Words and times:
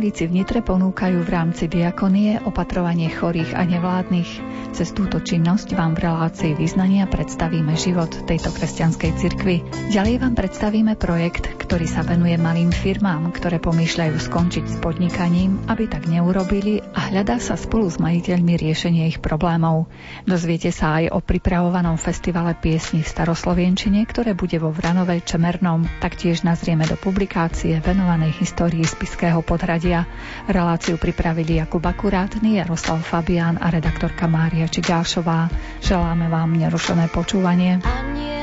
Evanílici 0.00 0.32
v 0.32 0.36
Nitre 0.40 0.64
ponúkajú 0.64 1.20
v 1.20 1.28
rámci 1.28 1.68
diakonie 1.68 2.40
opatrovanie 2.48 3.12
chorých 3.12 3.52
a 3.52 3.68
nevládnych. 3.68 4.40
Cez 4.72 4.96
túto 4.96 5.20
činnosť 5.20 5.76
vám 5.76 5.92
v 5.92 6.08
relácii 6.08 6.56
význania 6.56 7.04
predstavíme 7.04 7.76
život 7.76 8.08
tejto 8.24 8.48
kresťanskej 8.48 9.10
cirkvi. 9.20 9.60
Ďalej 9.92 10.24
vám 10.24 10.32
predstavíme 10.40 10.96
projekt, 10.96 11.52
ktorý 11.70 11.86
sa 11.86 12.02
venuje 12.02 12.34
malým 12.34 12.74
firmám, 12.74 13.30
ktoré 13.30 13.62
pomýšľajú 13.62 14.18
skončiť 14.18 14.64
s 14.66 14.76
podnikaním, 14.82 15.70
aby 15.70 15.86
tak 15.86 16.10
neurobili 16.10 16.82
a 16.82 17.14
hľadá 17.14 17.38
sa 17.38 17.54
spolu 17.54 17.86
s 17.86 18.02
majiteľmi 18.02 18.58
riešenie 18.58 19.06
ich 19.06 19.22
problémov. 19.22 19.86
Dozviete 20.26 20.74
sa 20.74 20.98
aj 20.98 21.14
o 21.14 21.22
pripravovanom 21.22 21.94
festivale 21.94 22.58
piesní 22.58 23.06
v 23.06 23.12
staroslovienčine, 23.14 24.02
ktoré 24.02 24.34
bude 24.34 24.58
vo 24.58 24.74
Vranovej 24.74 25.22
Čemernom. 25.22 25.86
Taktiež 26.02 26.42
nazrieme 26.42 26.90
do 26.90 26.98
publikácie 26.98 27.78
venovanej 27.78 28.34
histórii 28.42 28.82
spiského 28.82 29.38
podhradia. 29.38 30.10
Reláciu 30.50 30.98
pripravili 30.98 31.62
Jakub 31.62 31.86
Akurátny, 31.86 32.58
Jaroslav 32.58 32.98
Fabián 33.06 33.62
a 33.62 33.70
redaktorka 33.70 34.26
Mária 34.26 34.66
Čigášová. 34.66 35.46
Želáme 35.86 36.26
vám 36.34 36.50
nerušené 36.50 37.14
počúvanie. 37.14 37.78
Nízko 38.10 38.39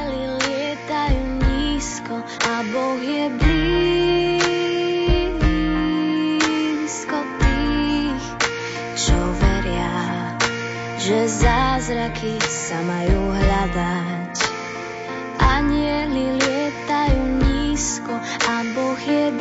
a 2.45 2.61
Boh 2.69 3.01
je 3.01 3.29
blízko 3.33 3.57
tých, 7.41 8.25
čo 8.93 9.17
veria, 9.41 10.37
že 11.01 11.25
zázraky 11.25 12.37
sa 12.45 12.81
majú 12.85 13.33
hľadať. 13.33 14.35
Anieli 15.41 16.37
lietajú 16.37 17.21
nízko 17.41 18.13
a 18.21 18.55
Boh 18.77 18.99
je 19.01 19.31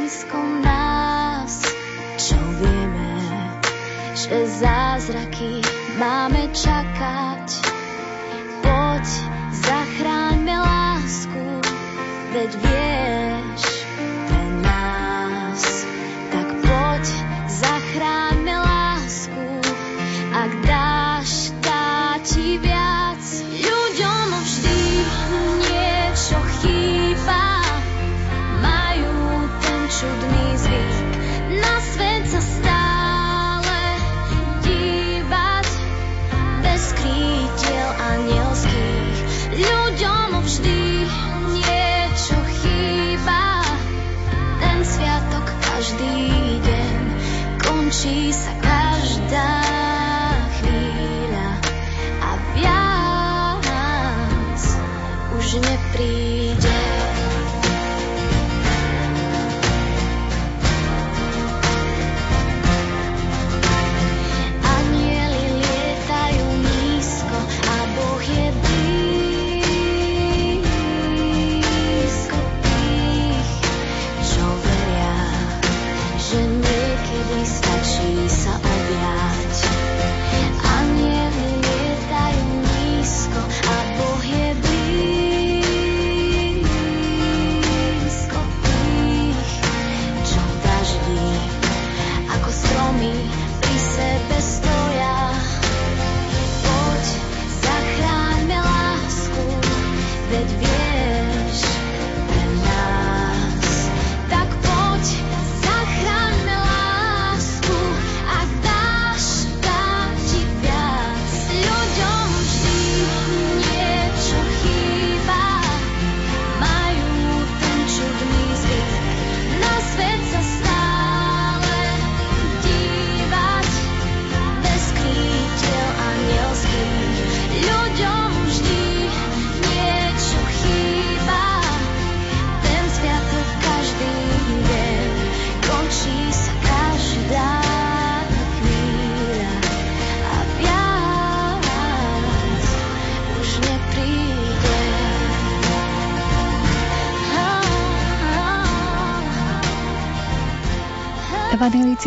blízko 0.00 0.40
nás, 0.64 1.60
čo 2.16 2.40
vieme, 2.60 3.12
že 4.16 4.46
zázraky 4.48 5.60
máme 6.00 6.48
čakať. 6.56 7.79
Veď 12.40 12.56
vieš 12.56 12.79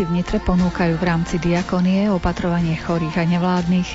v 0.04 0.20
Nitre 0.20 0.36
ponúkajú 0.36 1.00
v 1.00 1.06
rámci 1.08 1.40
diakonie 1.40 2.12
opatrovanie 2.12 2.76
chorých 2.76 3.16
a 3.20 3.24
nevládnych. 3.24 3.90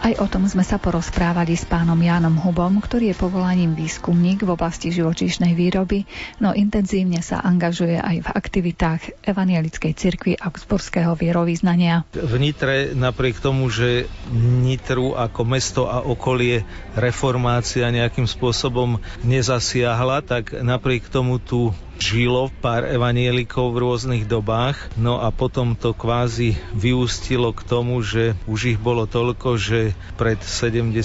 Aj 0.00 0.16
o 0.16 0.24
tom 0.24 0.48
sme 0.48 0.64
sa 0.64 0.80
porozprávali 0.80 1.52
s 1.52 1.68
pánom 1.68 2.00
Jánom 2.00 2.32
Hubom, 2.40 2.80
ktorý 2.80 3.12
je 3.12 3.20
povolaním 3.20 3.76
výskumník 3.76 4.40
v 4.40 4.56
oblasti 4.56 4.88
živočíšnej 4.88 5.52
výroby, 5.52 6.08
no 6.40 6.56
intenzívne 6.56 7.20
sa 7.20 7.44
angažuje 7.44 8.00
aj 8.00 8.24
v 8.24 8.28
aktivitách 8.32 9.02
Evangelickej 9.20 9.92
cirkvi 9.92 10.32
Augsburského 10.40 11.12
vierovýznania. 11.12 12.08
V 12.16 12.34
Nitre 12.40 12.96
napriek 12.96 13.44
tomu, 13.44 13.68
že 13.68 14.08
Nitru 14.32 15.12
ako 15.12 15.44
mesto 15.44 15.84
a 15.84 16.00
okolie 16.00 16.64
reformácia 16.96 17.92
nejakým 17.92 18.24
spôsobom 18.24 18.96
nezasiahla, 19.20 20.24
tak 20.24 20.56
napriek 20.56 21.12
tomu 21.12 21.36
tu 21.36 21.76
žilo 22.00 22.48
pár 22.64 22.88
evanielikov 22.88 23.76
v 23.76 23.80
rôznych 23.84 24.24
dobách, 24.24 24.88
no 24.96 25.20
a 25.20 25.28
potom 25.28 25.76
to 25.76 25.92
kvázi 25.92 26.56
vyústilo 26.72 27.52
k 27.52 27.60
tomu, 27.62 28.00
že 28.00 28.32
už 28.48 28.74
ich 28.74 28.78
bolo 28.80 29.04
toľko, 29.04 29.60
že 29.60 29.92
pred 30.16 30.40
70 30.40 30.96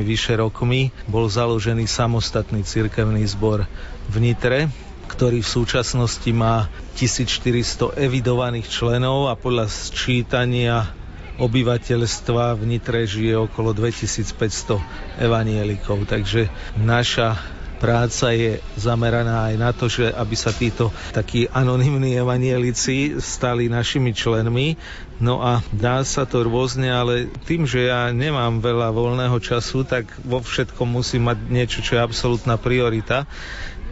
vyše 0.00 0.40
rokmi 0.40 0.90
bol 1.04 1.28
založený 1.28 1.84
samostatný 1.84 2.64
cirkevný 2.64 3.28
zbor 3.28 3.68
v 4.08 4.16
Nitre, 4.16 4.72
ktorý 5.12 5.44
v 5.44 5.52
súčasnosti 5.60 6.30
má 6.32 6.72
1400 6.96 8.00
evidovaných 8.00 8.66
členov 8.72 9.28
a 9.28 9.36
podľa 9.36 9.68
sčítania 9.68 10.88
obyvateľstva 11.36 12.56
v 12.56 12.62
Nitre 12.64 13.04
žije 13.04 13.36
okolo 13.48 13.76
2500 13.76 14.80
evanielikov. 15.20 16.04
Takže 16.08 16.48
naša 16.80 17.59
práca 17.80 18.36
je 18.36 18.60
zameraná 18.76 19.48
aj 19.48 19.54
na 19.56 19.70
to, 19.72 19.88
že 19.88 20.12
aby 20.12 20.36
sa 20.36 20.52
títo 20.52 20.92
takí 21.16 21.48
anonimní 21.48 22.12
evanielici 22.20 23.16
stali 23.16 23.72
našimi 23.72 24.12
členmi. 24.12 24.76
No 25.20 25.40
a 25.40 25.60
dá 25.72 26.00
sa 26.04 26.24
to 26.24 26.44
rôzne, 26.44 26.88
ale 26.88 27.28
tým, 27.48 27.64
že 27.64 27.88
ja 27.88 28.08
nemám 28.12 28.60
veľa 28.60 28.88
voľného 28.92 29.36
času, 29.40 29.84
tak 29.84 30.08
vo 30.24 30.40
všetkom 30.40 30.88
musím 30.88 31.28
mať 31.28 31.38
niečo, 31.48 31.80
čo 31.84 31.96
je 31.96 32.04
absolútna 32.04 32.56
priorita. 32.56 33.28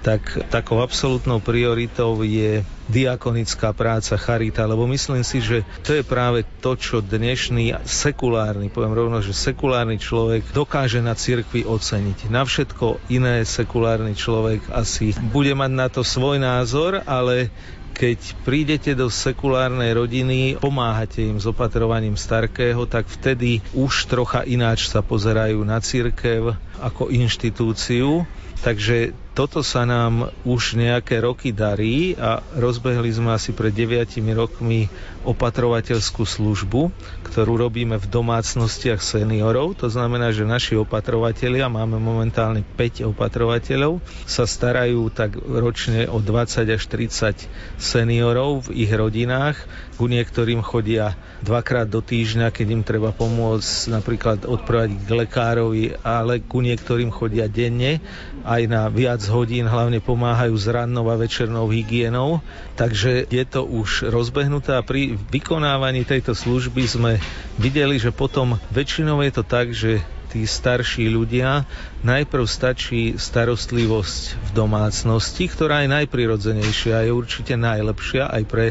Tak 0.00 0.48
takou 0.48 0.80
absolútnou 0.80 1.42
prioritou 1.42 2.22
je 2.22 2.62
diakonická 2.88 3.76
práca, 3.76 4.16
charita, 4.16 4.64
lebo 4.64 4.88
myslím 4.88 5.20
si, 5.20 5.44
že 5.44 5.60
to 5.84 6.00
je 6.00 6.02
práve 6.02 6.48
to, 6.64 6.72
čo 6.74 7.04
dnešný 7.04 7.84
sekulárny, 7.84 8.72
poviem 8.72 8.96
rovno, 8.96 9.20
že 9.20 9.36
sekulárny 9.36 10.00
človek 10.00 10.48
dokáže 10.56 11.04
na 11.04 11.12
cirkvi 11.12 11.68
oceniť. 11.68 12.32
Na 12.32 12.48
všetko 12.48 13.12
iné 13.12 13.44
sekulárny 13.44 14.16
človek 14.16 14.72
asi 14.72 15.12
bude 15.28 15.52
mať 15.52 15.70
na 15.76 15.86
to 15.92 16.00
svoj 16.00 16.40
názor, 16.40 17.04
ale 17.04 17.52
keď 17.98 18.38
prídete 18.46 18.94
do 18.94 19.10
sekulárnej 19.10 19.90
rodiny, 19.98 20.54
pomáhate 20.62 21.26
im 21.26 21.42
s 21.42 21.50
opatrovaním 21.50 22.14
starkého, 22.14 22.86
tak 22.86 23.10
vtedy 23.10 23.58
už 23.74 24.06
trocha 24.06 24.46
ináč 24.46 24.86
sa 24.86 25.02
pozerajú 25.02 25.66
na 25.66 25.82
církev 25.82 26.54
ako 26.78 27.10
inštitúciu. 27.10 28.22
Takže 28.58 29.14
toto 29.38 29.62
sa 29.62 29.86
nám 29.86 30.34
už 30.42 30.74
nejaké 30.74 31.22
roky 31.22 31.54
darí 31.54 32.18
a 32.18 32.42
rozbehli 32.58 33.06
sme 33.06 33.38
asi 33.38 33.54
pred 33.54 33.70
9 33.70 34.18
rokmi 34.34 34.90
opatrovateľskú 35.22 36.26
službu, 36.26 36.90
ktorú 37.30 37.54
robíme 37.54 38.02
v 38.02 38.06
domácnostiach 38.10 38.98
seniorov. 38.98 39.78
To 39.78 39.86
znamená, 39.86 40.34
že 40.34 40.42
naši 40.42 40.74
opatrovatelia, 40.74 41.70
máme 41.70 42.02
momentálne 42.02 42.66
5 42.66 43.06
opatrovateľov, 43.14 44.02
sa 44.26 44.42
starajú 44.42 45.06
tak 45.14 45.38
ročne 45.38 46.10
o 46.10 46.18
20 46.18 46.74
až 46.74 46.82
30 46.90 47.46
seniorov 47.88 48.68
v 48.68 48.84
ich 48.84 48.92
rodinách. 48.92 49.56
Ku 49.96 50.04
niektorým 50.04 50.60
chodia 50.60 51.16
dvakrát 51.40 51.88
do 51.88 52.04
týždňa, 52.04 52.52
keď 52.52 52.66
im 52.68 52.82
treba 52.84 53.16
pomôcť 53.16 53.88
napríklad 53.88 54.38
odprávať 54.44 54.94
k 54.94 55.10
lekárovi, 55.10 55.84
ale 56.04 56.44
ku 56.44 56.60
niektorým 56.60 57.08
chodia 57.08 57.48
denne 57.48 58.04
aj 58.44 58.62
na 58.68 58.86
viac 58.92 59.24
hodín, 59.32 59.64
hlavne 59.64 60.04
pomáhajú 60.04 60.54
s 60.54 60.66
rannou 60.68 61.08
a 61.08 61.16
večernou 61.16 61.66
hygienou. 61.72 62.44
Takže 62.76 63.26
je 63.32 63.44
to 63.48 63.64
už 63.64 64.12
rozbehnuté 64.12 64.76
a 64.76 64.84
pri 64.84 65.16
vykonávaní 65.32 66.04
tejto 66.04 66.36
služby 66.36 66.84
sme 66.84 67.12
videli, 67.56 67.96
že 67.96 68.12
potom 68.12 68.60
väčšinou 68.70 69.24
je 69.24 69.32
to 69.32 69.42
tak, 69.42 69.72
že 69.72 70.04
tí 70.28 70.44
starší 70.44 71.08
ľudia, 71.08 71.64
najprv 72.04 72.44
stačí 72.44 73.16
starostlivosť 73.16 74.22
v 74.36 74.50
domácnosti, 74.52 75.48
ktorá 75.48 75.82
je 75.84 75.94
najprirodzenejšia 75.96 76.94
a 77.00 77.04
je 77.08 77.12
určite 77.12 77.54
najlepšia 77.56 78.28
aj 78.28 78.42
pre 78.44 78.66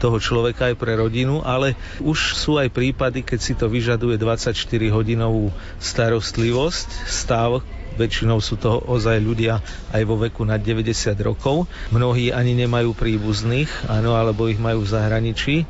toho 0.00 0.16
človeka 0.16 0.72
aj 0.72 0.80
pre 0.80 0.96
rodinu, 0.96 1.44
ale 1.44 1.76
už 2.00 2.32
sú 2.32 2.56
aj 2.56 2.72
prípady, 2.72 3.20
keď 3.20 3.38
si 3.40 3.52
to 3.52 3.68
vyžaduje 3.68 4.16
24-hodinovú 4.16 5.52
starostlivosť, 5.76 7.04
stav, 7.04 7.60
väčšinou 8.00 8.40
sú 8.40 8.56
to 8.56 8.80
ozaj 8.80 9.20
ľudia 9.20 9.60
aj 9.92 10.02
vo 10.08 10.16
veku 10.16 10.48
nad 10.48 10.56
90 10.64 11.12
rokov. 11.20 11.68
Mnohí 11.92 12.32
ani 12.32 12.56
nemajú 12.56 12.96
príbuzných, 12.96 13.68
áno, 13.92 14.16
alebo 14.16 14.48
ich 14.48 14.56
majú 14.56 14.88
v 14.88 14.92
zahraničí. 14.96 15.68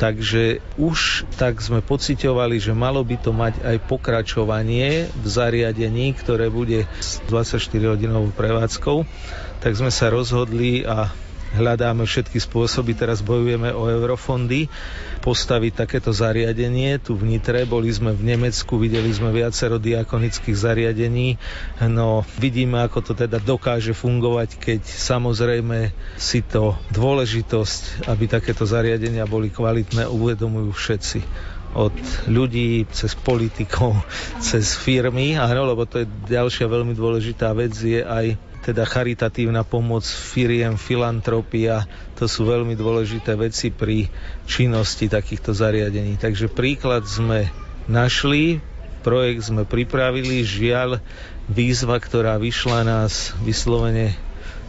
Takže 0.00 0.64
už 0.80 1.28
tak 1.36 1.60
sme 1.60 1.84
pocitovali, 1.84 2.56
že 2.56 2.72
malo 2.72 3.04
by 3.04 3.20
to 3.20 3.36
mať 3.36 3.60
aj 3.60 3.76
pokračovanie 3.84 5.12
v 5.12 5.26
zariadení, 5.28 6.16
ktoré 6.16 6.48
bude 6.48 6.88
s 7.04 7.20
24-hodinovou 7.28 8.32
prevádzkou. 8.32 9.04
Tak 9.60 9.72
sme 9.76 9.92
sa 9.92 10.08
rozhodli 10.08 10.88
a 10.88 11.12
hľadáme 11.52 12.08
všetky 12.08 12.40
spôsoby, 12.40 12.96
teraz 12.96 13.20
bojujeme 13.20 13.76
o 13.76 13.92
eurofondy, 13.92 14.72
postaviť 15.20 15.72
takéto 15.84 16.10
zariadenie 16.10 16.96
tu 16.98 17.14
v 17.14 17.36
Nitre. 17.36 17.68
Boli 17.68 17.92
sme 17.92 18.16
v 18.16 18.34
Nemecku, 18.34 18.80
videli 18.80 19.12
sme 19.12 19.30
viacero 19.30 19.76
diakonických 19.76 20.56
zariadení. 20.56 21.36
No 21.84 22.24
vidíme, 22.40 22.80
ako 22.80 23.04
to 23.04 23.12
teda 23.12 23.36
dokáže 23.38 23.92
fungovať, 23.92 24.56
keď 24.56 24.80
samozrejme 24.82 25.92
si 26.16 26.40
to 26.40 26.74
dôležitosť, 26.90 28.08
aby 28.08 28.24
takéto 28.26 28.64
zariadenia 28.64 29.28
boli 29.28 29.52
kvalitné, 29.52 30.08
uvedomujú 30.08 30.72
všetci 30.72 31.20
od 31.70 31.94
ľudí, 32.26 32.82
cez 32.90 33.14
politikov, 33.14 33.94
cez 34.42 34.74
firmy, 34.74 35.38
áno, 35.38 35.70
lebo 35.70 35.86
to 35.86 36.02
je 36.02 36.06
ďalšia 36.26 36.66
veľmi 36.66 36.98
dôležitá 36.98 37.54
vec, 37.54 37.76
je 37.78 38.02
aj 38.02 38.49
teda 38.60 38.84
charitatívna 38.84 39.64
pomoc 39.64 40.04
firiem, 40.04 40.76
filantropia, 40.76 41.88
to 42.16 42.28
sú 42.28 42.44
veľmi 42.44 42.76
dôležité 42.76 43.32
veci 43.34 43.72
pri 43.72 44.12
činnosti 44.44 45.08
takýchto 45.08 45.56
zariadení. 45.56 46.20
Takže 46.20 46.52
príklad 46.52 47.08
sme 47.08 47.48
našli, 47.88 48.60
projekt 49.00 49.48
sme 49.48 49.64
pripravili, 49.64 50.44
žiaľ 50.44 51.00
výzva, 51.48 51.96
ktorá 51.96 52.36
vyšla 52.36 52.84
nás 52.84 53.32
vyslovene 53.40 54.12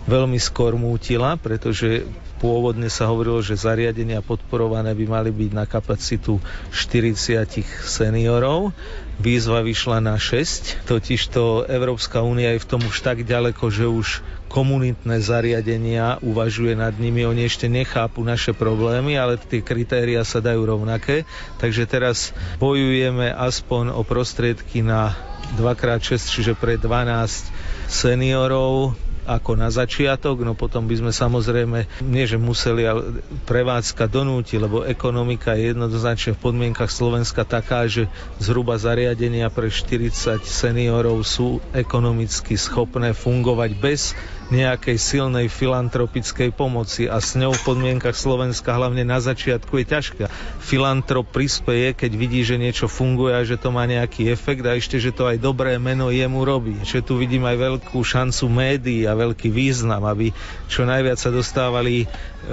veľmi 0.07 0.39
skôr 0.39 0.79
mútila, 0.79 1.37
pretože 1.37 2.07
pôvodne 2.41 2.89
sa 2.89 3.05
hovorilo, 3.05 3.37
že 3.45 3.53
zariadenia 3.53 4.25
podporované 4.25 4.97
by 4.97 5.05
mali 5.05 5.29
byť 5.29 5.51
na 5.53 5.69
kapacitu 5.69 6.41
40 6.73 7.45
seniorov. 7.85 8.73
Výzva 9.21 9.61
vyšla 9.61 10.01
na 10.01 10.17
6, 10.17 10.89
totižto 10.89 11.69
Európska 11.69 12.25
únia 12.25 12.57
je 12.57 12.65
v 12.65 12.69
tom 12.73 12.81
už 12.81 13.05
tak 13.05 13.21
ďaleko, 13.21 13.69
že 13.69 13.85
už 13.85 14.25
komunitné 14.49 15.21
zariadenia 15.21 16.17
uvažuje 16.25 16.73
nad 16.73 16.97
nimi, 16.97 17.21
oni 17.23 17.45
ešte 17.45 17.69
nechápu 17.69 18.25
naše 18.25 18.57
problémy, 18.57 19.13
ale 19.15 19.37
tie 19.37 19.61
kritéria 19.61 20.25
sa 20.25 20.41
dajú 20.41 20.65
rovnaké. 20.65 21.29
Takže 21.61 21.85
teraz 21.85 22.33
bojujeme 22.57 23.29
aspoň 23.29 23.93
o 23.93 24.01
prostriedky 24.01 24.81
na 24.81 25.13
2x6, 25.55 26.17
čiže 26.17 26.53
pre 26.57 26.81
12 26.81 27.53
seniorov, 27.87 28.97
ako 29.25 29.57
na 29.57 29.69
začiatok, 29.69 30.41
no 30.41 30.57
potom 30.57 30.89
by 30.89 30.95
sme 30.97 31.11
samozrejme, 31.13 32.01
nie 32.01 32.25
že 32.25 32.41
museli, 32.41 32.85
ale 32.85 33.21
prevádzka 33.45 34.09
donúti, 34.09 34.57
lebo 34.57 34.81
ekonomika 34.81 35.53
je 35.53 35.73
jednoznačne 35.73 36.33
v 36.37 36.41
podmienkach 36.41 36.89
Slovenska 36.89 37.45
taká, 37.45 37.85
že 37.85 38.09
zhruba 38.41 38.77
zariadenia 38.81 39.53
pre 39.53 39.69
40 39.69 40.41
seniorov 40.41 41.21
sú 41.21 41.61
ekonomicky 41.71 42.57
schopné 42.57 43.13
fungovať 43.13 43.71
bez 43.77 44.17
nejakej 44.51 44.99
silnej 44.99 45.47
filantropickej 45.47 46.51
pomoci 46.51 47.07
a 47.07 47.23
s 47.23 47.39
ňou 47.39 47.55
v 47.55 47.65
podmienkach 47.65 48.13
Slovenska 48.13 48.75
hlavne 48.75 49.07
na 49.07 49.23
začiatku 49.23 49.79
je 49.81 49.85
ťažká. 49.87 50.25
Filantrop 50.59 51.31
prispeje, 51.31 51.95
keď 51.95 52.11
vidí, 52.19 52.43
že 52.43 52.59
niečo 52.59 52.91
funguje 52.91 53.31
a 53.31 53.47
že 53.47 53.55
to 53.55 53.71
má 53.71 53.87
nejaký 53.87 54.27
efekt 54.27 54.67
a 54.67 54.75
ešte, 54.75 54.99
že 54.99 55.15
to 55.15 55.31
aj 55.31 55.39
dobré 55.39 55.79
meno 55.79 56.11
jemu 56.11 56.43
robí. 56.43 56.75
Že 56.83 56.99
tu 57.01 57.13
vidím 57.15 57.47
aj 57.47 57.57
veľkú 57.57 58.03
šancu 58.03 58.45
médií 58.51 59.07
a 59.07 59.15
veľký 59.15 59.47
význam, 59.47 60.03
aby 60.03 60.35
čo 60.67 60.83
najviac 60.83 61.15
sa 61.15 61.31
dostávali 61.31 62.05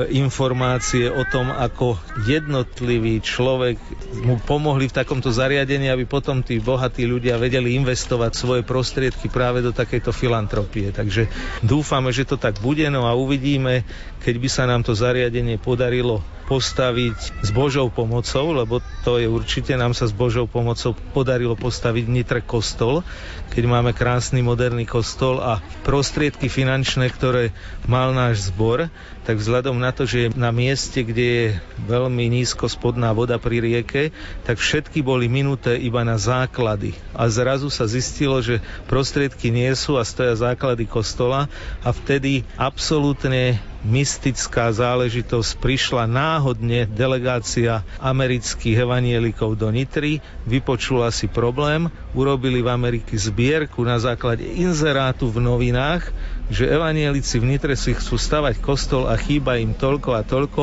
informácie 0.08 1.12
o 1.12 1.28
tom, 1.28 1.52
ako 1.52 2.00
jednotlivý 2.24 3.20
človek 3.20 3.76
mu 4.24 4.40
pomohli 4.40 4.88
v 4.88 4.96
takomto 4.96 5.28
zariadení, 5.28 5.92
aby 5.92 6.08
potom 6.08 6.40
tí 6.40 6.56
bohatí 6.56 7.04
ľudia 7.04 7.36
vedeli 7.36 7.76
investovať 7.76 8.32
svoje 8.32 8.62
prostriedky 8.64 9.28
práve 9.28 9.60
do 9.60 9.76
takejto 9.76 10.14
filantropie. 10.14 10.94
Takže 10.94 11.28
dúfam, 11.64 11.98
dúfame, 11.98 12.14
že 12.14 12.30
to 12.30 12.38
tak 12.38 12.62
bude, 12.62 12.86
no 12.94 13.10
a 13.10 13.18
uvidíme, 13.18 13.82
keď 14.22 14.34
by 14.38 14.48
sa 14.52 14.70
nám 14.70 14.86
to 14.86 14.94
zariadenie 14.94 15.58
podarilo 15.58 16.22
postaviť 16.48 17.44
s 17.44 17.50
Božou 17.52 17.92
pomocou, 17.92 18.56
lebo 18.56 18.80
to 19.04 19.20
je 19.20 19.28
určite, 19.28 19.76
nám 19.76 19.92
sa 19.92 20.08
s 20.08 20.16
Božou 20.16 20.48
pomocou 20.48 20.96
podarilo 21.12 21.52
postaviť 21.52 22.04
Nitre 22.08 22.40
kostol, 22.40 23.04
keď 23.52 23.68
máme 23.68 23.92
krásny 23.92 24.40
moderný 24.40 24.88
kostol 24.88 25.44
a 25.44 25.60
prostriedky 25.84 26.48
finančné, 26.48 27.12
ktoré 27.12 27.52
mal 27.84 28.16
náš 28.16 28.48
zbor, 28.48 28.88
tak 29.28 29.44
vzhľadom 29.44 29.76
na 29.76 29.92
to, 29.92 30.08
že 30.08 30.18
je 30.24 30.28
na 30.40 30.48
mieste, 30.48 31.04
kde 31.04 31.26
je 31.28 31.46
veľmi 31.84 32.32
nízko 32.32 32.64
spodná 32.64 33.12
voda 33.12 33.36
pri 33.36 33.60
rieke, 33.60 34.08
tak 34.48 34.56
všetky 34.56 35.04
boli 35.04 35.28
minuté 35.28 35.76
iba 35.76 36.00
na 36.00 36.16
základy. 36.16 36.96
A 37.12 37.28
zrazu 37.28 37.68
sa 37.68 37.84
zistilo, 37.84 38.40
že 38.40 38.64
prostriedky 38.88 39.52
nie 39.52 39.68
sú 39.76 40.00
a 40.00 40.08
stoja 40.08 40.32
základy 40.32 40.88
kostola 40.88 41.44
a 41.84 41.92
vtedy 41.92 42.48
absolútne 42.56 43.60
mystická 43.86 44.70
záležitosť. 44.74 45.58
Prišla 45.62 46.10
náhodne 46.10 46.86
delegácia 46.90 47.86
amerických 48.02 48.82
evanielikov 48.82 49.54
do 49.54 49.70
Nitry, 49.70 50.18
vypočula 50.46 51.10
si 51.14 51.30
problém, 51.30 51.86
urobili 52.14 52.62
v 52.64 52.72
Amerike 52.72 53.14
zbierku 53.14 53.82
na 53.86 53.98
základe 54.02 54.42
inzerátu 54.42 55.30
v 55.30 55.42
novinách, 55.42 56.10
že 56.48 56.66
evanielici 56.66 57.38
v 57.38 57.54
Nitre 57.54 57.76
si 57.76 57.92
chcú 57.92 58.16
stavať 58.16 58.58
kostol 58.58 59.06
a 59.06 59.14
chýba 59.20 59.60
im 59.60 59.76
toľko 59.76 60.10
a 60.16 60.22
toľko 60.24 60.62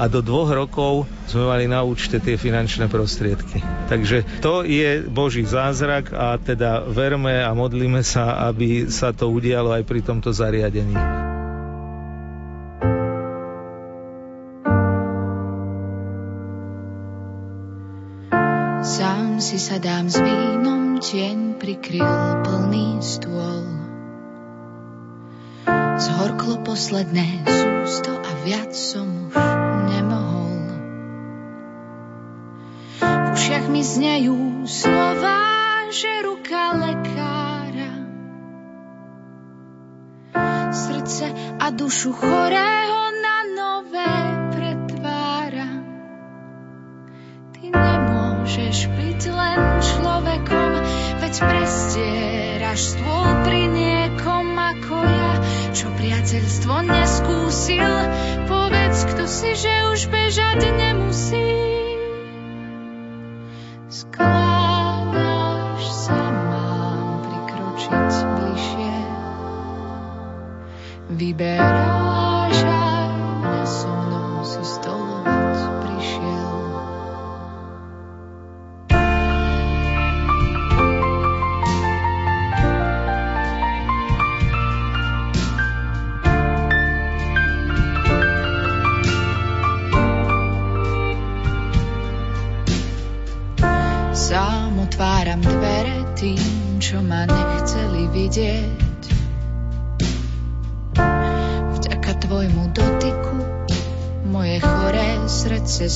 a 0.00 0.08
do 0.08 0.24
dvoch 0.24 0.48
rokov 0.48 1.04
sme 1.28 1.44
mali 1.44 1.68
na 1.68 1.84
účte 1.84 2.16
tie 2.16 2.40
finančné 2.40 2.88
prostriedky. 2.88 3.60
Takže 3.92 4.40
to 4.40 4.64
je 4.64 5.04
Boží 5.04 5.44
zázrak 5.44 6.16
a 6.16 6.40
teda 6.40 6.88
verme 6.88 7.44
a 7.44 7.52
modlíme 7.52 8.00
sa, 8.00 8.48
aby 8.48 8.88
sa 8.88 9.12
to 9.12 9.28
udialo 9.28 9.76
aj 9.76 9.84
pri 9.84 10.00
tomto 10.00 10.32
zariadení. 10.32 11.29
Si 19.50 19.58
sadám 19.58 20.06
s 20.06 20.14
vínom, 20.14 21.02
tieň 21.02 21.58
prikryl 21.58 22.06
plný 22.46 23.02
stôl. 23.02 23.66
Zhorklo 25.98 26.62
posledné 26.62 27.42
sústo 27.50 28.14
a 28.14 28.30
viac 28.46 28.70
som 28.70 29.10
už 29.26 29.34
nemohol. 29.90 30.54
V 33.02 33.26
ušiach 33.34 33.66
mi 33.74 33.82
znejú 33.82 34.70
slova, 34.70 35.42
že 35.90 36.22
ruka 36.22 36.64
lekára 36.78 38.06
srdce 40.70 41.26
a 41.58 41.66
dušu 41.74 42.14
chorého 42.14 43.09
nemôžeš 48.50 48.90
byť 48.98 49.22
len 49.30 49.60
človekom, 49.78 50.70
veď 51.22 51.34
prestieraš 51.38 52.98
stôl 52.98 53.30
pri 53.46 53.70
niekom 53.70 54.58
ako 54.58 54.98
ja, 55.06 55.32
čo 55.70 55.86
priateľstvo 55.94 56.74
neskúsil. 56.82 57.94
Povedz, 58.50 59.06
kto 59.06 59.24
si, 59.30 59.54
že 59.54 59.70
už 59.94 60.10
bežať 60.10 60.66
nemusí. 60.66 61.46
Skláňaš 63.86 65.84
sa, 65.86 66.18
mám 66.18 67.22
prikročiť 67.22 68.10
bližšie. 68.34 68.98
Vyberáš 71.14 72.58
mňa 72.66 73.62
so 73.62 73.90
mnou 73.94 74.42
si 74.42 74.62
stolovať 74.66 75.29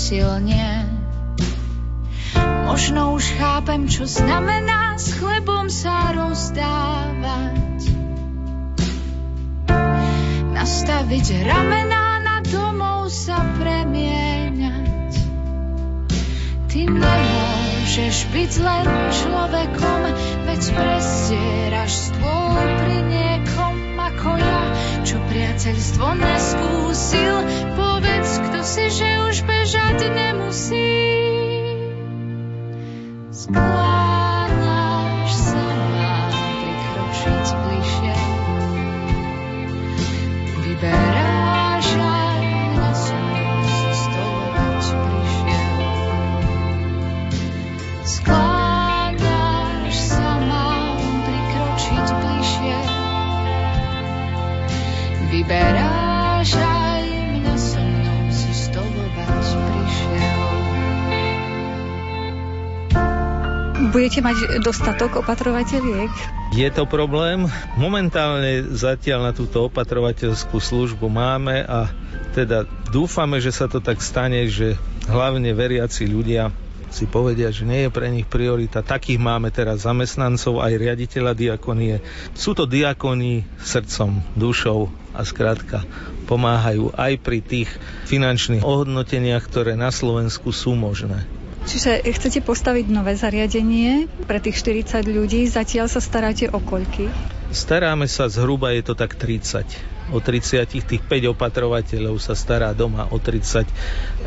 silnie. 0.04 0.84
Možno 2.68 3.16
už 3.16 3.24
chápem, 3.40 3.88
čo 3.88 4.04
znamená 4.04 5.00
s 5.00 5.16
chlebom 5.16 5.72
sa 5.72 6.12
rozdávať. 6.12 7.88
Nastaviť 10.52 11.26
ramená 11.48 12.20
na 12.20 12.36
domov 12.44 13.08
sa 13.08 13.40
premieňať. 13.56 15.16
Ty 16.68 16.80
nemôžeš 16.84 18.16
byť 18.28 18.52
len 18.60 18.86
človekom, 19.08 20.00
veď 20.44 20.62
prestieraš 20.68 22.12
stôl 22.12 22.60
pri 22.60 22.98
niekom 23.08 23.76
ako 23.96 24.30
ja, 24.36 24.62
čo 25.00 25.16
priateľstvo 25.32 26.06
neskúsil. 26.12 27.34
Povedz, 27.72 28.30
kto 28.44 28.60
si, 28.60 28.84
že 28.92 29.08
už 29.32 29.36
bežať 29.74 30.06
nemusí. 30.14 30.93
Budete 64.14 64.30
mať 64.30 64.62
dostatok 64.62 65.26
opatrovateľiek? 65.26 66.10
Je 66.54 66.70
to 66.70 66.86
problém. 66.86 67.50
Momentálne 67.74 68.62
zatiaľ 68.70 69.26
na 69.26 69.32
túto 69.34 69.66
opatrovateľskú 69.66 70.54
službu 70.54 71.10
máme 71.10 71.66
a 71.66 71.90
teda 72.30 72.62
dúfame, 72.94 73.42
že 73.42 73.50
sa 73.50 73.66
to 73.66 73.82
tak 73.82 73.98
stane, 73.98 74.46
že 74.46 74.78
hlavne 75.10 75.50
veriaci 75.50 76.06
ľudia 76.06 76.54
si 76.94 77.10
povedia, 77.10 77.50
že 77.50 77.66
nie 77.66 77.82
je 77.82 77.90
pre 77.90 78.06
nich 78.06 78.30
priorita. 78.30 78.86
Takých 78.86 79.18
máme 79.18 79.50
teraz 79.50 79.82
zamestnancov, 79.82 80.62
aj 80.62 80.78
riaditeľa 80.78 81.34
diakonie. 81.34 81.98
Sú 82.38 82.54
to 82.54 82.70
diakoni 82.70 83.42
srdcom, 83.66 84.22
dušou 84.38 84.94
a 85.10 85.26
skrátka 85.26 85.82
pomáhajú 86.30 86.94
aj 86.94 87.18
pri 87.18 87.42
tých 87.42 87.66
finančných 88.06 88.62
ohodnoteniach, 88.62 89.42
ktoré 89.42 89.74
na 89.74 89.90
Slovensku 89.90 90.54
sú 90.54 90.78
možné. 90.78 91.26
Čiže 91.64 92.04
chcete 92.04 92.44
postaviť 92.44 92.86
nové 92.92 93.16
zariadenie 93.16 94.06
pre 94.28 94.36
tých 94.36 94.60
40 94.60 95.08
ľudí, 95.08 95.48
zatiaľ 95.48 95.88
sa 95.88 95.98
staráte 95.98 96.52
o 96.52 96.60
koľky? 96.60 97.08
Staráme 97.48 98.04
sa 98.04 98.28
zhruba, 98.28 98.76
je 98.76 98.84
to 98.84 98.94
tak 98.96 99.16
30. 99.16 99.93
O 100.12 100.20
30, 100.20 100.68
tých 100.68 101.00
5 101.00 101.32
opatrovateľov 101.32 102.20
sa 102.20 102.36
stará 102.36 102.76
doma 102.76 103.08
o 103.08 103.16
30. 103.16 103.64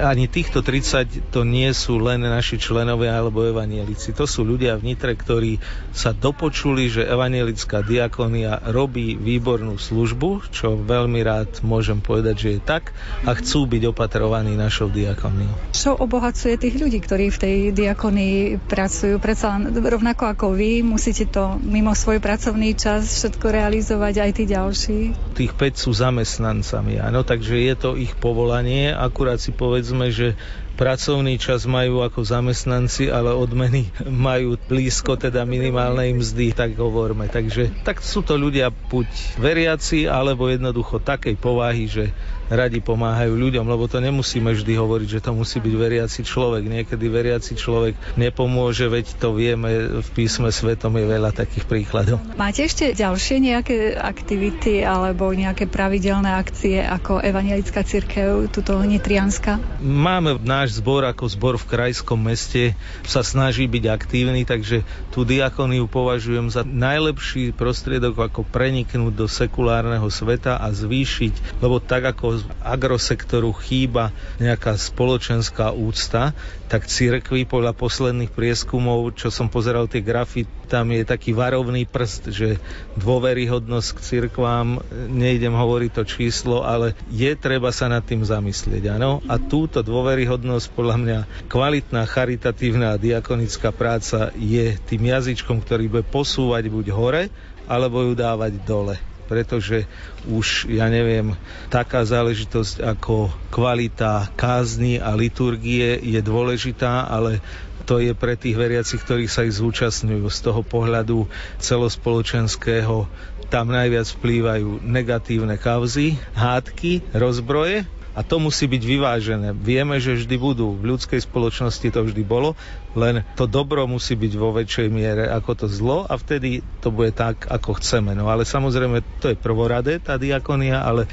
Ani 0.01 0.25
týchto 0.25 0.65
30 0.65 1.29
to 1.29 1.45
nie 1.45 1.69
sú 1.69 2.01
len 2.01 2.25
naši 2.25 2.57
členovia 2.57 3.13
alebo 3.13 3.45
evanielici. 3.45 4.09
To 4.17 4.25
sú 4.25 4.41
ľudia 4.41 4.73
v 4.81 4.93
Nitre, 4.93 5.13
ktorí 5.13 5.61
sa 5.93 6.17
dopočuli, 6.17 6.89
že 6.89 7.05
evanielická 7.05 7.85
diakonia 7.85 8.57
robí 8.73 9.13
výbornú 9.13 9.77
službu, 9.77 10.49
čo 10.49 10.77
veľmi 10.81 11.21
rád 11.21 11.61
môžem 11.61 12.01
povedať, 12.01 12.35
že 12.37 12.49
je 12.57 12.61
tak 12.61 12.97
a 13.25 13.37
chcú 13.37 13.69
byť 13.69 13.83
opatrovaní 13.93 14.57
našou 14.57 14.89
diakoniou. 14.89 15.53
Čo 15.73 15.93
obohacuje 15.93 16.57
tých 16.57 16.75
ľudí, 16.81 16.97
ktorí 17.01 17.29
v 17.29 17.37
tej 17.37 17.55
diakonii 17.73 18.65
pracujú? 18.65 19.21
Predsa 19.21 19.61
rovnako 19.69 20.23
ako 20.33 20.45
vy, 20.57 20.81
musíte 20.81 21.29
to 21.29 21.61
mimo 21.61 21.93
svoj 21.93 22.17
pracovný 22.17 22.73
čas 22.73 23.07
všetko 23.07 23.45
realizovať 23.49 24.13
aj 24.25 24.31
tí 24.33 24.43
ďalší? 24.49 24.99
Tých 25.37 25.53
5 25.67 25.83
sú 25.83 25.91
zamestnancami, 25.91 27.03
áno, 27.03 27.27
takže 27.27 27.59
je 27.59 27.75
to 27.75 27.89
ich 27.99 28.15
povolanie, 28.15 28.95
akurát 28.95 29.35
si 29.35 29.51
povedzme, 29.51 30.15
že 30.15 30.39
pracovný 30.79 31.35
čas 31.35 31.67
majú 31.67 32.05
ako 32.05 32.23
zamestnanci, 32.23 33.11
ale 33.11 33.35
odmeny 33.35 33.91
majú 34.07 34.55
blízko 34.55 35.19
teda 35.19 35.43
minimálnej 35.43 36.15
mzdy, 36.15 36.55
tak 36.55 36.77
hovorme. 36.79 37.27
Takže 37.27 37.83
tak 37.83 37.99
sú 37.99 38.23
to 38.23 38.39
ľudia 38.39 38.71
buď 38.71 39.35
veriaci, 39.35 40.07
alebo 40.07 40.47
jednoducho 40.47 41.03
takej 41.03 41.35
povahy, 41.35 41.91
že 41.91 42.15
radi 42.47 42.79
pomáhajú 42.79 43.35
ľuďom, 43.35 43.65
lebo 43.67 43.87
to 43.87 43.99
nemusíme 43.99 44.51
vždy 44.51 44.73
hovoriť, 44.75 45.07
že 45.19 45.23
to 45.23 45.31
musí 45.35 45.59
byť 45.59 45.73
veriaci 45.75 46.21
človek. 46.23 46.63
Niekedy 46.67 47.05
veriaci 47.07 47.53
človek 47.59 47.93
nepomôže, 48.15 48.87
veď 48.87 49.19
to 49.19 49.35
vieme, 49.35 50.01
v 50.01 50.09
písme 50.15 50.47
svetom 50.51 50.95
je 50.95 51.05
veľa 51.05 51.35
takých 51.35 51.67
príkladov. 51.67 52.23
Máte 52.39 52.63
ešte 52.63 52.95
ďalšie 52.95 53.43
nejaké 53.43 53.77
aktivity 53.95 54.81
alebo 54.83 55.29
nejaké 55.31 55.67
pravidelné 55.67 56.31
akcie 56.33 56.79
ako 56.79 57.19
Evangelická 57.19 57.83
církev, 57.83 58.47
tuto 58.49 58.79
Nitrianska? 58.79 59.59
Máme 59.83 60.39
náš 60.41 60.79
zbor 60.79 61.03
ako 61.03 61.27
zbor 61.27 61.55
v 61.59 61.69
krajskom 61.69 62.19
meste, 62.19 62.73
sa 63.03 63.21
snaží 63.21 63.67
byť 63.67 63.83
aktívny, 63.91 64.47
takže 64.47 64.87
tú 65.11 65.27
diakoniu 65.27 65.89
považujem 65.89 66.47
za 66.47 66.63
najlepší 66.63 67.51
prostriedok, 67.51 68.17
ako 68.31 68.47
preniknúť 68.47 69.13
do 69.13 69.27
sekulárneho 69.27 70.07
sveta 70.07 70.57
a 70.61 70.71
zvýšiť, 70.71 71.59
lebo 71.59 71.83
tak 71.83 72.07
ako 72.15 72.36
z 72.37 72.43
agrosektoru 72.61 73.51
chýba 73.57 74.13
nejaká 74.37 74.77
spoločenská 74.77 75.73
úcta, 75.73 76.31
tak 76.67 76.85
cirkvi 76.85 77.47
podľa 77.47 77.73
posledných 77.73 78.31
prieskumov, 78.31 79.15
čo 79.15 79.31
som 79.31 79.47
pozeral 79.47 79.87
tie 79.87 80.03
grafy, 80.03 80.45
tam 80.67 80.91
je 80.91 81.07
taký 81.07 81.31
varovný 81.31 81.87
prst, 81.87 82.29
že 82.29 82.59
dôveryhodnosť 82.99 83.89
k 83.95 83.99
cirkvám, 84.03 84.83
nejdem 85.07 85.55
hovoriť 85.55 85.91
to 85.95 86.03
číslo, 86.03 86.67
ale 86.67 86.91
je 87.07 87.31
treba 87.39 87.71
sa 87.71 87.87
nad 87.87 88.03
tým 88.03 88.21
zamyslieť, 88.21 88.99
áno? 88.99 89.23
A 89.31 89.39
túto 89.39 89.79
dôveryhodnosť, 89.79 90.67
podľa 90.75 90.97
mňa, 90.99 91.19
kvalitná, 91.47 92.03
charitatívna 92.03 92.99
diakonická 92.99 93.71
práca 93.71 94.35
je 94.35 94.75
tým 94.85 95.07
jazyčkom, 95.07 95.63
ktorý 95.63 95.87
bude 95.87 96.05
posúvať 96.07 96.67
buď 96.67 96.85
hore, 96.91 97.23
alebo 97.67 98.03
ju 98.03 98.13
dávať 98.15 98.59
dole. 98.63 99.16
Pretože 99.27 99.85
už, 100.25 100.71
ja 100.71 100.87
neviem, 100.87 101.35
taká 101.67 102.07
záležitosť 102.07 102.81
ako 102.97 103.29
kvalita 103.51 104.31
kázni 104.39 104.97
a 104.97 105.13
liturgie 105.13 105.99
je 105.99 106.19
dôležitá, 106.23 107.05
ale 107.05 107.43
to 107.87 108.03
je 108.03 108.11
pre 108.11 108.35
tých 108.35 108.59
veriacich, 108.59 108.99
ktorí 108.99 109.31
sa 109.31 109.47
ich 109.47 109.55
zúčastňujú. 109.59 110.27
Z 110.27 110.39
toho 110.43 110.59
pohľadu 110.63 111.27
celospoločenského 111.59 113.07
tam 113.47 113.71
najviac 113.71 114.07
vplývajú 114.11 114.83
negatívne 114.83 115.55
kauzy, 115.55 116.19
hádky, 116.35 117.15
rozbroje 117.15 117.87
a 118.17 118.25
to 118.25 118.41
musí 118.41 118.65
byť 118.65 118.81
vyvážené. 118.81 119.53
Vieme, 119.53 120.01
že 120.01 120.17
vždy 120.17 120.35
budú. 120.41 120.73
V 120.73 120.97
ľudskej 120.97 121.21
spoločnosti 121.21 121.93
to 121.93 122.01
vždy 122.01 122.25
bolo, 122.25 122.57
len 122.97 123.21
to 123.37 123.45
dobro 123.45 123.85
musí 123.85 124.17
byť 124.17 124.33
vo 124.33 124.49
väčšej 124.57 124.89
miere 124.89 125.29
ako 125.29 125.51
to 125.53 125.67
zlo 125.69 126.09
a 126.09 126.17
vtedy 126.17 126.65
to 126.81 126.89
bude 126.89 127.13
tak, 127.13 127.45
ako 127.45 127.77
chceme. 127.77 128.17
No 128.17 128.33
ale 128.33 128.41
samozrejme, 128.41 129.21
to 129.21 129.29
je 129.29 129.37
prvoradé, 129.37 130.01
tá 130.01 130.17
diakonia, 130.17 130.81
ale 130.81 131.05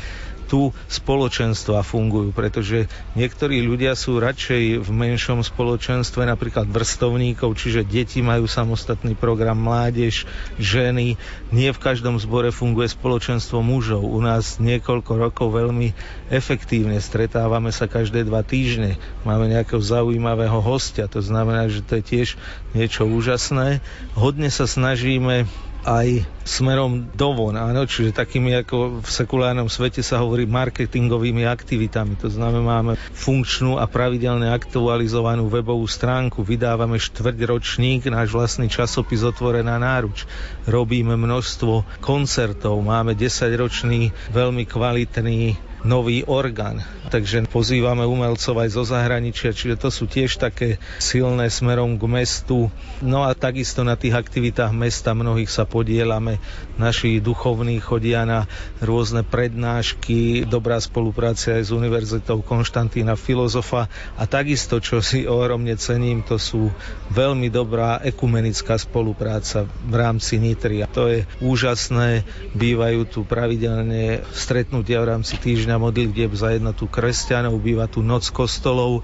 tu 0.45 0.71
spoločenstva 0.87 1.81
fungujú, 1.81 2.31
pretože 2.37 2.87
niektorí 3.17 3.65
ľudia 3.65 3.97
sú 3.97 4.21
radšej 4.21 4.85
v 4.85 4.91
menšom 4.93 5.41
spoločenstve, 5.41 6.29
napríklad 6.29 6.69
vrstovníkov, 6.69 7.57
čiže 7.57 7.89
deti 7.89 8.21
majú 8.21 8.45
samostatný 8.45 9.17
program, 9.17 9.57
mládež, 9.57 10.29
ženy. 10.61 11.17
Nie 11.51 11.73
v 11.73 11.83
každom 11.83 12.21
zbore 12.21 12.53
funguje 12.53 12.93
spoločenstvo 12.93 13.65
mužov. 13.65 14.05
U 14.05 14.21
nás 14.21 14.61
niekoľko 14.61 15.13
rokov 15.17 15.49
veľmi 15.55 15.97
efektívne 16.29 17.01
stretávame 17.01 17.71
sa 17.73 17.89
každé 17.89 18.27
dva 18.27 18.45
týždne. 18.45 19.01
Máme 19.23 19.49
nejakého 19.49 19.81
zaujímavého 19.81 20.61
hostia, 20.61 21.07
to 21.09 21.23
znamená, 21.25 21.71
že 21.71 21.85
to 21.85 22.01
je 22.01 22.05
tiež 22.05 22.29
niečo 22.77 23.07
úžasné. 23.07 23.85
Hodne 24.19 24.51
sa 24.51 24.67
snažíme 24.67 25.47
aj 25.85 26.25
smerom 26.45 27.09
dovon, 27.17 27.57
áno, 27.57 27.89
čiže 27.89 28.13
takými 28.13 28.53
ako 28.61 29.01
v 29.01 29.09
sekulárnom 29.09 29.67
svete 29.73 30.05
sa 30.05 30.21
hovorí 30.21 30.45
marketingovými 30.45 31.49
aktivitami. 31.49 32.21
To 32.21 32.29
znamená, 32.29 32.61
máme 32.61 32.93
funkčnú 33.17 33.81
a 33.81 33.89
pravidelne 33.89 34.53
aktualizovanú 34.53 35.49
webovú 35.49 35.89
stránku, 35.89 36.45
vydávame 36.45 37.01
štvrťročník, 37.01 38.07
náš 38.13 38.37
vlastný 38.37 38.69
časopis 38.69 39.25
Otvorená 39.25 39.81
náruč, 39.81 40.29
robíme 40.69 41.17
množstvo 41.17 42.05
koncertov, 42.05 42.77
máme 42.85 43.17
10-ročný 43.17 44.13
veľmi 44.31 44.69
kvalitný 44.69 45.57
nový 45.85 46.25
orgán. 46.25 46.81
Takže 47.13 47.45
pozývame 47.53 48.09
umelcov 48.09 48.57
aj 48.57 48.69
zo 48.73 48.83
zahraničia, 48.89 49.53
čiže 49.53 49.77
to 49.77 49.93
sú 49.93 50.09
tiež 50.09 50.41
také 50.41 50.81
silné 50.97 51.53
smerom 51.53 52.01
k 52.01 52.05
mestu. 52.09 52.73
No 53.05 53.23
a 53.29 53.37
takisto 53.37 53.85
na 53.85 53.95
tých 53.95 54.17
aktivitách 54.17 54.73
mesta 54.73 55.13
mnohých 55.13 55.53
sa 55.53 55.69
podielame. 55.69 56.34
Naši 56.81 57.21
duchovní 57.21 57.79
chodia 57.85 58.25
na 58.25 58.49
rôzne 58.81 59.21
prednášky, 59.21 60.49
dobrá 60.49 60.81
spolupráca 60.81 61.61
aj 61.61 61.69
s 61.69 61.71
Univerzitou 61.71 62.41
Konštantína 62.41 63.15
Filozofa 63.21 63.93
a 64.17 64.25
takisto, 64.25 64.81
čo 64.81 65.05
si 65.05 65.29
ohromne 65.29 65.77
cením, 65.77 66.25
to 66.25 66.41
sú 66.41 66.73
veľmi 67.13 67.53
dobrá 67.53 68.01
ekumenická 68.01 68.81
spolupráca 68.81 69.69
v 69.69 69.95
rámci 69.95 70.41
Nitry. 70.41 70.81
A 70.81 70.89
to 70.89 71.13
je 71.13 71.29
úžasné, 71.45 72.25
bývajú 72.57 73.05
tu 73.05 73.21
pravidelne 73.29 74.25
stretnutia 74.33 75.05
v 75.05 75.11
rámci 75.13 75.37
týždňa 75.37 75.75
na 75.75 75.83
modlitbieb 75.83 76.31
za 76.39 76.55
jednotu 76.55 76.87
kresťanov, 76.87 77.59
býva 77.59 77.91
tu 77.91 77.99
noc 77.99 78.31
kostolov, 78.31 79.03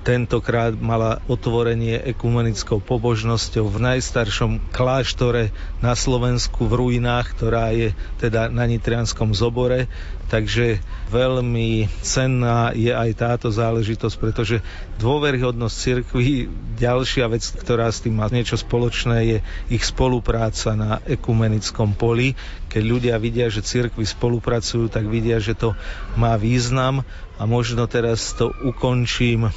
tentokrát 0.00 0.72
mala 0.72 1.20
otvorenie 1.28 2.00
ekumenickou 2.16 2.80
pobožnosťou 2.80 3.68
v 3.68 3.78
najstaršom 3.92 4.72
kláštore 4.72 5.52
na 5.84 5.92
Slovensku 5.92 6.64
v 6.64 6.76
ruinách, 6.76 7.36
ktorá 7.36 7.72
je 7.76 7.92
teda 8.16 8.48
na 8.48 8.64
Nitrianskom 8.64 9.36
zobore. 9.36 9.92
Takže 10.30 10.78
veľmi 11.10 11.90
cenná 12.06 12.70
je 12.70 12.94
aj 12.94 13.10
táto 13.18 13.50
záležitosť, 13.50 14.16
pretože 14.16 14.62
dôveryhodnosť 15.02 15.74
cirkvi, 15.74 16.46
ďalšia 16.78 17.26
vec, 17.26 17.42
ktorá 17.42 17.90
s 17.90 18.00
tým 18.06 18.22
má 18.22 18.30
niečo 18.30 18.54
spoločné, 18.54 19.16
je 19.26 19.38
ich 19.68 19.82
spolupráca 19.82 20.78
na 20.78 21.02
ekumenickom 21.02 21.98
poli. 21.98 22.38
Keď 22.70 22.82
ľudia 22.86 23.18
vidia, 23.18 23.50
že 23.50 23.66
cirkvi 23.66 24.06
spolupracujú, 24.06 24.86
tak 24.86 25.10
vidia, 25.10 25.42
že 25.42 25.58
to 25.58 25.74
má 26.14 26.38
význam 26.38 27.02
a 27.36 27.42
možno 27.44 27.90
teraz 27.90 28.30
to 28.38 28.54
ukončím 28.62 29.50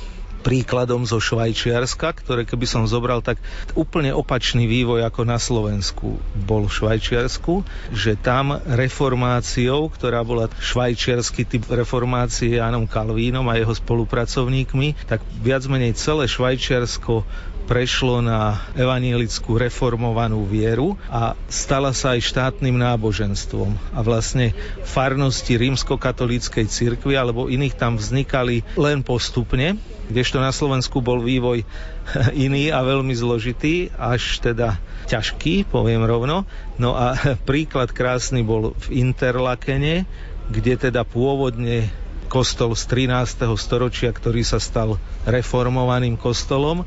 príkladom 0.43 1.07
zo 1.07 1.23
Švajčiarska, 1.23 2.11
ktoré 2.19 2.43
keby 2.43 2.67
som 2.67 2.83
zobral, 2.83 3.23
tak 3.23 3.39
úplne 3.73 4.11
opačný 4.11 4.67
vývoj 4.67 5.07
ako 5.07 5.21
na 5.23 5.39
Slovensku 5.39 6.19
bol 6.43 6.67
v 6.67 6.75
Švajčiarsku, 6.75 7.63
že 7.95 8.19
tam 8.19 8.59
reformáciou, 8.59 9.87
ktorá 9.87 10.21
bola 10.27 10.51
švajčiarsky 10.51 11.47
typ 11.47 11.63
reformácie 11.71 12.59
Jánom 12.59 12.83
Kalvínom 12.83 13.47
a 13.47 13.55
jeho 13.55 13.71
spolupracovníkmi, 13.71 15.07
tak 15.07 15.23
viac 15.39 15.63
menej 15.71 15.95
celé 15.95 16.27
Švajčiarsko 16.27 17.23
prešlo 17.63 18.19
na 18.19 18.59
evanielickú 18.75 19.55
reformovanú 19.55 20.43
vieru 20.43 20.99
a 21.07 21.33
stala 21.47 21.95
sa 21.95 22.13
aj 22.13 22.21
štátnym 22.27 22.75
náboženstvom. 22.75 23.73
A 23.95 23.99
vlastne 24.03 24.51
farnosti 24.83 25.55
rímskokatolíckej 25.55 26.67
cirkvi 26.67 27.15
alebo 27.15 27.47
iných 27.47 27.75
tam 27.79 27.95
vznikali 27.95 28.61
len 28.75 29.01
postupne, 29.01 29.79
kdežto 30.11 30.43
na 30.43 30.51
Slovensku 30.51 30.99
bol 30.99 31.23
vývoj 31.23 31.63
iný 32.45 32.69
a 32.69 32.83
veľmi 32.83 33.15
zložitý, 33.15 33.89
až 33.95 34.43
teda 34.43 34.77
ťažký, 35.07 35.71
poviem 35.71 36.03
rovno. 36.03 36.43
No 36.75 36.95
a 36.95 37.15
príklad 37.49 37.95
krásny 37.95 38.43
bol 38.43 38.75
v 38.87 39.07
Interlakene, 39.07 40.03
kde 40.51 40.91
teda 40.91 41.07
pôvodne 41.07 41.87
kostol 42.33 42.73
z 42.73 43.05
13. 43.05 43.45
storočia, 43.61 44.09
ktorý 44.09 44.41
sa 44.41 44.57
stal 44.57 44.97
reformovaným 45.29 46.17
kostolom, 46.17 46.81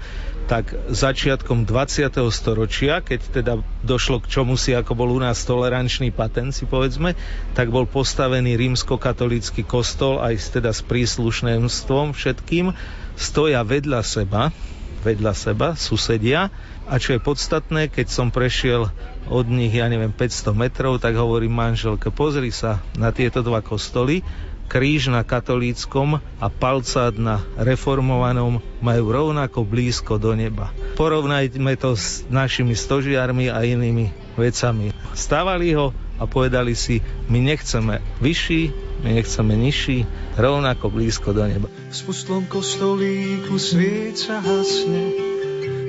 tak 0.47 0.79
začiatkom 0.87 1.67
20. 1.67 2.07
storočia, 2.31 3.03
keď 3.03 3.21
teda 3.43 3.53
došlo 3.83 4.23
k 4.23 4.31
čomu 4.31 4.55
si, 4.55 4.71
ako 4.79 4.95
bol 4.95 5.11
u 5.11 5.19
nás 5.19 5.43
tolerančný 5.43 6.15
patent, 6.15 6.55
si 6.55 6.71
povedzme, 6.71 7.19
tak 7.59 7.75
bol 7.75 7.85
postavený 7.85 8.55
rímskokatolícky 8.55 9.67
kostol 9.67 10.23
aj 10.23 10.55
teda 10.55 10.71
s 10.71 10.87
príslušnenstvom 10.87 12.15
všetkým, 12.15 12.71
stoja 13.19 13.67
vedľa 13.67 14.01
seba, 14.07 14.55
vedľa 15.03 15.33
seba, 15.35 15.69
susedia, 15.75 16.55
a 16.87 17.03
čo 17.03 17.19
je 17.19 17.21
podstatné, 17.21 17.91
keď 17.91 18.07
som 18.07 18.31
prešiel 18.31 18.87
od 19.27 19.47
nich, 19.51 19.75
ja 19.75 19.91
neviem, 19.91 20.15
500 20.15 20.55
metrov, 20.55 21.03
tak 21.03 21.19
hovorím 21.19 21.51
manželke, 21.51 22.15
pozri 22.15 22.55
sa 22.55 22.79
na 22.95 23.11
tieto 23.11 23.43
dva 23.43 23.59
kostoly, 23.59 24.23
kríž 24.67 25.11
na 25.11 25.23
katolíckom 25.23 26.19
a 26.19 26.47
palcát 26.51 27.15
na 27.15 27.43
reformovanom 27.59 28.59
majú 28.83 29.05
rovnako 29.11 29.63
blízko 29.63 30.19
do 30.19 30.35
neba. 30.35 30.75
Porovnajme 30.99 31.75
to 31.79 31.95
s 31.95 32.27
našimi 32.27 32.75
stožiarmi 32.75 33.51
a 33.51 33.63
inými 33.63 34.11
vecami. 34.35 34.91
Stávali 35.15 35.75
ho 35.75 35.95
a 36.19 36.25
povedali 36.27 36.75
si, 36.75 37.03
my 37.31 37.39
nechceme 37.43 38.03
vyšší, 38.23 38.63
my 39.05 39.11
nechceme 39.21 39.53
nižší, 39.55 39.99
rovnako 40.35 40.91
blízko 40.91 41.31
do 41.37 41.45
neba. 41.47 41.69
V 41.91 41.95
spustlom 41.95 42.49
kostolíku 42.49 43.61
svieca 43.61 44.41
hasne, 44.41 45.26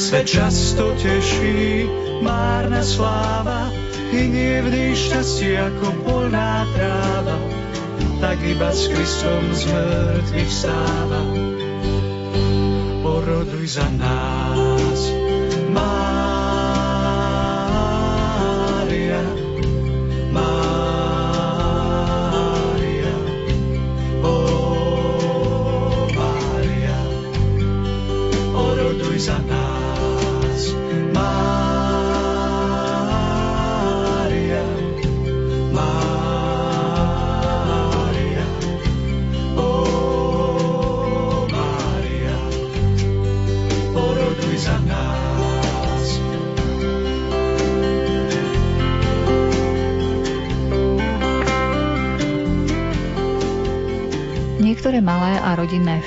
svet 0.00 0.24
často 0.24 0.96
teší, 0.96 1.84
márna 2.24 2.80
sláva, 2.80 3.68
i 4.10 4.24
nie 4.24 4.64
vždy 4.64 4.96
šťastie 4.96 5.60
ako 5.60 5.86
polná 6.08 6.64
tráva 6.72 7.60
tak 8.20 8.36
iba 8.44 8.68
s 8.68 8.84
Kristom 8.92 9.44
z 9.56 9.62
mŕtvych 9.72 10.50
vstáva. 10.52 11.20
Poroduj 13.00 13.66
za 13.80 13.88
nás, 13.96 15.00
Mária, 15.72 16.19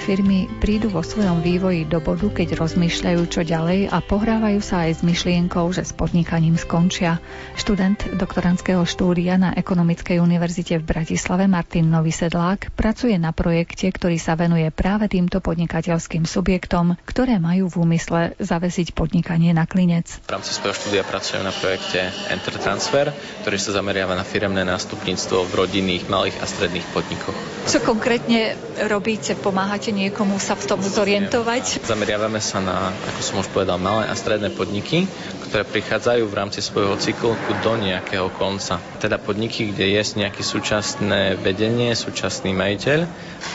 firmy 0.04 0.52
prídu 0.60 0.92
vo 0.92 1.00
svojom 1.00 1.40
vývoji 1.40 1.88
do 1.88 2.04
bodu, 2.04 2.28
keď 2.28 2.60
rozmýšľajú 2.60 3.22
čo 3.32 3.48
ďalej 3.48 3.88
a 3.88 4.04
pohrávajú 4.04 4.60
sa 4.60 4.84
aj 4.84 5.00
s 5.00 5.02
myšlienkou, 5.08 5.64
že 5.72 5.88
s 5.88 5.96
podnikaním 5.96 6.60
skončia. 6.60 7.24
Študent 7.56 8.20
doktorandského 8.20 8.84
štúdia 8.84 9.40
na 9.40 9.56
Ekonomickej 9.56 10.20
univerzite 10.20 10.84
v 10.84 10.84
Bratislave 10.84 11.48
Martin 11.48 11.88
Nový 11.88 12.12
Sedlák 12.12 12.76
pracuje 12.76 13.16
na 13.16 13.32
projekte, 13.32 13.88
ktorý 13.88 14.20
sa 14.20 14.36
venuje 14.36 14.68
práve 14.76 15.08
týmto 15.08 15.40
podnikateľským 15.40 16.28
subjektom, 16.28 17.00
ktoré 17.08 17.40
majú 17.40 17.72
v 17.72 17.76
úmysle 17.88 18.36
zavesiť 18.44 18.92
podnikanie 18.92 19.56
na 19.56 19.64
klinec. 19.64 20.20
V 20.28 20.36
rámci 20.36 20.52
svojho 20.52 20.76
štúdia 20.76 21.08
pracujem 21.08 21.48
na 21.48 21.56
projekte 21.56 22.12
Enter 22.28 22.60
Transfer, 22.60 23.16
ktorý 23.48 23.56
sa 23.56 23.72
zameriava 23.72 24.20
na 24.20 24.28
firemné 24.28 24.68
nástupníctvo 24.68 25.48
v 25.48 25.52
rodinných, 25.56 26.12
malých 26.12 26.44
a 26.44 26.46
stredných 26.50 26.92
podnikoch. 26.92 27.38
Čo 27.72 27.80
konkrétne 27.80 28.60
robíte? 28.92 29.40
Pomáhate 29.40 29.93
niekomu 29.94 30.42
sa 30.42 30.58
v 30.58 30.66
tom 30.66 30.82
zorientovať? 30.82 31.86
Zameriavame 31.86 32.42
sa 32.42 32.58
na, 32.60 32.90
ako 33.14 33.20
som 33.22 33.36
už 33.40 33.54
povedal, 33.54 33.78
malé 33.78 34.10
a 34.10 34.18
stredné 34.18 34.50
podniky, 34.50 35.06
ktoré 35.48 35.70
prichádzajú 35.70 36.26
v 36.26 36.34
rámci 36.34 36.66
svojho 36.66 36.98
cyklu 36.98 37.38
do 37.62 37.74
nejakého 37.78 38.34
konca. 38.34 38.82
Teda 38.98 39.22
podniky, 39.22 39.70
kde 39.70 39.94
je 39.94 40.02
nejaké 40.18 40.42
súčasné 40.42 41.38
vedenie, 41.38 41.94
súčasný 41.94 42.58
majiteľ 42.58 43.06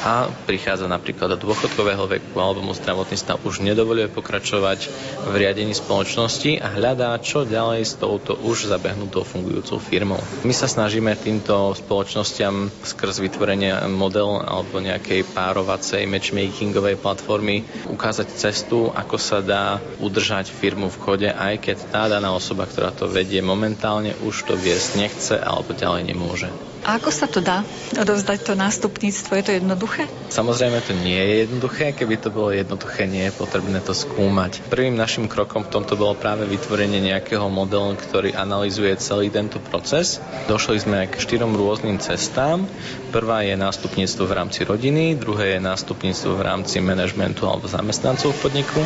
a 0.06 0.30
prichádza 0.46 0.86
napríklad 0.86 1.34
do 1.34 1.50
dôchodkového 1.50 2.06
veku 2.06 2.38
alebo 2.38 2.62
mu 2.62 2.70
zdravotný 2.70 3.18
stav 3.18 3.42
už 3.42 3.66
nedovoluje 3.66 4.06
pokračovať 4.06 4.86
v 5.26 5.34
riadení 5.34 5.74
spoločnosti 5.74 6.62
a 6.62 6.78
hľadá, 6.78 7.18
čo 7.18 7.42
ďalej 7.42 7.82
s 7.82 7.98
touto 7.98 8.38
už 8.38 8.70
zabehnutou 8.70 9.26
fungujúcou 9.26 9.82
firmou. 9.82 10.22
My 10.46 10.54
sa 10.54 10.70
snažíme 10.70 11.18
týmto 11.18 11.74
spoločnostiam 11.74 12.70
skrz 12.86 13.18
vytvorenie 13.18 13.74
model 13.90 14.38
alebo 14.38 14.78
nejakej 14.78 15.26
párovacej 15.34 16.06
matchmakingovej 16.28 17.00
platformy 17.00 17.64
ukázať 17.88 18.28
cestu, 18.36 18.92
ako 18.92 19.16
sa 19.16 19.40
dá 19.40 19.80
udržať 19.96 20.52
firmu 20.52 20.92
v 20.92 21.00
chode, 21.00 21.28
aj 21.32 21.56
keď 21.64 21.76
tá 21.88 22.02
daná 22.04 22.36
osoba, 22.36 22.68
ktorá 22.68 22.92
to 22.92 23.08
vedie 23.08 23.40
momentálne, 23.40 24.12
už 24.20 24.44
to 24.44 24.52
viesť 24.52 24.88
nechce 25.00 25.34
alebo 25.40 25.72
ďalej 25.72 26.12
nemôže. 26.12 26.67
A 26.86 26.98
ako 27.00 27.10
sa 27.10 27.26
to 27.26 27.42
dá 27.42 27.66
odovzdať 27.96 28.46
to 28.46 28.52
nástupníctvo? 28.54 29.30
Je 29.38 29.44
to 29.44 29.52
jednoduché? 29.58 30.06
Samozrejme 30.28 30.78
to 30.84 30.92
nie 30.98 31.18
je 31.18 31.34
jednoduché, 31.48 31.96
keby 31.96 32.20
to 32.20 32.28
bolo 32.30 32.54
jednoduché, 32.54 33.08
nie 33.08 33.28
je 33.28 33.34
potrebné 33.34 33.80
to 33.82 33.96
skúmať. 33.96 34.62
Prvým 34.68 34.94
našim 34.94 35.26
krokom 35.26 35.66
v 35.66 35.72
tomto 35.72 35.98
bolo 35.98 36.14
práve 36.14 36.44
vytvorenie 36.46 37.00
nejakého 37.00 37.48
modelu, 37.48 37.96
ktorý 37.98 38.36
analizuje 38.36 38.94
celý 39.00 39.32
tento 39.32 39.58
proces. 39.58 40.20
Došli 40.46 40.78
sme 40.80 40.98
k 41.08 41.18
štyrom 41.18 41.56
rôznym 41.56 41.98
cestám. 41.98 42.64
Prvá 43.08 43.40
je 43.40 43.56
nástupníctvo 43.56 44.28
v 44.28 44.36
rámci 44.36 44.60
rodiny, 44.68 45.16
druhé 45.16 45.56
je 45.56 45.60
nástupníctvo 45.64 46.36
v 46.36 46.44
rámci 46.44 46.80
manažmentu 46.84 47.48
alebo 47.48 47.64
zamestnancov 47.64 48.36
v 48.36 48.40
podniku, 48.44 48.80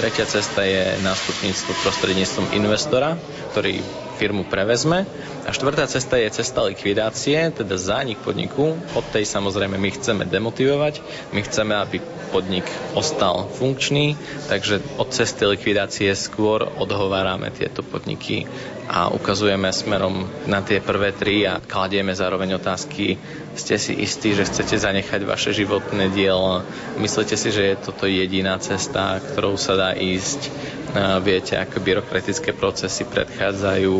tretia 0.00 0.24
cesta 0.24 0.64
je 0.64 0.96
nástupníctvo 1.04 1.72
prostredníctvom 1.84 2.46
investora, 2.56 3.20
ktorý 3.52 3.84
firmu 4.16 4.48
prevezme. 4.48 5.04
A 5.44 5.52
štvrtá 5.52 5.84
cesta 5.86 6.16
je 6.16 6.32
cesta 6.32 6.64
likvidácie, 6.64 7.36
teda 7.52 7.76
zánik 7.76 8.18
podniku. 8.24 8.74
Od 8.96 9.04
tej 9.12 9.28
samozrejme 9.28 9.76
my 9.76 9.90
chceme 9.92 10.24
demotivovať, 10.24 11.04
my 11.36 11.40
chceme, 11.44 11.76
aby 11.76 12.00
podnik 12.32 12.66
ostal 12.96 13.46
funkčný, 13.52 14.16
takže 14.48 14.80
od 14.96 15.12
cesty 15.12 15.44
likvidácie 15.46 16.10
skôr 16.16 16.64
odhovárame 16.64 17.52
tieto 17.54 17.84
podniky 17.84 18.48
a 18.86 19.10
ukazujeme 19.10 19.66
smerom 19.74 20.30
na 20.46 20.62
tie 20.62 20.78
prvé 20.78 21.10
tri 21.10 21.42
a 21.42 21.58
kladieme 21.58 22.14
zároveň 22.14 22.56
otázky, 22.56 23.18
ste 23.58 23.76
si 23.82 23.98
istí, 23.98 24.32
že 24.36 24.46
chcete 24.46 24.78
zanechať 24.78 25.26
vaše 25.26 25.50
životné 25.50 26.14
dielo, 26.14 26.62
myslíte 27.02 27.34
si, 27.34 27.50
že 27.50 27.62
je 27.74 27.82
toto 27.82 28.06
jediná 28.06 28.54
cesta, 28.62 29.18
ktorou 29.18 29.58
sa 29.58 29.74
dá 29.74 29.90
ísť, 29.96 30.50
viete, 31.20 31.58
ako 31.58 31.82
byrokratické 31.82 32.54
procesy 32.54 33.04
predchádzajú 33.04 33.96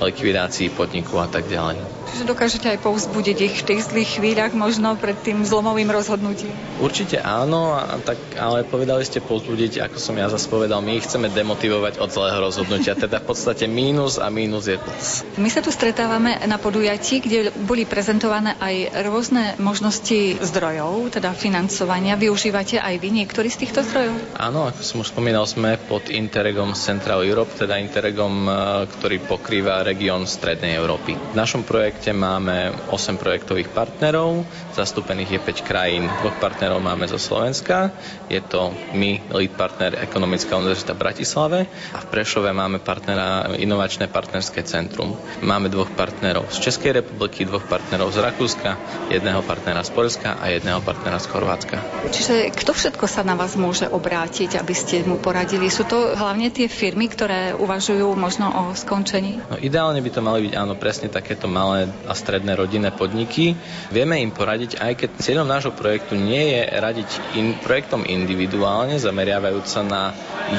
likvidácii 0.00 0.72
podniku 0.74 1.20
a 1.22 1.28
tak 1.30 1.46
ďalej. 1.46 2.03
Čiže 2.14 2.30
dokážete 2.30 2.70
aj 2.70 2.78
povzbudiť 2.78 3.38
ich 3.42 3.56
v 3.58 3.74
tých 3.74 3.90
zlých 3.90 4.22
chvíľach, 4.22 4.54
možno 4.54 4.94
pred 4.94 5.18
tým 5.18 5.42
zlomovým 5.42 5.90
rozhodnutím? 5.90 6.54
Určite 6.78 7.18
áno, 7.18 7.74
a 7.74 7.98
tak, 7.98 8.38
ale 8.38 8.62
povedali 8.62 9.02
ste 9.02 9.18
povzbudiť, 9.18 9.82
ako 9.82 9.98
som 9.98 10.14
ja 10.14 10.30
zase 10.30 10.46
povedal, 10.46 10.78
my 10.78 10.94
ich 10.94 11.10
chceme 11.10 11.26
demotivovať 11.26 11.98
od 11.98 12.14
zlého 12.14 12.38
rozhodnutia, 12.38 12.94
teda 13.02 13.18
v 13.18 13.26
podstate 13.26 13.66
mínus 13.66 14.22
a 14.22 14.30
mínus 14.30 14.70
je 14.70 14.78
plus. 14.78 15.26
My 15.42 15.50
sa 15.50 15.58
tu 15.58 15.74
stretávame 15.74 16.38
na 16.46 16.54
podujatí, 16.54 17.18
kde 17.18 17.50
boli 17.66 17.82
prezentované 17.82 18.54
aj 18.62 18.94
rôzne 19.10 19.58
možnosti 19.58 20.38
zdrojov, 20.38 21.18
teda 21.18 21.34
financovania. 21.34 22.14
Využívate 22.14 22.78
aj 22.78 22.94
vy 22.94 23.10
niektorý 23.10 23.50
z 23.50 23.66
týchto 23.66 23.82
zdrojov? 23.82 24.38
Áno, 24.38 24.70
ako 24.70 24.86
som 24.86 25.02
už 25.02 25.10
spomínal, 25.10 25.50
sme 25.50 25.74
pod 25.90 26.06
Interregom 26.14 26.78
Central 26.78 27.26
Europe, 27.26 27.58
teda 27.58 27.74
Interregom, 27.74 28.46
ktorý 28.86 29.18
pokrýva 29.26 29.82
región 29.82 30.30
Strednej 30.30 30.78
Európy. 30.78 31.18
V 31.18 31.34
našom 31.34 31.66
projekte 31.66 32.03
máme 32.12 32.74
8 32.90 33.16
projektových 33.16 33.72
partnerov, 33.72 34.44
zastúpených 34.74 35.38
je 35.38 35.40
5 35.40 35.62
krajín. 35.64 36.10
Dvoch 36.20 36.36
partnerov 36.42 36.82
máme 36.82 37.06
zo 37.08 37.16
Slovenska, 37.16 37.94
je 38.26 38.42
to 38.42 38.74
my, 38.92 39.22
lead 39.32 39.54
partner 39.54 39.96
Ekonomická 40.02 40.58
univerzita 40.58 40.92
v 40.92 41.02
Bratislave 41.06 41.58
a 41.94 41.98
v 42.02 42.06
Prešove 42.10 42.50
máme 42.50 42.82
partnera 42.82 43.54
Inovačné 43.54 44.10
partnerské 44.10 44.66
centrum. 44.66 45.14
Máme 45.40 45.70
dvoch 45.70 45.94
partnerov 45.94 46.50
z 46.50 46.66
Českej 46.66 47.00
republiky, 47.00 47.46
dvoch 47.46 47.64
partnerov 47.70 48.10
z 48.10 48.18
Rakúska, 48.20 48.76
jedného 49.14 49.40
partnera 49.46 49.86
z 49.86 49.94
Polska 49.94 50.34
a 50.42 50.50
jedného 50.50 50.82
partnera 50.82 51.22
z 51.22 51.30
Chorvátska. 51.30 51.76
Čiže 52.10 52.50
kto 52.50 52.74
všetko 52.74 53.06
sa 53.06 53.22
na 53.22 53.38
vás 53.38 53.54
môže 53.54 53.86
obrátiť, 53.86 54.58
aby 54.58 54.74
ste 54.74 55.06
mu 55.06 55.22
poradili? 55.22 55.70
Sú 55.70 55.86
to 55.86 56.18
hlavne 56.18 56.50
tie 56.50 56.66
firmy, 56.66 57.06
ktoré 57.06 57.54
uvažujú 57.54 58.10
možno 58.18 58.50
o 58.50 58.62
skončení? 58.74 59.38
No, 59.46 59.56
ideálne 59.62 60.02
by 60.02 60.10
to 60.10 60.20
mali 60.20 60.50
byť 60.50 60.54
áno 60.58 60.74
presne 60.74 61.06
takéto 61.06 61.46
malé 61.46 61.93
a 62.04 62.12
stredné 62.12 62.52
rodinné 62.58 62.90
podniky. 62.92 63.56
Vieme 63.88 64.20
im 64.20 64.34
poradiť, 64.34 64.76
aj 64.78 64.92
keď 64.98 65.10
cieľom 65.20 65.48
nášho 65.48 65.72
projektu 65.72 66.18
nie 66.18 66.58
je 66.58 66.62
radiť 66.68 67.10
in, 67.38 67.56
projektom 67.60 68.04
individuálne, 68.04 69.00
zameriavajúc 69.00 69.66
sa 69.66 69.82
na 69.82 70.12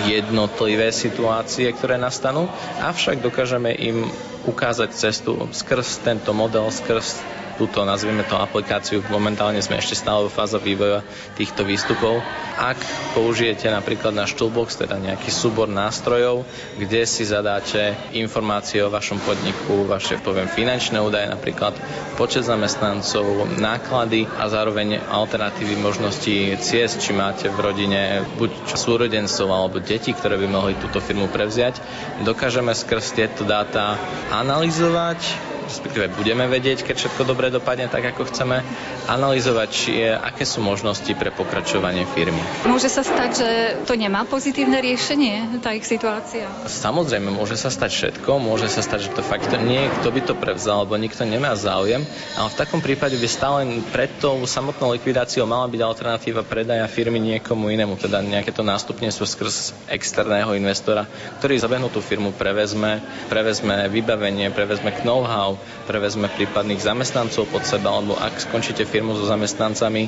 jednotlivé 0.10 0.90
situácie, 0.90 1.70
ktoré 1.70 2.00
nastanú, 2.02 2.50
avšak 2.82 3.22
dokážeme 3.22 3.72
im 3.78 4.10
ukázať 4.46 4.90
cestu 4.94 5.50
skrz 5.54 6.02
tento 6.06 6.34
model, 6.34 6.70
skrz 6.70 7.22
túto, 7.56 7.88
nazvieme 7.88 8.28
to 8.28 8.36
aplikáciu, 8.36 9.00
momentálne 9.08 9.60
sme 9.64 9.80
ešte 9.80 9.96
stále 9.96 10.28
vo 10.28 10.32
fáze 10.32 10.56
vývoja 10.60 11.02
týchto 11.40 11.64
výstupov. 11.64 12.20
Ak 12.56 12.80
použijete 13.16 13.72
napríklad 13.72 14.12
náš 14.12 14.36
toolbox, 14.36 14.80
teda 14.80 15.00
nejaký 15.00 15.32
súbor 15.32 15.72
nástrojov, 15.72 16.44
kde 16.76 17.08
si 17.08 17.24
zadáte 17.24 17.96
informácie 18.12 18.84
o 18.84 18.92
vašom 18.92 19.24
podniku, 19.24 19.88
vaše, 19.88 20.20
poviem, 20.20 20.52
finančné 20.52 21.00
údaje, 21.00 21.32
napríklad 21.32 21.76
počet 22.20 22.44
zamestnancov, 22.48 23.48
náklady 23.60 24.28
a 24.40 24.52
zároveň 24.52 25.00
alternatívy 25.08 25.80
možnosti 25.80 26.60
ciest, 26.60 27.00
či 27.00 27.12
máte 27.16 27.48
v 27.48 27.58
rodine 27.60 28.24
buď 28.36 28.76
súrodencov 28.76 29.48
alebo 29.48 29.80
deti, 29.80 30.12
ktoré 30.12 30.36
by 30.36 30.48
mohli 30.48 30.74
túto 30.78 31.00
firmu 31.00 31.32
prevziať. 31.32 31.80
Dokážeme 32.24 32.76
skrz 32.76 33.16
tieto 33.16 33.48
dáta 33.48 33.96
analyzovať, 34.32 35.55
respektíve 35.66 36.14
budeme 36.14 36.46
vedieť, 36.46 36.86
keď 36.86 36.96
všetko 37.06 37.22
dobre 37.26 37.50
dopadne 37.50 37.90
tak, 37.90 38.06
ako 38.14 38.30
chceme, 38.30 38.62
analyzovať, 39.10 39.70
či 39.70 39.92
je, 40.06 40.12
aké 40.14 40.46
sú 40.46 40.62
možnosti 40.62 41.10
pre 41.18 41.34
pokračovanie 41.34 42.06
firmy. 42.14 42.42
Môže 42.70 42.90
sa 42.90 43.02
stať, 43.02 43.30
že 43.34 43.50
to 43.90 43.98
nemá 43.98 44.26
pozitívne 44.26 44.78
riešenie, 44.82 45.62
tá 45.62 45.74
ich 45.74 45.86
situácia? 45.86 46.46
Samozrejme, 46.70 47.34
môže 47.34 47.58
sa 47.58 47.74
stať 47.74 47.92
všetko, 47.94 48.38
môže 48.38 48.70
sa 48.70 48.86
stať, 48.86 49.10
že 49.10 49.14
to 49.14 49.22
fakt 49.26 49.50
nie, 49.66 49.90
kto 50.02 50.10
by 50.14 50.22
to 50.22 50.34
prevzal, 50.38 50.86
lebo 50.86 50.98
nikto 51.00 51.26
nemá 51.26 51.54
záujem, 51.58 52.06
ale 52.38 52.48
v 52.50 52.60
takom 52.60 52.82
prípade 52.82 53.18
by 53.18 53.28
stále 53.30 53.66
pred 53.90 54.12
tou 54.22 54.42
samotnou 54.46 54.94
likvidáciou 54.94 55.48
mala 55.50 55.70
byť 55.70 55.82
alternatíva 55.82 56.46
predaja 56.46 56.86
firmy 56.90 57.18
niekomu 57.18 57.74
inému, 57.74 57.98
teda 57.98 58.22
nejaké 58.22 58.54
to 58.54 58.62
nástupníctvo 58.62 59.26
skrz 59.26 59.56
externého 59.90 60.54
investora, 60.54 61.10
ktorý 61.42 61.58
zabehnutú 61.58 62.02
firmu 62.04 62.36
prevezme, 62.36 63.02
prevezme 63.32 63.88
vybavenie, 63.90 64.52
prevezme 64.52 64.92
know-how, 65.06 65.55
prevezme 65.86 66.32
prípadných 66.32 66.82
zamestnancov 66.82 67.50
pod 67.50 67.64
seba, 67.64 67.94
alebo 67.94 68.16
ak 68.16 68.38
skončíte 68.40 68.84
firmu 68.84 69.16
so 69.16 69.26
zamestnancami, 69.26 70.08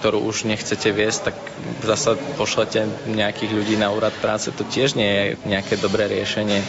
ktorú 0.00 0.22
už 0.24 0.44
nechcete 0.46 0.92
viesť, 0.92 1.32
tak 1.32 1.36
zase 1.82 2.14
pošlete 2.36 2.84
nejakých 3.08 3.52
ľudí 3.52 3.74
na 3.80 3.90
úrad 3.90 4.12
práce. 4.20 4.52
To 4.52 4.62
tiež 4.64 4.94
nie 4.94 5.08
je 5.08 5.24
nejaké 5.48 5.80
dobré 5.80 6.06
riešenie 6.06 6.60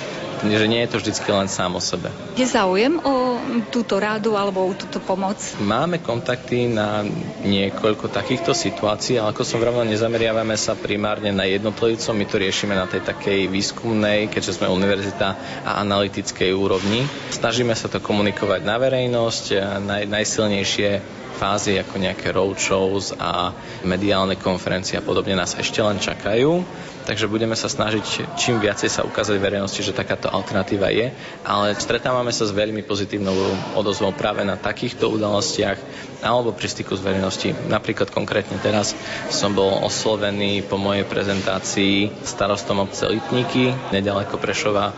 že 0.46 0.68
nie 0.70 0.86
je 0.86 0.90
to 0.94 0.98
vždy 1.02 1.12
len 1.34 1.50
sám 1.50 1.78
o 1.78 1.82
sebe. 1.82 2.14
Je 2.38 2.46
záujem 2.46 3.02
o 3.02 3.42
túto 3.74 3.98
rádu 3.98 4.38
alebo 4.38 4.70
o 4.70 4.74
túto 4.78 5.02
pomoc? 5.02 5.38
Máme 5.58 5.98
kontakty 6.04 6.70
na 6.70 7.02
niekoľko 7.42 8.12
takýchto 8.14 8.54
situácií, 8.54 9.18
ale 9.18 9.34
ako 9.34 9.42
som 9.42 9.58
vravel, 9.58 9.90
nezameriavame 9.90 10.54
sa 10.54 10.78
primárne 10.78 11.34
na 11.34 11.50
jednotlivcov, 11.50 12.14
my 12.14 12.26
to 12.30 12.38
riešime 12.38 12.78
na 12.78 12.86
tej 12.86 13.02
takej 13.02 13.50
výskumnej, 13.50 14.30
keďže 14.30 14.62
sme 14.62 14.70
univerzita 14.70 15.28
a 15.66 15.82
analytickej 15.82 16.54
úrovni. 16.54 17.06
Snažíme 17.34 17.74
sa 17.74 17.90
to 17.90 17.98
komunikovať 17.98 18.62
na 18.62 18.78
verejnosť, 18.78 19.46
naj, 19.82 20.04
najsilnejšie 20.06 20.90
fázy 21.38 21.78
ako 21.78 22.02
nejaké 22.02 22.34
roadshows 22.34 23.14
a 23.22 23.54
mediálne 23.86 24.42
konferencie 24.42 24.98
a 24.98 25.06
podobne 25.06 25.38
nás 25.38 25.54
ešte 25.54 25.86
len 25.86 26.02
čakajú. 26.02 26.66
Takže 27.08 27.32
budeme 27.32 27.56
sa 27.56 27.72
snažiť 27.72 28.36
čím 28.36 28.60
viacej 28.60 28.92
sa 28.92 29.08
ukázať 29.08 29.40
verejnosti, 29.40 29.80
že 29.80 29.96
takáto 29.96 30.28
alternatíva 30.28 30.92
je, 30.92 31.16
ale 31.48 31.72
stretávame 31.80 32.36
sa 32.36 32.44
s 32.44 32.52
veľmi 32.52 32.84
pozitívnou 32.84 33.32
odozvou 33.80 34.12
práve 34.12 34.44
na 34.44 34.60
takýchto 34.60 35.08
udalostiach 35.08 35.80
alebo 36.20 36.52
pri 36.52 36.68
styku 36.68 37.00
s 37.00 37.06
verejnosti. 37.08 37.56
Napríklad 37.72 38.12
konkrétne 38.12 38.60
teraz 38.60 38.92
som 39.32 39.56
bol 39.56 39.88
oslovený 39.88 40.68
po 40.68 40.76
mojej 40.76 41.08
prezentácii 41.08 42.28
starostom 42.28 42.84
obce 42.84 43.08
Litníky, 43.08 43.72
nedaleko 43.96 44.36
Prešova, 44.36 44.92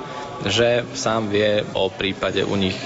že 0.49 0.81
sám 0.97 1.29
vie 1.29 1.61
o 1.77 1.93
prípade 1.93 2.41
u 2.41 2.57
nich 2.57 2.79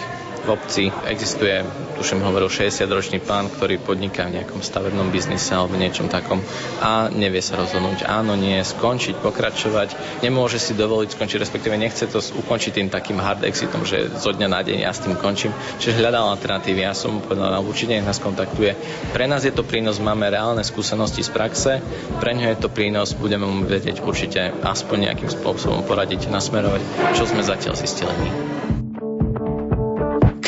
v 0.43 0.49
obci 0.51 0.83
existuje, 1.07 1.63
tuším 1.95 2.19
hovoril, 2.19 2.51
60-ročný 2.51 3.23
pán, 3.23 3.47
ktorý 3.47 3.79
podniká 3.79 4.27
v 4.27 4.43
nejakom 4.43 4.59
stavebnom 4.59 5.07
biznise 5.07 5.55
alebo 5.55 5.79
niečom 5.79 6.11
takom 6.11 6.43
a 6.83 7.07
nevie 7.07 7.39
sa 7.39 7.55
rozhodnúť 7.55 8.03
áno, 8.03 8.35
nie, 8.35 8.59
skončiť, 8.59 9.23
pokračovať. 9.23 10.19
Nemôže 10.19 10.59
si 10.59 10.75
dovoliť 10.75 11.15
skončiť, 11.15 11.39
respektíve 11.39 11.79
nechce 11.79 12.11
to 12.11 12.19
ukončiť 12.19 12.71
tým 12.75 12.87
takým 12.91 13.23
hard 13.23 13.47
exitom, 13.47 13.87
že 13.87 14.11
zo 14.19 14.35
dňa 14.35 14.47
na 14.51 14.59
deň 14.59 14.83
ja 14.83 14.91
s 14.91 15.03
tým 15.07 15.15
končím. 15.15 15.55
Čiže 15.79 16.03
hľadal 16.03 16.35
alternatívy. 16.35 16.83
Ja 16.83 16.91
som 16.91 17.17
mu 17.17 17.19
povedal, 17.23 17.55
no, 17.55 17.63
určite 17.63 17.95
nech 17.95 18.07
nás 18.07 18.19
kontaktuje. 18.19 18.75
Pre 19.15 19.25
nás 19.25 19.47
je 19.47 19.53
to 19.55 19.63
prínos, 19.63 20.03
máme 20.03 20.27
reálne 20.27 20.61
skúsenosti 20.65 21.23
z 21.23 21.31
praxe, 21.31 21.71
pre 22.19 22.35
ňo 22.35 22.51
je 22.51 22.57
to 22.59 22.67
prínos, 22.67 23.15
budeme 23.15 23.47
mu 23.47 23.63
vedieť 23.63 24.03
určite 24.03 24.51
aspoň 24.59 25.11
nejakým 25.11 25.31
spôsobom 25.31 25.87
poradiť, 25.87 26.27
nasmerovať, 26.27 26.81
čo 27.15 27.23
sme 27.23 27.39
zatiaľ 27.39 27.79
zistili. 27.79 28.62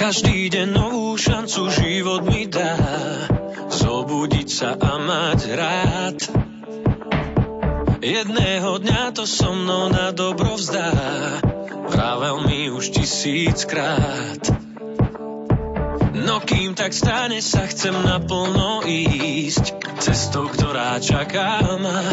Každý 0.06 0.54
deň 0.54 0.70
novú 0.70 1.18
šancu 1.18 1.66
život 1.82 2.30
mi 2.30 2.46
dá. 2.46 2.78
Zobudiť 3.74 4.48
sa 4.54 4.78
a 4.78 5.02
mať 5.02 5.40
rád. 5.50 6.18
Jedného 8.06 8.86
dňa 8.86 9.18
to 9.18 9.26
so 9.26 9.50
mnou 9.50 9.90
na 9.90 10.14
dobro 10.14 10.62
vzdá. 10.62 10.94
Vravel 11.90 12.38
mi 12.46 12.70
už 12.70 12.94
tisíckrát. 12.94 14.46
No 16.14 16.38
kým 16.38 16.78
tak 16.78 16.94
stane 16.94 17.42
sa 17.42 17.66
chcem 17.66 17.98
naplno 17.98 18.86
ísť. 18.86 19.74
Cestou, 20.06 20.46
ktorá 20.54 21.02
čaká 21.02 21.66
ma 21.82 22.06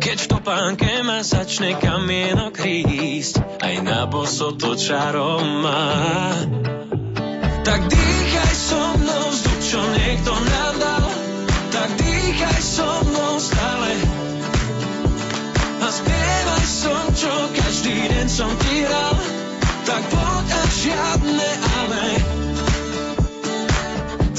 keď 0.00 0.16
v 0.16 0.30
topánke 0.32 0.90
ma 1.04 1.20
začne 1.20 1.76
kamienok 1.76 2.56
rísť, 2.56 3.60
aj 3.60 3.74
na 3.84 4.08
boso 4.08 4.56
to 4.56 4.72
čarom 4.72 5.60
má. 5.60 5.92
Tak 7.60 7.80
dýchaj 7.84 8.54
so 8.56 8.80
mnou 8.96 9.24
vzduch, 9.28 9.60
čo 9.60 9.80
niekto 9.92 10.32
nám 10.32 10.74
dal, 10.80 11.06
tak 11.68 11.88
dýchaj 12.00 12.60
so 12.64 12.88
mnou 13.12 13.32
stále. 13.36 13.92
A 15.84 15.88
spievaj 15.92 16.64
som, 16.64 17.04
čo 17.12 17.32
každý 17.52 17.96
deň 18.08 18.26
som 18.32 18.50
ti 18.56 18.74
hral, 18.88 19.16
tak 19.84 20.02
poď 20.08 20.48
a 20.48 20.62
žiadne 20.80 21.50
ale. 21.76 22.06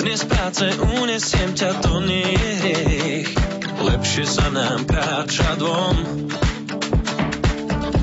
Dnes 0.02 0.26
práce 0.26 0.66
unesiem 0.98 1.54
ťa, 1.54 1.70
to 1.86 2.02
nie 2.02 2.34
je 2.34 2.52
hriech 2.66 3.41
lepšie 3.82 4.26
sa 4.30 4.48
nám 4.54 4.86
kráča 4.86 5.58
dvom. 5.58 5.96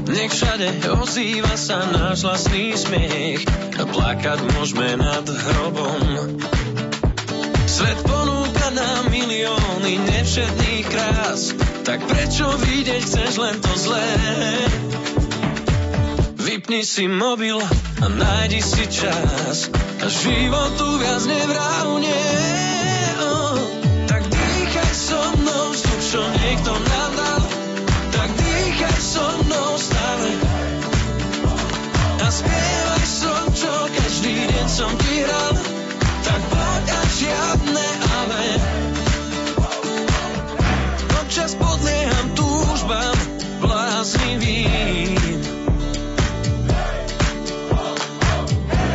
Nech 0.08 0.32
všade 0.32 0.88
ozýva 0.98 1.54
sa 1.54 1.84
náš 1.92 2.24
vlastný 2.24 2.74
smiech 2.74 3.44
plakať 3.86 4.38
môžeme 4.56 4.98
nad 4.98 5.22
hrobom. 5.22 6.02
Svet 7.68 7.98
ponúka 8.02 8.74
nám 8.74 9.12
milióny 9.12 10.02
nevšetných 10.02 10.86
krás, 10.90 11.54
tak 11.86 12.02
prečo 12.08 12.48
vidieť 12.58 13.02
chceš 13.04 13.32
len 13.38 13.56
to 13.62 13.72
zlé? 13.78 14.08
Vypni 16.42 16.82
si 16.82 17.06
mobil 17.06 17.60
a 18.02 18.06
nájdi 18.08 18.60
si 18.64 18.84
čas 18.90 19.70
a 20.02 20.06
životu 20.10 20.86
viac 20.98 21.22
nevrávne. 21.22 22.57
Čo 26.08 26.24
niekto 26.24 26.72
nám 26.72 27.12
dal, 27.20 27.42
tak 28.16 28.28
dýchaj 28.32 28.96
so 28.96 29.28
mnou 29.44 29.76
stále. 29.76 30.30
A 32.24 32.26
spievaj 32.32 33.04
som, 33.04 33.44
čo 33.52 33.72
každý 33.92 34.48
deň 34.48 34.66
som 34.72 34.88
ti 35.04 35.20
hral, 35.20 35.52
tak 36.24 36.40
poď 36.48 36.86
a 36.96 37.02
žiadne 37.12 37.88
ale. 38.08 38.46
Občas 41.20 41.52
podlieham 41.60 42.26
túžbám 42.32 43.16
bláznivým. 43.60 45.12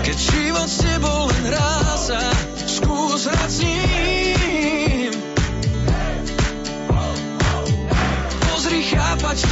Keď 0.02 0.18
život 0.18 0.66
s 0.66 0.78
tebou 0.82 1.30
len 1.30 1.46
ráza, 1.54 1.73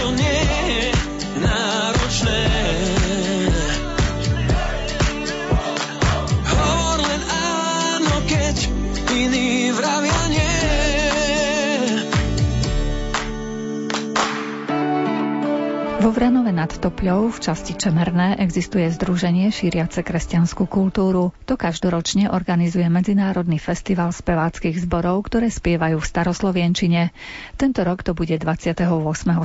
to 0.01 0.09
nie 0.17 0.41
je 0.65 0.89
náročné. 1.45 2.41
Hovor 6.41 6.99
len 7.05 7.21
áno, 7.29 8.15
keď 8.25 8.55
iní 9.13 9.69
vravia 9.77 10.21
nie. 10.33 10.57
Vo 16.01 16.09
Vranove 16.09 16.40
nad 16.61 16.69
Topľou 16.69 17.33
v 17.33 17.41
časti 17.41 17.73
Čemerné 17.73 18.37
existuje 18.37 18.85
združenie 18.93 19.49
šíriace 19.49 20.05
kresťanskú 20.05 20.69
kultúru. 20.69 21.33
To 21.49 21.57
každoročne 21.57 22.29
organizuje 22.29 22.85
Medzinárodný 22.85 23.57
festival 23.57 24.13
speváckých 24.13 24.77
zborov, 24.85 25.25
ktoré 25.25 25.49
spievajú 25.49 25.97
v 25.97 26.05
staroslovienčine. 26.05 27.17
Tento 27.57 27.81
rok 27.81 28.05
to 28.05 28.13
bude 28.13 28.37
28. 28.37 28.77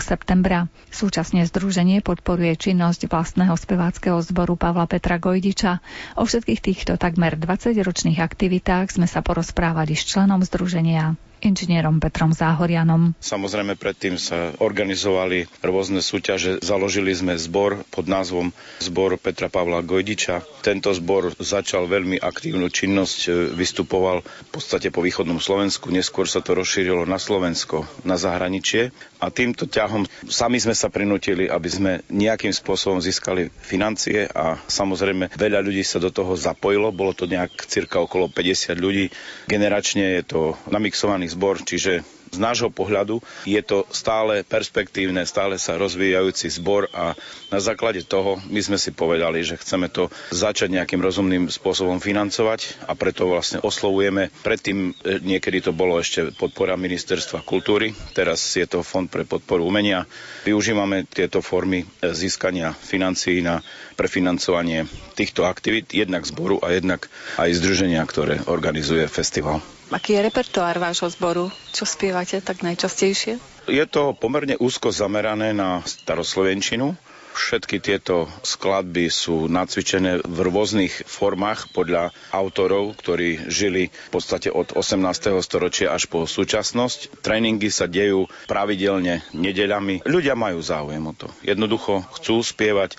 septembra. 0.04 0.68
Súčasne 0.92 1.48
združenie 1.48 2.04
podporuje 2.04 2.52
činnosť 2.52 3.08
vlastného 3.08 3.56
speváckého 3.56 4.20
zboru 4.20 4.60
Pavla 4.60 4.84
Petra 4.84 5.16
Gojdiča. 5.16 5.80
O 6.20 6.28
všetkých 6.28 6.60
týchto 6.60 7.00
takmer 7.00 7.40
20-ročných 7.40 8.20
aktivitách 8.20 8.92
sme 8.92 9.08
sa 9.08 9.24
porozprávali 9.24 9.96
s 9.96 10.04
členom 10.04 10.44
združenia 10.44 11.16
inžinierom 11.46 12.02
Petrom 12.02 12.34
Záhorianom. 12.34 13.14
Samozrejme 13.22 13.78
predtým 13.78 14.18
sa 14.18 14.50
organizovali 14.58 15.46
rôzne 15.62 16.02
súťaže. 16.02 16.58
Založili 16.60 17.14
sme 17.14 17.38
zbor 17.38 17.86
pod 17.94 18.10
názvom 18.10 18.50
Zbor 18.82 19.14
Petra 19.16 19.46
Pavla 19.46 19.80
Gojdiča. 19.86 20.42
Tento 20.66 20.90
zbor 20.90 21.32
začal 21.38 21.86
veľmi 21.86 22.18
aktívnu 22.18 22.66
činnosť, 22.66 23.18
e, 23.26 23.28
vystupoval 23.54 24.26
v 24.26 24.48
podstate 24.50 24.90
po 24.90 25.00
východnom 25.06 25.38
Slovensku, 25.38 25.94
neskôr 25.94 26.26
sa 26.26 26.42
to 26.42 26.58
rozšírilo 26.58 27.06
na 27.06 27.22
Slovensko, 27.22 27.86
na 28.02 28.18
zahraničie 28.18 28.90
a 29.22 29.30
týmto 29.30 29.70
ťahom 29.70 30.04
sami 30.26 30.58
sme 30.58 30.74
sa 30.76 30.90
prinútili, 30.90 31.48
aby 31.48 31.68
sme 31.70 31.92
nejakým 32.10 32.52
spôsobom 32.52 32.98
získali 32.98 33.48
financie 33.62 34.28
a 34.28 34.58
samozrejme 34.66 35.32
veľa 35.36 35.62
ľudí 35.62 35.86
sa 35.86 36.02
do 36.02 36.10
toho 36.10 36.34
zapojilo, 36.34 36.92
bolo 36.92 37.14
to 37.14 37.24
nejak 37.24 37.64
cirka 37.68 38.02
okolo 38.02 38.28
50 38.28 38.76
ľudí. 38.76 39.08
Generačne 39.48 40.20
je 40.20 40.22
to 40.26 40.40
namixovaný 40.68 41.30
zbor, 41.36 41.60
čiže 41.60 42.00
z 42.30 42.38
nášho 42.38 42.68
pohľadu 42.68 43.22
je 43.46 43.60
to 43.62 43.86
stále 43.88 44.42
perspektívne, 44.42 45.22
stále 45.24 45.56
sa 45.56 45.78
rozvíjajúci 45.78 46.50
zbor 46.50 46.90
a 46.90 47.14
na 47.48 47.60
základe 47.62 48.02
toho 48.02 48.36
my 48.50 48.58
sme 48.58 48.78
si 48.80 48.90
povedali, 48.90 49.40
že 49.40 49.58
chceme 49.58 49.86
to 49.88 50.10
začať 50.34 50.74
nejakým 50.74 50.98
rozumným 50.98 51.46
spôsobom 51.48 52.02
financovať 52.02 52.84
a 52.90 52.92
preto 52.98 53.30
vlastne 53.30 53.62
oslovujeme. 53.62 54.34
Predtým 54.42 54.92
e, 54.92 55.22
niekedy 55.22 55.62
to 55.62 55.72
bolo 55.72 55.96
ešte 55.96 56.34
podpora 56.34 56.74
ministerstva 56.74 57.46
kultúry, 57.46 57.94
teraz 58.12 58.42
je 58.52 58.66
to 58.66 58.82
Fond 58.82 59.06
pre 59.08 59.22
podporu 59.24 59.62
umenia. 59.66 60.04
Využívame 60.44 61.06
tieto 61.06 61.38
formy 61.40 61.82
e, 61.82 62.12
získania 62.12 62.74
financií 62.74 63.38
na 63.40 63.62
prefinancovanie 63.94 64.84
týchto 65.14 65.46
aktivít, 65.46 65.94
jednak 65.94 66.26
zboru 66.26 66.58
a 66.60 66.74
jednak 66.74 67.06
aj 67.38 67.54
združenia, 67.54 68.02
ktoré 68.04 68.42
organizuje 68.44 69.06
festival. 69.08 69.62
Aký 69.86 70.18
je 70.18 70.26
repertoár 70.26 70.82
vášho 70.82 71.06
zboru? 71.14 71.46
Čo 71.70 71.86
spievate 71.86 72.42
tak 72.42 72.66
najčastejšie? 72.66 73.38
Je 73.70 73.84
to 73.86 74.18
pomerne 74.18 74.58
úzko 74.58 74.90
zamerané 74.90 75.54
na 75.54 75.78
staroslovenčinu. 75.86 76.98
Všetky 77.36 77.84
tieto 77.84 78.32
skladby 78.40 79.12
sú 79.12 79.44
nacvičené 79.44 80.24
v 80.24 80.38
rôznych 80.40 81.04
formách 81.04 81.68
podľa 81.76 82.08
autorov, 82.32 82.96
ktorí 82.96 83.52
žili 83.52 83.92
v 83.92 84.10
podstate 84.10 84.48
od 84.48 84.72
18. 84.72 85.04
storočia 85.44 85.92
až 85.92 86.08
po 86.08 86.24
súčasnosť. 86.24 87.20
Tréningy 87.20 87.68
sa 87.68 87.84
dejú 87.84 88.24
pravidelne 88.48 89.20
nedeľami. 89.36 90.08
Ľudia 90.08 90.32
majú 90.32 90.64
záujem 90.64 91.04
o 91.04 91.12
to. 91.12 91.28
Jednoducho 91.44 92.08
chcú 92.16 92.40
spievať, 92.40 92.96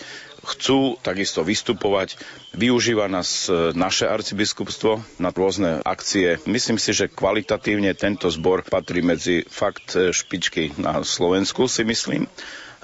chcú 0.48 0.96
takisto 1.00 1.44
vystupovať. 1.44 2.16
Využíva 2.56 3.06
nás 3.06 3.46
e, 3.46 3.76
naše 3.76 4.08
arcibiskupstvo 4.08 5.04
na 5.18 5.30
rôzne 5.30 5.84
akcie. 5.84 6.40
Myslím 6.48 6.80
si, 6.80 6.96
že 6.96 7.12
kvalitatívne 7.12 7.92
tento 7.94 8.32
zbor 8.32 8.64
patrí 8.64 9.04
medzi 9.04 9.44
fakt 9.44 9.94
e, 9.94 10.10
špičky 10.10 10.80
na 10.80 11.04
Slovensku, 11.04 11.68
si 11.68 11.84
myslím. 11.84 12.32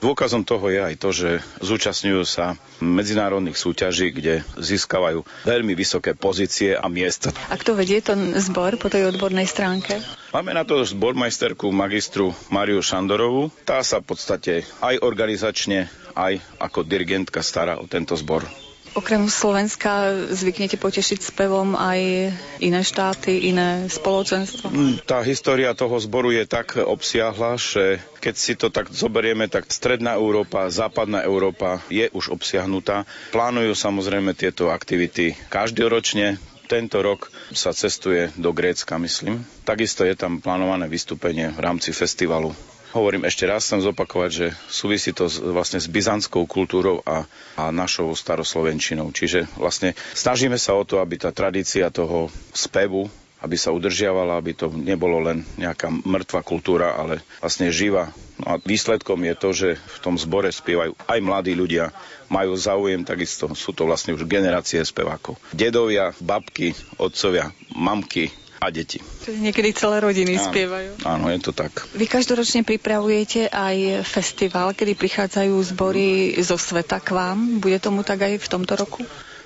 Dôkazom 0.04 0.44
toho 0.44 0.68
je 0.68 0.84
aj 0.84 0.96
to, 1.00 1.10
že 1.16 1.30
zúčastňujú 1.64 2.28
sa 2.28 2.60
medzinárodných 2.84 3.56
súťaží, 3.56 4.12
kde 4.12 4.44
získavajú 4.60 5.24
veľmi 5.48 5.72
vysoké 5.80 6.12
pozície 6.12 6.76
a 6.76 6.92
miesta. 6.92 7.32
A 7.48 7.56
kto 7.56 7.72
vedie 7.72 8.04
ten 8.04 8.36
zbor 8.36 8.76
po 8.76 8.92
tej 8.92 9.16
odbornej 9.16 9.48
stránke? 9.48 10.04
Máme 10.36 10.52
na 10.52 10.68
to 10.68 10.84
zbormajsterku 10.84 11.72
magistru 11.72 12.36
Mariu 12.52 12.84
Šandorovú. 12.84 13.48
Tá 13.64 13.80
sa 13.80 14.04
v 14.04 14.12
podstate 14.12 14.68
aj 14.84 15.00
organizačne, 15.00 15.88
aj 16.20 16.44
ako 16.60 16.84
dirigentka 16.84 17.40
stará 17.40 17.80
o 17.80 17.88
tento 17.88 18.20
zbor. 18.20 18.44
Okrem 18.94 19.26
Slovenska 19.26 20.14
zvyknete 20.30 20.78
potešiť 20.78 21.34
spevom 21.34 21.74
aj 21.74 22.30
iné 22.62 22.82
štáty, 22.86 23.50
iné 23.50 23.90
spoločenstva? 23.90 24.70
Mm, 24.70 25.02
tá 25.02 25.26
história 25.26 25.74
toho 25.74 25.98
zboru 25.98 26.30
je 26.30 26.46
tak 26.46 26.78
obsiahla, 26.78 27.58
že 27.58 27.98
keď 28.22 28.36
si 28.38 28.54
to 28.54 28.70
tak 28.70 28.94
zoberieme, 28.94 29.50
tak 29.50 29.66
stredná 29.74 30.14
Európa, 30.14 30.70
západná 30.70 31.26
Európa 31.26 31.82
je 31.90 32.06
už 32.14 32.30
obsiahnutá. 32.38 33.10
Plánujú 33.34 33.74
samozrejme 33.74 34.38
tieto 34.38 34.70
aktivity 34.70 35.34
každoročne, 35.50 36.38
tento 36.70 37.02
rok 37.02 37.34
sa 37.50 37.74
cestuje 37.74 38.30
do 38.38 38.54
Grécka, 38.54 38.96
myslím. 39.02 39.42
Takisto 39.62 40.06
je 40.06 40.14
tam 40.14 40.38
plánované 40.38 40.86
vystúpenie 40.86 41.50
v 41.50 41.60
rámci 41.60 41.92
festivalu 41.92 42.54
Hovorím 42.94 43.26
ešte 43.26 43.50
raz, 43.50 43.66
chcem 43.66 43.82
zopakovať, 43.82 44.30
že 44.30 44.48
súvisí 44.70 45.18
to 45.18 45.26
s, 45.26 45.42
vlastne 45.42 45.82
s 45.82 45.90
byzantskou 45.90 46.46
kultúrou 46.46 47.02
a, 47.10 47.26
a 47.58 47.74
našou 47.74 48.14
staroslovenčinou. 48.14 49.10
Čiže 49.10 49.50
vlastne 49.58 49.98
snažíme 50.14 50.62
sa 50.62 50.78
o 50.78 50.86
to, 50.86 51.02
aby 51.02 51.18
tá 51.18 51.34
tradícia 51.34 51.90
toho 51.90 52.30
spevu 52.54 53.10
aby 53.44 53.60
sa 53.60 53.76
udržiavala, 53.76 54.40
aby 54.40 54.56
to 54.56 54.72
nebolo 54.72 55.20
len 55.20 55.44
nejaká 55.60 55.92
mŕtva 55.92 56.40
kultúra, 56.48 56.96
ale 56.96 57.20
vlastne 57.44 57.68
živá. 57.76 58.16
No 58.40 58.56
a 58.56 58.62
výsledkom 58.64 59.20
je 59.20 59.36
to, 59.36 59.50
že 59.52 59.70
v 59.76 59.98
tom 60.00 60.16
zbore 60.16 60.48
spievajú 60.48 60.96
aj 60.96 61.20
mladí 61.20 61.52
ľudia, 61.52 61.92
majú 62.32 62.56
záujem, 62.56 63.04
takisto 63.04 63.52
sú 63.52 63.76
to 63.76 63.84
vlastne 63.84 64.16
už 64.16 64.24
generácie 64.32 64.80
spevákov. 64.80 65.36
Dedovia, 65.52 66.16
babky, 66.24 66.72
otcovia, 66.96 67.52
mamky, 67.76 68.32
a 68.64 68.72
deti. 68.72 69.04
Čiže 69.04 69.44
niekedy 69.44 69.76
celé 69.76 70.00
rodiny 70.00 70.40
áno, 70.40 70.46
spievajú. 70.48 70.90
Áno, 71.04 71.28
je 71.28 71.40
to 71.44 71.52
tak. 71.52 71.84
Vy 71.92 72.08
každoročne 72.08 72.64
pripravujete 72.64 73.52
aj 73.52 74.08
festival, 74.08 74.72
kedy 74.72 74.96
prichádzajú 74.96 75.54
zbory 75.76 76.40
zo 76.40 76.56
sveta 76.56 77.04
k 77.04 77.12
vám. 77.12 77.60
Bude 77.60 77.76
tomu 77.84 78.08
tak 78.08 78.24
aj 78.24 78.40
v 78.40 78.48
tomto 78.48 78.80
roku? 78.80 79.04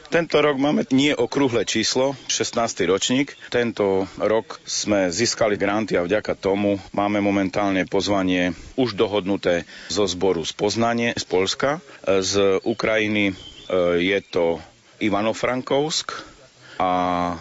Tento 0.07 0.39
rok 0.39 0.55
máme 0.55 0.87
nie 0.95 1.11
okrúhle 1.11 1.67
číslo, 1.67 2.15
16. 2.31 2.87
ročník. 2.87 3.35
Tento 3.51 4.07
rok 4.15 4.63
sme 4.63 5.11
získali 5.11 5.59
granty 5.59 5.99
a 5.99 6.07
vďaka 6.07 6.31
tomu 6.39 6.79
máme 6.95 7.19
momentálne 7.19 7.83
pozvanie 7.83 8.55
už 8.79 8.95
dohodnuté 8.95 9.67
zo 9.91 10.07
zboru 10.07 10.47
z 10.47 10.55
Poznanie, 10.55 11.11
z 11.11 11.27
Polska. 11.27 11.83
Z 12.07 12.63
Ukrajiny 12.63 13.25
e, 13.27 13.33
je 13.99 14.19
to 14.31 14.63
Ivano-Frankovsk 15.03 16.23
a 16.79 16.91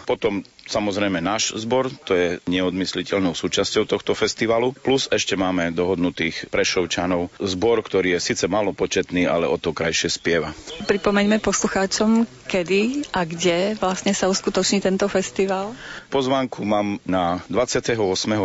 potom 0.03 0.43
Samozrejme 0.67 1.23
náš 1.23 1.55
zbor, 1.55 1.87
to 2.03 2.11
je 2.13 2.27
neodmysliteľnou 2.45 3.31
súčasťou 3.31 3.87
tohto 3.87 4.11
festivalu, 4.11 4.75
plus 4.75 5.07
ešte 5.07 5.39
máme 5.39 5.71
dohodnutých 5.71 6.51
prešovčanov 6.51 7.31
zbor, 7.39 7.79
ktorý 7.79 8.19
je 8.19 8.19
síce 8.19 8.45
malopočetný, 8.51 9.25
ale 9.25 9.47
o 9.47 9.55
to 9.55 9.71
krajšie 9.71 10.11
spieva. 10.11 10.51
Pripomeňme 10.83 11.39
poslucháčom, 11.39 12.27
kedy 12.51 13.07
a 13.15 13.23
kde 13.23 13.79
vlastne 13.79 14.11
sa 14.11 14.27
uskutoční 14.27 14.83
tento 14.83 15.07
festival. 15.07 15.71
Pozvánku 16.11 16.67
mám 16.67 16.99
na 17.07 17.39
28. 17.47 17.95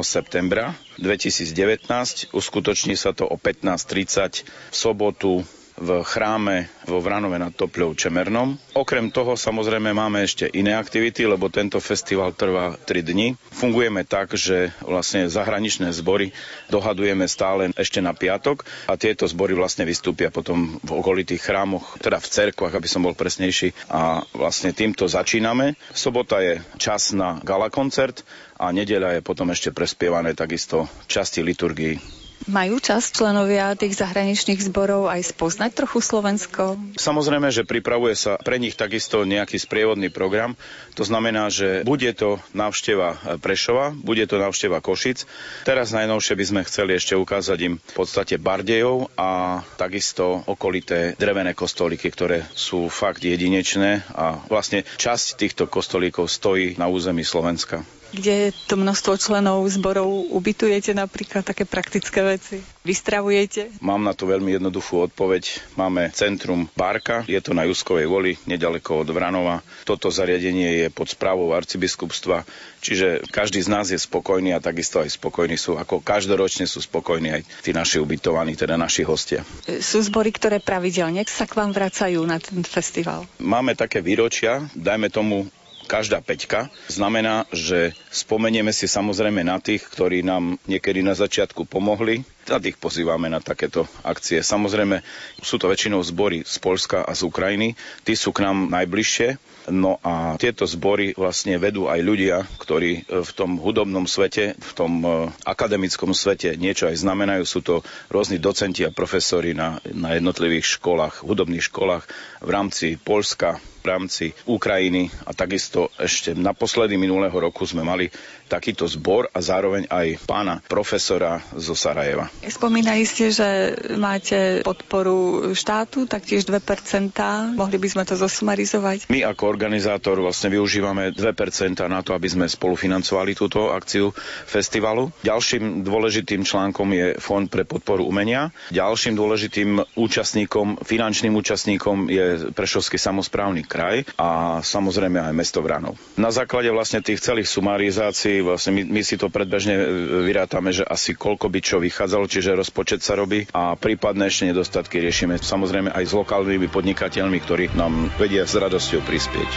septembra 0.07 0.79
2019. 1.03 2.31
Uskutoční 2.31 2.95
sa 2.95 3.11
to 3.11 3.27
o 3.27 3.35
15.30 3.35 4.47
v 4.47 4.75
sobotu 4.75 5.43
v 5.77 6.05
chráme 6.05 6.69
vo 6.85 7.01
Vranove 7.01 7.41
nad 7.41 7.51
Topľou 7.51 7.97
Čemernom. 7.97 8.55
Okrem 8.77 9.09
toho 9.09 9.35
samozrejme 9.35 9.91
máme 9.91 10.23
ešte 10.23 10.47
iné 10.53 10.77
aktivity, 10.77 11.25
lebo 11.25 11.49
tento 11.49 11.81
festival 11.81 12.37
trvá 12.37 12.77
3 12.77 13.03
dni. 13.03 13.35
Fungujeme 13.51 14.05
tak, 14.05 14.37
že 14.37 14.71
vlastne 14.85 15.27
zahraničné 15.27 15.91
zbory 15.91 16.31
dohadujeme 16.69 17.25
stále 17.27 17.73
ešte 17.75 17.99
na 17.99 18.13
piatok 18.13 18.63
a 18.87 18.95
tieto 18.95 19.25
zbory 19.25 19.57
vlastne 19.57 19.83
vystúpia 19.83 20.29
potom 20.29 20.77
v 20.81 20.91
okolitých 20.93 21.43
chrámoch, 21.43 21.99
teda 21.99 22.21
v 22.21 22.31
cerkvách, 22.31 22.75
aby 22.77 22.89
som 22.89 23.03
bol 23.05 23.17
presnejší. 23.17 23.73
A 23.91 24.23
vlastne 24.37 24.71
týmto 24.71 25.09
začíname. 25.09 25.75
Sobota 25.91 26.39
je 26.45 26.61
čas 26.79 27.11
na 27.11 27.43
gala 27.43 27.69
koncert 27.73 28.23
a 28.57 28.71
nedeľa 28.71 29.19
je 29.19 29.27
potom 29.27 29.51
ešte 29.51 29.75
prespievané 29.75 30.39
takisto 30.39 30.87
časti 31.11 31.43
liturgii. 31.43 32.22
Majú 32.50 32.83
čas 32.83 33.14
členovia 33.14 33.78
tých 33.78 33.94
zahraničných 33.94 34.59
zborov 34.66 35.07
aj 35.07 35.31
spoznať 35.31 35.70
trochu 35.78 36.02
Slovensko? 36.02 36.74
Samozrejme, 36.98 37.55
že 37.55 37.62
pripravuje 37.62 38.18
sa 38.18 38.35
pre 38.42 38.59
nich 38.59 38.74
takisto 38.74 39.22
nejaký 39.22 39.62
sprievodný 39.62 40.11
program. 40.11 40.59
To 40.98 41.07
znamená, 41.07 41.55
že 41.55 41.87
bude 41.87 42.11
to 42.18 42.42
návšteva 42.50 43.38
Prešova, 43.38 43.94
bude 43.94 44.26
to 44.26 44.42
návšteva 44.42 44.83
Košic. 44.83 45.22
Teraz 45.62 45.94
najnovšie 45.94 46.35
by 46.35 46.44
sme 46.44 46.61
chceli 46.66 46.98
ešte 46.98 47.14
ukázať 47.14 47.59
im 47.62 47.74
v 47.78 47.92
podstate 47.94 48.42
Bardejov 48.42 49.14
a 49.14 49.62
takisto 49.78 50.42
okolité 50.50 51.14
drevené 51.14 51.55
kostolíky, 51.55 52.11
ktoré 52.11 52.42
sú 52.59 52.90
fakt 52.90 53.22
jedinečné 53.22 54.02
a 54.18 54.42
vlastne 54.50 54.83
časť 54.98 55.38
týchto 55.38 55.70
kostolíkov 55.70 56.26
stojí 56.26 56.74
na 56.74 56.90
území 56.90 57.22
Slovenska 57.22 57.87
kde 58.12 58.53
to 58.68 58.77
množstvo 58.77 59.16
členov 59.16 59.64
zborov 59.72 60.29
ubytujete 60.29 60.92
napríklad 60.92 61.42
také 61.42 61.64
praktické 61.64 62.20
veci? 62.20 62.61
Vystravujete? 62.85 63.81
Mám 63.81 64.05
na 64.05 64.12
to 64.12 64.29
veľmi 64.29 64.59
jednoduchú 64.59 65.09
odpoveď. 65.09 65.75
Máme 65.81 66.12
centrum 66.12 66.68
Barka, 66.77 67.24
je 67.24 67.41
to 67.41 67.57
na 67.57 67.64
Juskovej 67.64 68.05
voli, 68.05 68.37
nedaleko 68.45 69.07
od 69.07 69.09
Vranova. 69.09 69.64
Toto 69.89 70.12
zariadenie 70.12 70.84
je 70.84 70.89
pod 70.93 71.09
správou 71.09 71.55
arcibiskupstva, 71.57 72.45
čiže 72.84 73.24
každý 73.32 73.64
z 73.64 73.68
nás 73.70 73.89
je 73.89 73.99
spokojný 73.99 74.53
a 74.53 74.61
takisto 74.61 75.01
aj 75.01 75.14
spokojní 75.14 75.57
sú, 75.57 75.80
ako 75.80 76.05
každoročne 76.05 76.68
sú 76.68 76.82
spokojní 76.82 77.41
aj 77.41 77.43
tí 77.64 77.70
naši 77.72 78.03
ubytovaní, 78.03 78.59
teda 78.59 78.74
naši 78.76 79.07
hostia. 79.07 79.47
Sú 79.80 80.03
zbory, 80.05 80.34
ktoré 80.34 80.59
pravidelne 80.61 81.24
sa 81.24 81.47
k 81.49 81.57
vám 81.57 81.70
vracajú 81.72 82.20
na 82.26 82.37
ten 82.43 82.61
festival? 82.66 83.24
Máme 83.41 83.72
také 83.78 84.05
výročia, 84.05 84.68
dajme 84.74 85.09
tomu 85.09 85.49
každá 85.87 86.22
peťka 86.24 86.72
znamená, 86.89 87.45
že 87.53 87.93
spomenieme 88.09 88.70
si 88.70 88.89
samozrejme 88.89 89.43
na 89.45 89.59
tých, 89.59 89.85
ktorí 89.87 90.24
nám 90.24 90.59
niekedy 90.66 91.05
na 91.05 91.12
začiatku 91.12 91.66
pomohli, 91.68 92.24
a 92.51 92.59
tých 92.59 92.74
pozývame 92.74 93.30
na 93.30 93.39
takéto 93.39 93.87
akcie. 94.03 94.43
Samozrejme, 94.43 94.99
sú 95.39 95.62
to 95.62 95.70
väčšinou 95.70 96.03
zbory 96.03 96.43
z 96.43 96.59
Polska 96.59 97.07
a 97.07 97.14
z 97.14 97.22
Ukrajiny. 97.22 97.78
Tí 98.03 98.18
sú 98.18 98.35
k 98.35 98.43
nám 98.43 98.66
najbližšie. 98.66 99.39
No 99.70 100.03
a 100.03 100.35
tieto 100.43 100.66
zbory 100.66 101.14
vlastne 101.14 101.55
vedú 101.55 101.87
aj 101.87 102.03
ľudia, 102.03 102.43
ktorí 102.59 103.07
v 103.07 103.30
tom 103.30 103.62
hudobnom 103.62 104.11
svete, 104.11 104.59
v 104.59 104.72
tom 104.74 104.93
e, 105.07 105.09
akademickom 105.47 106.11
svete 106.11 106.59
niečo 106.59 106.91
aj 106.91 106.99
znamenajú. 106.99 107.47
Sú 107.47 107.62
to 107.62 107.87
rôzni 108.11 108.43
docenti 108.43 108.83
a 108.83 108.91
profesori 108.91 109.55
na, 109.55 109.78
na 109.95 110.18
jednotlivých 110.18 110.83
školách, 110.83 111.22
hudobných 111.22 111.62
školách 111.70 112.11
v 112.43 112.51
rámci 112.51 112.99
Polska, 112.99 113.62
v 113.83 113.87
rámci 113.91 114.24
Ukrajiny 114.47 115.11
a 115.26 115.35
takisto 115.35 115.91
ešte 115.99 116.39
naposledy 116.39 116.95
minulého 116.95 117.35
roku 117.35 117.66
sme 117.66 117.83
mali 117.83 118.07
takýto 118.47 118.85
zbor 118.85 119.33
a 119.33 119.41
zároveň 119.41 119.89
aj 119.89 120.28
pána 120.28 120.61
profesora 120.68 121.41
zo 121.57 121.72
Sarajeva. 121.72 122.28
Spomínali 122.45 123.09
ste, 123.09 123.33
že 123.33 123.49
máte 123.97 124.61
podporu 124.61 125.51
štátu, 125.57 126.05
taktiež 126.05 126.45
2%. 126.45 127.57
Mohli 127.57 127.78
by 127.80 127.89
sme 127.89 128.05
to 128.05 128.14
zosumarizovať? 128.14 129.09
My 129.09 129.24
ako 129.24 129.49
organizátor 129.49 130.20
vlastne 130.20 130.53
využívame 130.53 131.16
2% 131.16 131.80
na 131.89 132.05
to, 132.05 132.12
aby 132.12 132.28
sme 132.28 132.45
spolufinancovali 132.45 133.33
túto 133.33 133.72
akciu 133.72 134.12
festivalu. 134.45 135.09
Ďalším 135.24 135.80
dôležitým 135.80 136.45
článkom 136.45 136.89
je 136.93 137.07
Fond 137.16 137.49
pre 137.49 137.64
podporu 137.64 138.05
umenia. 138.05 138.53
Ďalším 138.68 139.16
dôležitým 139.16 139.97
účastníkom, 139.97 140.85
finančným 140.85 141.33
účastníkom 141.33 142.12
je 142.12 142.53
Prešovský 142.53 143.01
samozprávny 143.01 143.64
kraj 143.73 144.05
a 144.20 144.61
samozrejme 144.61 145.16
aj 145.16 145.33
mesto 145.33 145.64
Vranov. 145.64 145.97
Na 146.20 146.29
základe 146.29 146.68
vlastne 146.68 147.01
tých 147.01 147.25
celých 147.25 147.49
sumarizácií 147.49 148.45
vlastne 148.45 148.77
my, 148.77 149.01
my 149.01 149.01
si 149.01 149.16
to 149.16 149.33
predbežne 149.33 149.73
e, 149.73 149.85
vyrátame, 150.29 150.77
že 150.77 150.85
asi 150.85 151.16
koľko 151.16 151.49
by 151.49 151.61
čo 151.64 151.81
vychádzalo, 151.81 152.29
čiže 152.29 152.53
rozpočet 152.53 153.01
sa 153.01 153.16
robí 153.16 153.49
a 153.57 153.73
prípadné 153.81 154.29
ešte 154.29 154.53
nedostatky 154.53 155.01
riešime 155.01 155.41
samozrejme 155.41 155.89
aj 155.89 156.05
s 156.05 156.12
lokálnymi 156.12 156.68
podnikateľmi, 156.68 157.39
ktorí 157.41 157.64
nám 157.73 158.12
vedia 158.20 158.45
s 158.45 158.53
radosťou 158.53 159.01
prispieť. 159.09 159.51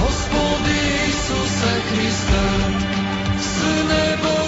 Hospody 0.00 0.78
Isuse 1.12 1.74
Kriste, 1.92 2.44
Syne 3.36 4.41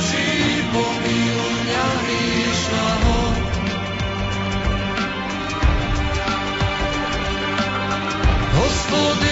Hospody 8.95 9.24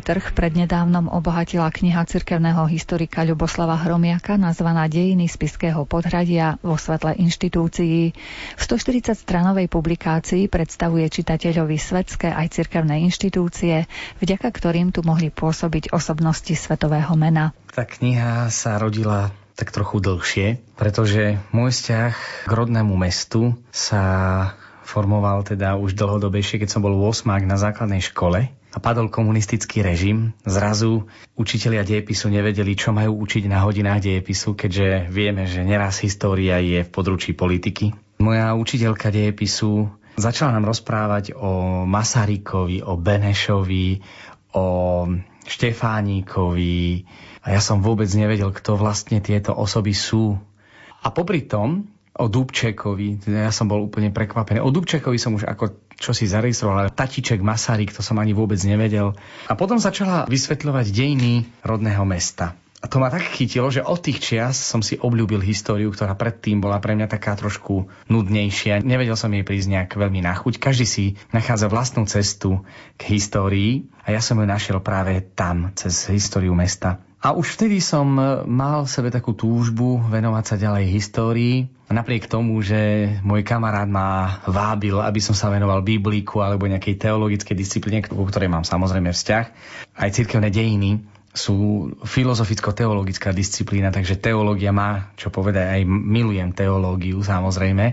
Knižný 0.00 0.16
trh 0.16 0.32
prednedávnom 0.32 1.12
obohatila 1.12 1.68
kniha 1.68 2.08
cirkevného 2.08 2.64
historika 2.72 3.20
Ľuboslava 3.20 3.76
Hromiaka 3.84 4.40
nazvaná 4.40 4.88
Dejiny 4.88 5.28
spiského 5.28 5.84
podhradia 5.84 6.56
vo 6.64 6.80
svetle 6.80 7.20
inštitúcií. 7.20 8.16
V 8.56 8.62
140-stranovej 8.64 9.68
publikácii 9.68 10.48
predstavuje 10.48 11.04
čitateľovi 11.04 11.76
svetské 11.76 12.32
aj 12.32 12.48
cirkevné 12.48 13.04
inštitúcie, 13.12 13.84
vďaka 14.24 14.48
ktorým 14.48 14.88
tu 14.88 15.04
mohli 15.04 15.28
pôsobiť 15.28 15.92
osobnosti 15.92 16.56
svetového 16.56 17.12
mena. 17.20 17.52
Tá 17.68 17.84
kniha 17.84 18.48
sa 18.48 18.80
rodila 18.80 19.36
tak 19.52 19.68
trochu 19.68 20.00
dlhšie, 20.00 20.64
pretože 20.80 21.36
môj 21.52 21.76
vzťah 21.76 22.48
k 22.48 22.50
rodnému 22.56 22.96
mestu 22.96 23.52
sa 23.68 24.00
formoval 24.80 25.44
teda 25.44 25.76
už 25.76 25.92
dlhodobejšie, 25.92 26.56
keď 26.56 26.72
som 26.72 26.80
bol 26.80 26.96
8 26.96 27.28
na 27.44 27.60
základnej 27.60 28.00
škole 28.00 28.48
a 28.70 28.78
padol 28.78 29.10
komunistický 29.10 29.82
režim. 29.82 30.32
Zrazu 30.46 31.10
učitelia 31.34 31.82
dejepisu 31.82 32.30
nevedeli, 32.30 32.78
čo 32.78 32.94
majú 32.94 33.18
učiť 33.26 33.50
na 33.50 33.66
hodinách 33.66 34.06
dejepisu, 34.06 34.54
keďže 34.54 35.10
vieme, 35.10 35.46
že 35.50 35.66
neraz 35.66 35.98
história 36.00 36.62
je 36.62 36.86
v 36.86 36.90
područí 36.90 37.34
politiky. 37.34 37.90
Moja 38.22 38.54
učiteľka 38.54 39.10
dejepisu 39.10 39.90
začala 40.20 40.54
nám 40.54 40.68
rozprávať 40.70 41.34
o 41.34 41.82
Masarykovi, 41.88 42.84
o 42.84 42.94
Benešovi, 43.00 43.88
o 44.54 44.66
Štefáníkovi 45.46 46.84
a 47.40 47.46
ja 47.56 47.60
som 47.64 47.80
vôbec 47.80 48.06
nevedel, 48.12 48.52
kto 48.52 48.76
vlastne 48.76 49.24
tieto 49.24 49.56
osoby 49.56 49.96
sú. 49.96 50.36
A 51.00 51.08
popri 51.08 51.48
tom 51.48 51.88
o 52.20 52.28
Dubčekovi, 52.28 53.24
ja 53.24 53.48
som 53.48 53.64
bol 53.64 53.80
úplne 53.80 54.12
prekvapený. 54.12 54.60
O 54.60 54.68
Dubčekovi 54.68 55.16
som 55.16 55.40
už 55.40 55.48
ako 55.48 55.89
čo 56.00 56.16
si 56.16 56.24
zaregistroval, 56.24 56.88
ale 56.88 56.96
Tatiček, 56.96 57.44
Masaryk, 57.44 57.92
to 57.92 58.00
som 58.00 58.16
ani 58.16 58.32
vôbec 58.32 58.56
nevedel. 58.64 59.12
A 59.46 59.52
potom 59.52 59.76
začala 59.76 60.24
vysvetľovať 60.24 60.88
dejiny 60.88 61.44
rodného 61.60 62.02
mesta. 62.08 62.56
A 62.80 62.88
to 62.88 62.96
ma 62.96 63.12
tak 63.12 63.36
chytilo, 63.36 63.68
že 63.68 63.84
od 63.84 64.00
tých 64.00 64.24
čias 64.24 64.56
som 64.56 64.80
si 64.80 64.96
obľúbil 64.96 65.44
históriu, 65.44 65.92
ktorá 65.92 66.16
predtým 66.16 66.64
bola 66.64 66.80
pre 66.80 66.96
mňa 66.96 67.12
taká 67.12 67.36
trošku 67.36 67.92
nudnejšia. 68.08 68.80
Nevedel 68.80 69.20
som 69.20 69.28
jej 69.28 69.44
prísť 69.44 69.68
nejak 69.68 70.00
veľmi 70.00 70.24
na 70.24 70.32
chuť. 70.32 70.56
Každý 70.56 70.88
si 70.88 71.04
nachádza 71.28 71.68
vlastnú 71.68 72.08
cestu 72.08 72.64
k 72.96 73.12
histórii 73.12 73.92
a 74.00 74.16
ja 74.16 74.24
som 74.24 74.40
ju 74.40 74.48
našiel 74.48 74.80
práve 74.80 75.20
tam, 75.36 75.76
cez 75.76 76.08
históriu 76.08 76.56
mesta. 76.56 77.04
A 77.20 77.36
už 77.36 77.60
vtedy 77.60 77.84
som 77.84 78.16
mal 78.48 78.88
v 78.88 78.92
sebe 78.96 79.12
takú 79.12 79.36
túžbu 79.36 80.00
venovať 80.08 80.44
sa 80.44 80.56
ďalej 80.56 80.88
histórii. 80.88 81.68
Napriek 81.92 82.24
tomu, 82.24 82.56
že 82.64 83.12
môj 83.20 83.44
kamarát 83.44 83.84
ma 83.84 84.40
vábil, 84.48 84.96
aby 84.96 85.20
som 85.20 85.36
sa 85.36 85.52
venoval 85.52 85.84
bibliku 85.84 86.40
alebo 86.40 86.64
nejakej 86.64 86.96
teologickej 86.96 87.52
disciplíne, 87.52 88.00
ku 88.00 88.24
ktorej 88.24 88.48
mám 88.48 88.64
samozrejme 88.64 89.12
vzťah, 89.12 89.44
aj 90.00 90.10
cirkevné 90.16 90.48
dejiny, 90.48 91.04
sú 91.30 91.92
filozoficko-teologická 92.02 93.36
disciplína, 93.36 93.92
takže 93.92 94.18
teológia 94.18 94.72
má, 94.72 95.12
čo 95.14 95.28
povedať, 95.28 95.76
aj 95.76 95.82
milujem 95.86 96.50
teológiu 96.56 97.22
samozrejme, 97.22 97.86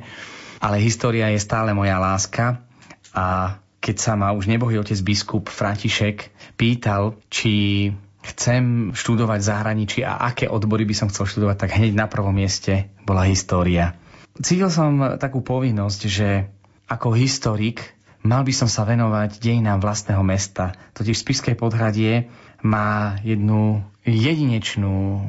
ale 0.63 0.77
história 0.81 1.29
je 1.35 1.43
stále 1.43 1.75
moja 1.75 1.99
láska 1.99 2.63
a 3.11 3.59
keď 3.77 3.95
sa 3.99 4.13
ma 4.17 4.33
už 4.33 4.49
nebohý 4.49 4.81
otec 4.81 4.97
biskup 5.05 5.53
František 5.53 6.33
pýtal, 6.57 7.19
či 7.29 7.91
chcem 8.33 8.91
študovať 8.91 9.39
v 9.39 9.49
zahraničí 9.49 9.99
a 10.03 10.19
aké 10.27 10.49
odbory 10.51 10.83
by 10.83 10.95
som 10.95 11.07
chcel 11.07 11.27
študovať, 11.27 11.57
tak 11.67 11.75
hneď 11.77 11.93
na 11.95 12.07
prvom 12.09 12.35
mieste 12.35 12.91
bola 13.07 13.27
história. 13.27 13.95
Cítil 14.37 14.69
som 14.69 15.17
takú 15.17 15.41
povinnosť, 15.41 16.01
že 16.05 16.51
ako 16.87 17.17
historik 17.17 17.97
mal 18.21 18.45
by 18.45 18.53
som 18.53 18.69
sa 18.69 18.85
venovať 18.85 19.41
dejinám 19.41 19.81
vlastného 19.81 20.21
mesta. 20.21 20.77
Totiž 20.93 21.17
v 21.17 21.23
Spiskej 21.25 21.55
podhradie 21.57 22.29
má 22.61 23.17
jednu 23.23 23.81
jedinečnú 24.05 25.23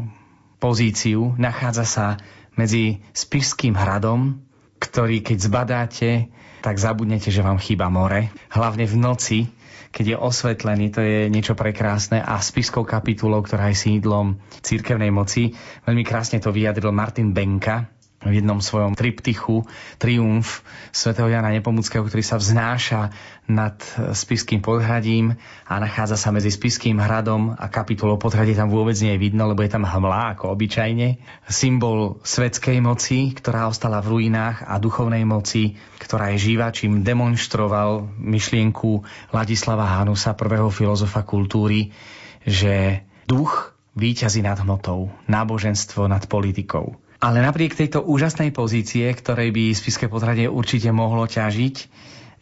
pozíciu, 0.58 1.38
nachádza 1.38 1.86
sa 1.86 2.06
medzi 2.58 3.00
Spišským 3.14 3.78
hradom, 3.78 4.42
ktorý 4.82 5.22
keď 5.22 5.38
zbadáte, 5.38 6.10
tak 6.58 6.82
zabudnete, 6.82 7.30
že 7.30 7.42
vám 7.42 7.62
chýba 7.62 7.86
more. 7.86 8.34
Hlavne 8.50 8.86
v 8.86 8.96
noci, 8.98 9.38
keď 9.90 10.04
je 10.04 10.16
osvetlený, 10.16 10.86
to 10.94 11.00
je 11.00 11.18
niečo 11.32 11.58
prekrásne 11.58 12.20
a 12.22 12.38
spiskou 12.38 12.86
kapitulou, 12.86 13.42
ktorá 13.42 13.72
je 13.72 13.80
sídlom 13.80 14.38
církevnej 14.60 15.10
moci, 15.10 15.52
veľmi 15.84 16.04
krásne 16.04 16.38
to 16.38 16.54
vyjadril 16.54 16.92
Martin 16.94 17.34
Benka, 17.34 17.97
v 18.18 18.42
jednom 18.42 18.58
svojom 18.58 18.98
triptychu 18.98 19.62
Triumf 20.02 20.66
svätého 20.90 21.30
Jana 21.30 21.54
Nepomuckého, 21.54 22.02
ktorý 22.02 22.24
sa 22.26 22.34
vznáša 22.34 23.14
nad 23.46 23.78
Spiským 24.10 24.58
podhradím 24.58 25.38
a 25.70 25.78
nachádza 25.78 26.18
sa 26.18 26.34
medzi 26.34 26.50
Spiským 26.50 26.98
hradom 26.98 27.54
a 27.54 27.70
kapitolou 27.70 28.18
podhradie 28.18 28.58
tam 28.58 28.74
vôbec 28.74 28.98
nie 28.98 29.14
je 29.14 29.22
vidno, 29.22 29.46
lebo 29.46 29.62
je 29.62 29.70
tam 29.70 29.86
hmla 29.86 30.34
ako 30.34 30.50
obyčajne. 30.50 31.22
Symbol 31.46 32.18
svetskej 32.26 32.82
moci, 32.82 33.30
ktorá 33.38 33.70
ostala 33.70 34.02
v 34.02 34.18
ruinách 34.18 34.66
a 34.66 34.82
duchovnej 34.82 35.22
moci, 35.22 35.78
ktorá 36.02 36.34
je 36.34 36.42
živá, 36.42 36.74
čím 36.74 37.06
demonstroval 37.06 38.10
myšlienku 38.18 39.06
Ladislava 39.30 39.86
Hanusa, 39.86 40.34
prvého 40.34 40.74
filozofa 40.74 41.22
kultúry, 41.22 41.94
že 42.42 43.06
duch 43.30 43.78
víťazí 43.94 44.42
nad 44.42 44.58
hmotou, 44.58 45.14
náboženstvo 45.30 46.10
nad 46.10 46.26
politikou. 46.26 46.98
Ale 47.18 47.42
napriek 47.42 47.74
tejto 47.74 48.06
úžasnej 48.06 48.54
pozície, 48.54 49.10
ktorej 49.10 49.50
by 49.50 49.74
Spiské 49.74 50.06
podhradie 50.06 50.46
určite 50.46 50.94
mohlo 50.94 51.26
ťažiť, 51.26 51.76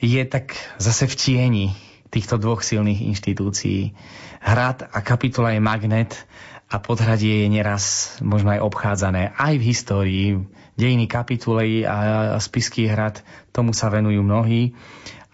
je 0.04 0.22
tak 0.28 0.52
zase 0.76 1.08
v 1.08 1.14
tieni 1.16 1.66
týchto 2.12 2.36
dvoch 2.36 2.60
silných 2.60 3.08
inštitúcií. 3.08 3.96
Hrad 4.44 4.84
a 4.92 4.98
kapitula 5.00 5.56
je 5.56 5.64
magnet 5.64 6.12
a 6.68 6.76
podhradie 6.76 7.44
je 7.44 7.48
neraz 7.48 8.16
možno 8.20 8.52
aj 8.52 8.60
obchádzané 8.68 9.32
aj 9.32 9.54
v 9.56 9.64
histórii. 9.64 10.28
Dejiny 10.76 11.08
kapituly 11.08 11.88
a 11.88 12.36
Spiský 12.36 12.84
hrad, 12.84 13.24
tomu 13.56 13.72
sa 13.72 13.88
venujú 13.88 14.20
mnohí 14.20 14.76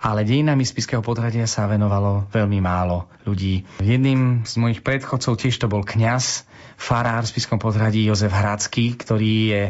ale 0.03 0.26
dejinami 0.26 0.66
Spiského 0.66 0.99
podhradia 0.99 1.47
sa 1.47 1.70
venovalo 1.70 2.26
veľmi 2.34 2.59
málo 2.59 3.07
ľudí. 3.22 3.62
Jedným 3.78 4.43
z 4.43 4.55
mojich 4.59 4.82
predchodcov 4.82 5.38
tiež 5.38 5.55
to 5.62 5.70
bol 5.70 5.86
kňaz, 5.86 6.43
farár 6.77 7.25
v 7.25 7.33
Spiskom 7.33 7.59
podhradí 7.59 8.05
Jozef 8.07 8.33
Hradský, 8.33 8.97
ktorý 8.97 9.35
je 9.49 9.62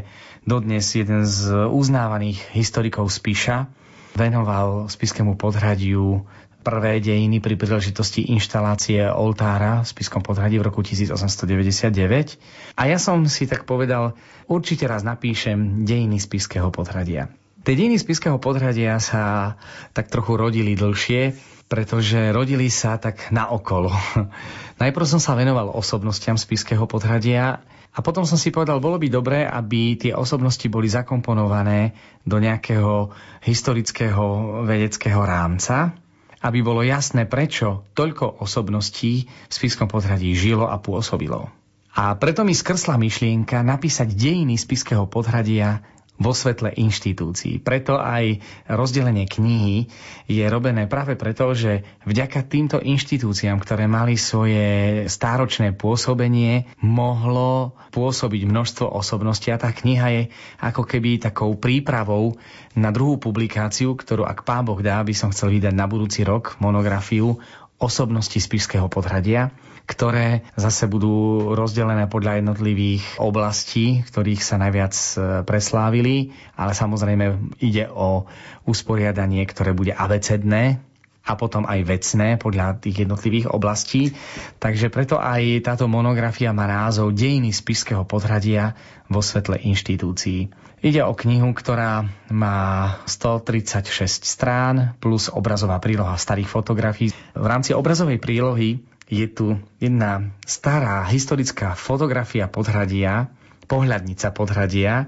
dodnes 0.42 0.82
jeden 0.94 1.22
z 1.22 1.70
uznávaných 1.70 2.42
historikov 2.54 3.10
Spiša. 3.10 3.70
Venoval 4.18 4.90
Spiskému 4.92 5.38
podhradiu 5.38 6.26
prvé 6.62 7.02
dejiny 7.02 7.42
pri 7.42 7.58
príležitosti 7.58 8.30
inštalácie 8.30 9.10
oltára 9.10 9.82
v 9.82 9.90
Spiskom 9.90 10.22
podhradí 10.22 10.62
v 10.62 10.70
roku 10.70 10.80
1899. 10.86 12.78
A 12.78 12.82
ja 12.86 12.98
som 13.02 13.26
si 13.26 13.50
tak 13.50 13.66
povedal, 13.66 14.14
určite 14.46 14.86
raz 14.86 15.02
napíšem 15.02 15.82
dejiny 15.82 16.22
Spiského 16.22 16.70
podhradia. 16.70 17.34
Tie 17.62 17.78
dejiny 17.78 17.98
Spiského 17.98 18.42
podhradia 18.42 18.98
sa 18.98 19.54
tak 19.94 20.10
trochu 20.10 20.34
rodili 20.34 20.74
dlhšie, 20.74 21.34
pretože 21.72 22.20
rodili 22.36 22.68
sa 22.68 23.00
tak 23.00 23.32
na 23.32 23.48
okolo. 23.48 23.88
Najprv 24.84 25.06
som 25.08 25.16
sa 25.16 25.32
venoval 25.32 25.72
osobnostiam 25.72 26.36
Spiského 26.36 26.84
podhradia 26.84 27.64
a 27.96 27.98
potom 28.04 28.28
som 28.28 28.36
si 28.36 28.52
povedal, 28.52 28.76
bolo 28.76 29.00
by 29.00 29.08
dobré, 29.08 29.48
aby 29.48 29.96
tie 29.96 30.12
osobnosti 30.12 30.68
boli 30.68 30.92
zakomponované 30.92 31.96
do 32.28 32.36
nejakého 32.36 33.16
historického 33.40 34.60
vedeckého 34.68 35.24
rámca, 35.24 35.96
aby 36.44 36.60
bolo 36.60 36.84
jasné, 36.84 37.24
prečo 37.24 37.88
toľko 37.96 38.44
osobností 38.44 39.24
v 39.24 39.52
Spiskom 39.52 39.88
podhradí 39.88 40.36
žilo 40.36 40.68
a 40.68 40.76
pôsobilo. 40.76 41.48
A 41.96 42.12
preto 42.20 42.44
mi 42.44 42.52
skrsla 42.52 43.00
myšlienka 43.00 43.64
napísať 43.64 44.12
dejiny 44.12 44.60
Spiského 44.60 45.08
podhradia 45.08 45.80
vo 46.22 46.32
svetle 46.32 46.72
inštitúcií. 46.72 47.58
Preto 47.60 47.98
aj 47.98 48.38
rozdelenie 48.70 49.26
knihy 49.26 49.90
je 50.30 50.44
robené 50.46 50.86
práve 50.86 51.18
preto, 51.18 51.50
že 51.52 51.82
vďaka 52.06 52.46
týmto 52.46 52.78
inštitúciám, 52.78 53.58
ktoré 53.58 53.90
mali 53.90 54.14
svoje 54.14 55.04
stáročné 55.10 55.74
pôsobenie, 55.74 56.70
mohlo 56.80 57.74
pôsobiť 57.92 58.42
množstvo 58.46 58.86
osobností 58.88 59.50
a 59.52 59.60
tá 59.60 59.74
kniha 59.74 60.08
je 60.14 60.22
ako 60.62 60.86
keby 60.86 61.20
takou 61.20 61.58
prípravou 61.58 62.38
na 62.78 62.88
druhú 62.94 63.20
publikáciu, 63.20 63.92
ktorú 63.98 64.24
ak 64.24 64.46
pán 64.46 64.64
Boh 64.64 64.80
dá, 64.80 65.02
by 65.04 65.12
som 65.12 65.34
chcel 65.34 65.52
vydať 65.52 65.74
na 65.76 65.84
budúci 65.84 66.24
rok 66.24 66.56
monografiu 66.62 67.36
osobnosti 67.82 68.38
Spišského 68.38 68.86
podhradia 68.86 69.50
ktoré 69.86 70.46
zase 70.54 70.86
budú 70.86 71.50
rozdelené 71.52 72.06
podľa 72.06 72.42
jednotlivých 72.42 73.18
oblastí, 73.18 74.06
ktorých 74.06 74.42
sa 74.42 74.56
najviac 74.58 74.94
e, 74.94 75.14
preslávili, 75.42 76.32
ale 76.54 76.72
samozrejme 76.72 77.56
ide 77.58 77.90
o 77.90 78.24
usporiadanie, 78.64 79.42
ktoré 79.44 79.74
bude 79.74 79.90
abecedné, 79.92 80.80
a 81.22 81.38
potom 81.38 81.62
aj 81.70 81.86
vecné 81.86 82.34
podľa 82.34 82.82
tých 82.82 83.06
jednotlivých 83.06 83.54
oblastí. 83.54 84.10
Takže 84.58 84.90
preto 84.90 85.22
aj 85.22 85.62
táto 85.62 85.86
monografia 85.86 86.50
má 86.50 86.66
názov 86.66 87.14
Dejiny 87.14 87.54
spiského 87.54 88.02
podhradia 88.02 88.74
vo 89.06 89.22
svetle 89.22 89.62
inštitúcií. 89.62 90.50
Ide 90.82 91.06
o 91.06 91.14
knihu, 91.14 91.54
ktorá 91.54 92.02
má 92.34 92.58
136 93.06 93.86
strán 94.26 94.98
plus 94.98 95.30
obrazová 95.30 95.78
príloha 95.78 96.18
starých 96.18 96.50
fotografií. 96.50 97.14
V 97.38 97.46
rámci 97.46 97.70
obrazovej 97.70 98.18
prílohy 98.18 98.82
je 99.12 99.28
tu 99.28 99.60
jedna 99.76 100.32
stará 100.48 101.04
historická 101.04 101.76
fotografia 101.76 102.48
podhradia, 102.48 103.28
pohľadnica 103.68 104.32
podhradia, 104.32 105.04
e, 105.04 105.06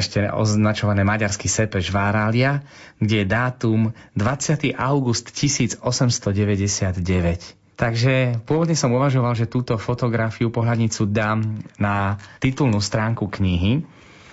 ešte 0.00 0.24
označované 0.32 1.04
maďarský 1.04 1.44
sepež 1.44 1.92
Várália, 1.92 2.64
kde 2.96 3.20
je 3.20 3.26
dátum 3.28 3.92
20. 4.16 4.72
august 4.72 5.36
1899. 5.36 7.60
Takže 7.76 8.40
pôvodne 8.44 8.76
som 8.76 8.92
uvažoval, 8.92 9.34
že 9.36 9.48
túto 9.48 9.76
fotografiu, 9.76 10.52
pohľadnicu 10.52 11.04
dám 11.08 11.60
na 11.80 12.16
titulnú 12.40 12.80
stránku 12.80 13.28
knihy, 13.28 13.84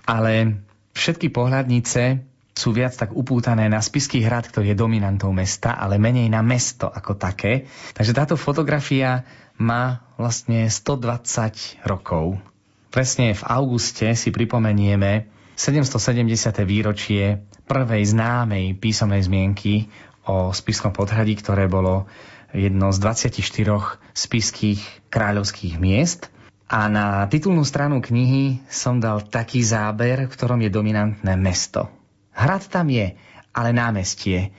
ale 0.04 0.60
všetky 0.96 1.30
pohľadnice 1.32 2.27
sú 2.58 2.74
viac 2.74 2.98
tak 2.98 3.14
upútané 3.14 3.70
na 3.70 3.78
Spisky 3.78 4.26
hrad, 4.26 4.50
ktorý 4.50 4.74
je 4.74 4.82
dominantou 4.82 5.30
mesta, 5.30 5.78
ale 5.78 6.02
menej 6.02 6.26
na 6.34 6.42
mesto 6.42 6.90
ako 6.90 7.14
také. 7.14 7.70
Takže 7.94 8.18
táto 8.18 8.34
fotografia 8.34 9.22
má 9.62 10.02
vlastne 10.18 10.66
120 10.66 11.86
rokov. 11.86 12.42
Presne 12.90 13.38
v 13.38 13.44
auguste 13.46 14.18
si 14.18 14.34
pripomenieme 14.34 15.30
770. 15.54 16.26
výročie 16.66 17.46
prvej 17.70 18.04
známej 18.10 18.78
písomnej 18.78 19.22
zmienky 19.26 19.90
o 20.26 20.54
spiskom 20.54 20.94
podhradí, 20.94 21.38
ktoré 21.38 21.70
bolo 21.70 22.06
jedno 22.54 22.94
z 22.94 22.98
24 23.02 24.02
spiských 24.14 25.10
kráľovských 25.14 25.78
miest. 25.78 26.30
A 26.68 26.92
na 26.92 27.24
titulnú 27.32 27.64
stranu 27.64 28.04
knihy 28.04 28.60
som 28.68 29.00
dal 29.00 29.24
taký 29.24 29.64
záber, 29.64 30.28
v 30.28 30.34
ktorom 30.36 30.60
je 30.62 30.70
dominantné 30.70 31.34
mesto. 31.40 31.97
Hrad 32.38 32.70
tam 32.70 32.94
je, 32.94 33.18
ale 33.50 33.70
námestie. 33.74 34.40
E, 34.40 34.50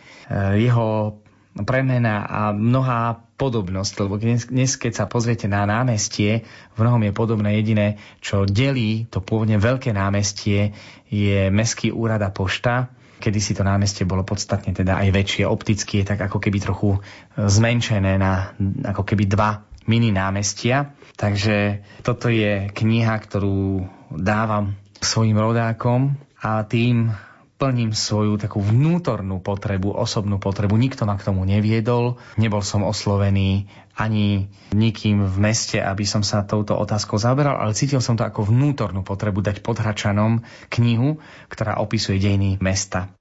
jeho 0.58 1.22
premena 1.62 2.26
a 2.26 2.40
mnohá 2.50 3.22
podobnosť, 3.38 3.92
lebo 4.02 4.18
dnes, 4.18 4.74
keď 4.74 4.92
sa 4.92 5.04
pozriete 5.06 5.46
na 5.46 5.62
námestie, 5.62 6.42
v 6.74 6.78
mnohom 6.82 7.06
je 7.06 7.14
podobné 7.14 7.62
jediné, 7.62 8.02
čo 8.18 8.42
delí 8.42 9.06
to 9.06 9.22
pôvodne 9.22 9.62
veľké 9.62 9.94
námestie, 9.94 10.74
je 11.06 11.46
Mestský 11.54 11.94
úrad 11.94 12.18
a 12.26 12.34
pošta, 12.34 12.90
kedy 13.22 13.38
si 13.38 13.54
to 13.54 13.62
námestie 13.62 14.06
bolo 14.06 14.26
podstatne 14.26 14.74
teda 14.74 14.98
aj 14.98 15.08
väčšie, 15.14 15.46
opticky 15.46 16.02
je 16.02 16.14
tak 16.14 16.18
ako 16.26 16.42
keby 16.42 16.58
trochu 16.58 16.98
e, 16.98 17.00
zmenšené 17.46 18.18
na 18.18 18.58
ako 18.90 19.06
keby 19.06 19.30
dva 19.30 19.62
mini 19.86 20.10
námestia. 20.10 20.94
Takže 21.18 21.82
toto 22.02 22.30
je 22.30 22.70
kniha, 22.70 23.14
ktorú 23.18 23.86
dávam 24.14 24.74
svojim 24.98 25.38
rodákom 25.38 26.18
a 26.38 26.62
tým 26.66 27.10
plním 27.58 27.90
svoju 27.90 28.38
takú 28.38 28.62
vnútornú 28.62 29.42
potrebu, 29.42 29.90
osobnú 29.90 30.38
potrebu. 30.38 30.78
Nikto 30.78 31.04
ma 31.04 31.18
k 31.18 31.26
tomu 31.26 31.42
neviedol, 31.42 32.16
nebol 32.38 32.62
som 32.62 32.86
oslovený 32.86 33.66
ani 33.98 34.46
nikým 34.70 35.26
v 35.26 35.36
meste, 35.42 35.82
aby 35.82 36.06
som 36.06 36.22
sa 36.22 36.46
touto 36.46 36.78
otázkou 36.78 37.18
zaberal, 37.18 37.58
ale 37.58 37.74
cítil 37.74 37.98
som 37.98 38.14
to 38.14 38.22
ako 38.22 38.46
vnútornú 38.46 39.02
potrebu 39.02 39.42
dať 39.42 39.58
podhračanom 39.58 40.46
knihu, 40.70 41.18
ktorá 41.50 41.82
opisuje 41.82 42.22
dejiny 42.22 42.62
mesta. 42.62 43.17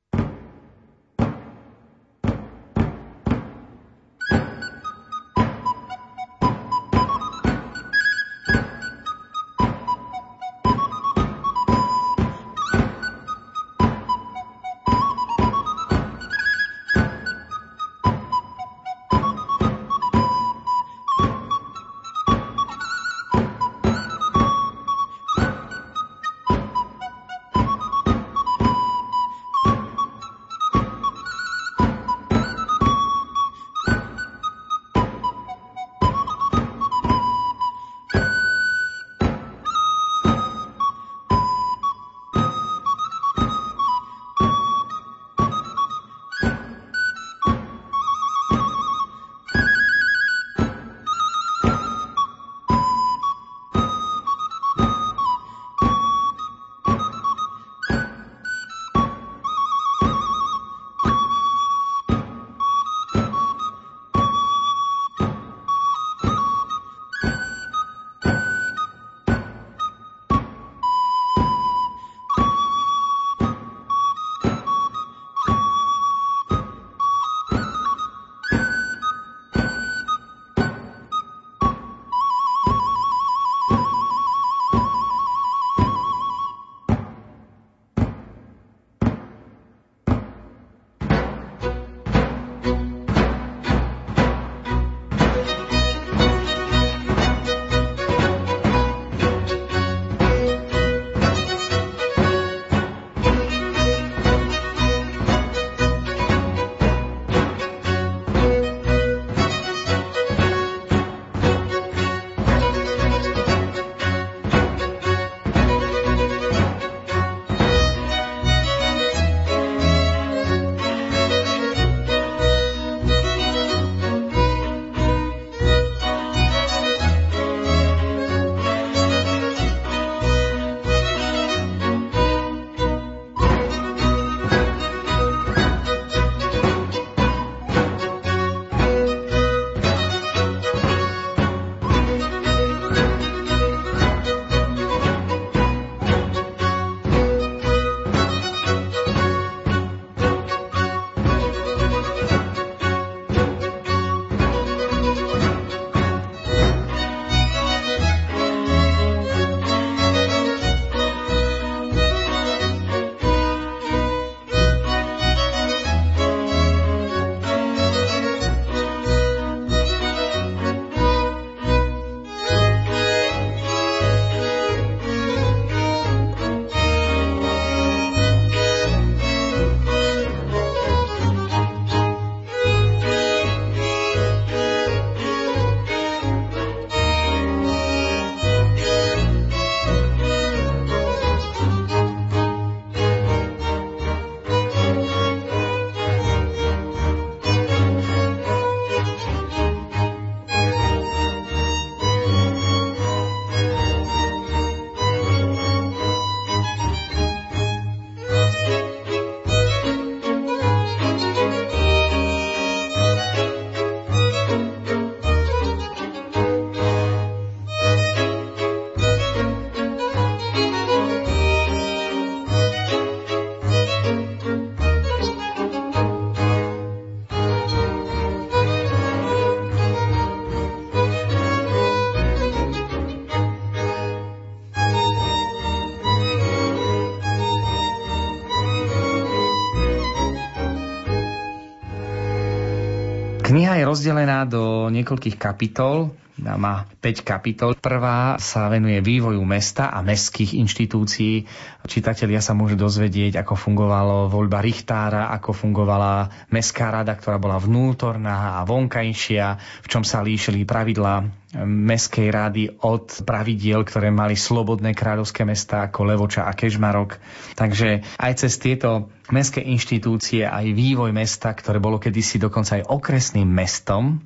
Je 243.78 243.86
rozdelená 243.86 244.50
do 244.50 244.90
niekoľkých 244.90 245.38
kapitol, 245.38 246.10
má 246.42 246.86
5 247.02 247.26
kapitol. 247.26 247.74
Prvá 247.74 248.38
sa 248.38 248.70
venuje 248.70 249.02
vývoju 249.02 249.42
mesta 249.42 249.90
a 249.90 250.06
mestských 250.06 250.54
inštitúcií. 250.62 251.50
Čitatelia 251.90 252.44
sa 252.44 252.54
môžu 252.54 252.78
dozvedieť, 252.78 253.42
ako 253.42 253.58
fungovalo 253.58 254.30
voľba 254.30 254.62
Richtára, 254.62 255.34
ako 255.34 255.56
fungovala 255.56 256.30
mestská 256.54 256.94
rada, 256.94 257.18
ktorá 257.18 257.42
bola 257.42 257.58
vnútorná 257.58 258.62
a 258.62 258.68
vonkajšia, 258.70 259.46
v 259.82 259.88
čom 259.90 260.06
sa 260.06 260.22
líšili 260.22 260.68
pravidlá 260.68 261.26
mestskej 261.66 262.28
rady 262.30 262.64
od 262.84 263.24
pravidiel, 263.24 263.88
ktoré 263.88 264.12
mali 264.14 264.36
slobodné 264.38 264.94
kráľovské 264.94 265.48
mesta 265.48 265.88
ako 265.88 266.06
Levoča 266.06 266.46
a 266.46 266.54
Kežmarok. 266.54 267.18
Takže 267.56 268.04
aj 268.20 268.34
cez 268.46 268.60
tieto 268.60 269.10
mestské 269.34 269.64
inštitúcie, 269.64 270.44
aj 270.44 270.76
vývoj 270.76 271.16
mesta, 271.16 271.50
ktoré 271.56 271.80
bolo 271.82 271.98
kedysi 271.98 272.38
dokonca 272.38 272.78
aj 272.78 272.92
okresným 272.92 273.48
mestom, 273.48 274.22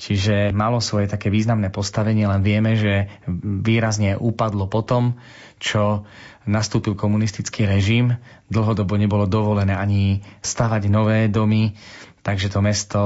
Čiže 0.00 0.56
malo 0.56 0.80
svoje 0.80 1.12
také 1.12 1.28
významné 1.28 1.68
postavenie, 1.68 2.24
len 2.24 2.40
vieme, 2.40 2.72
že 2.72 3.12
výrazne 3.60 4.16
upadlo 4.16 4.64
potom, 4.64 5.20
čo 5.60 6.08
nastúpil 6.48 6.96
komunistický 6.96 7.68
režim. 7.68 8.16
Dlhodobo 8.48 8.96
nebolo 8.96 9.28
dovolené 9.28 9.76
ani 9.76 10.24
stavať 10.40 10.88
nové 10.88 11.28
domy, 11.28 11.76
takže 12.24 12.48
to 12.48 12.64
mesto 12.64 13.00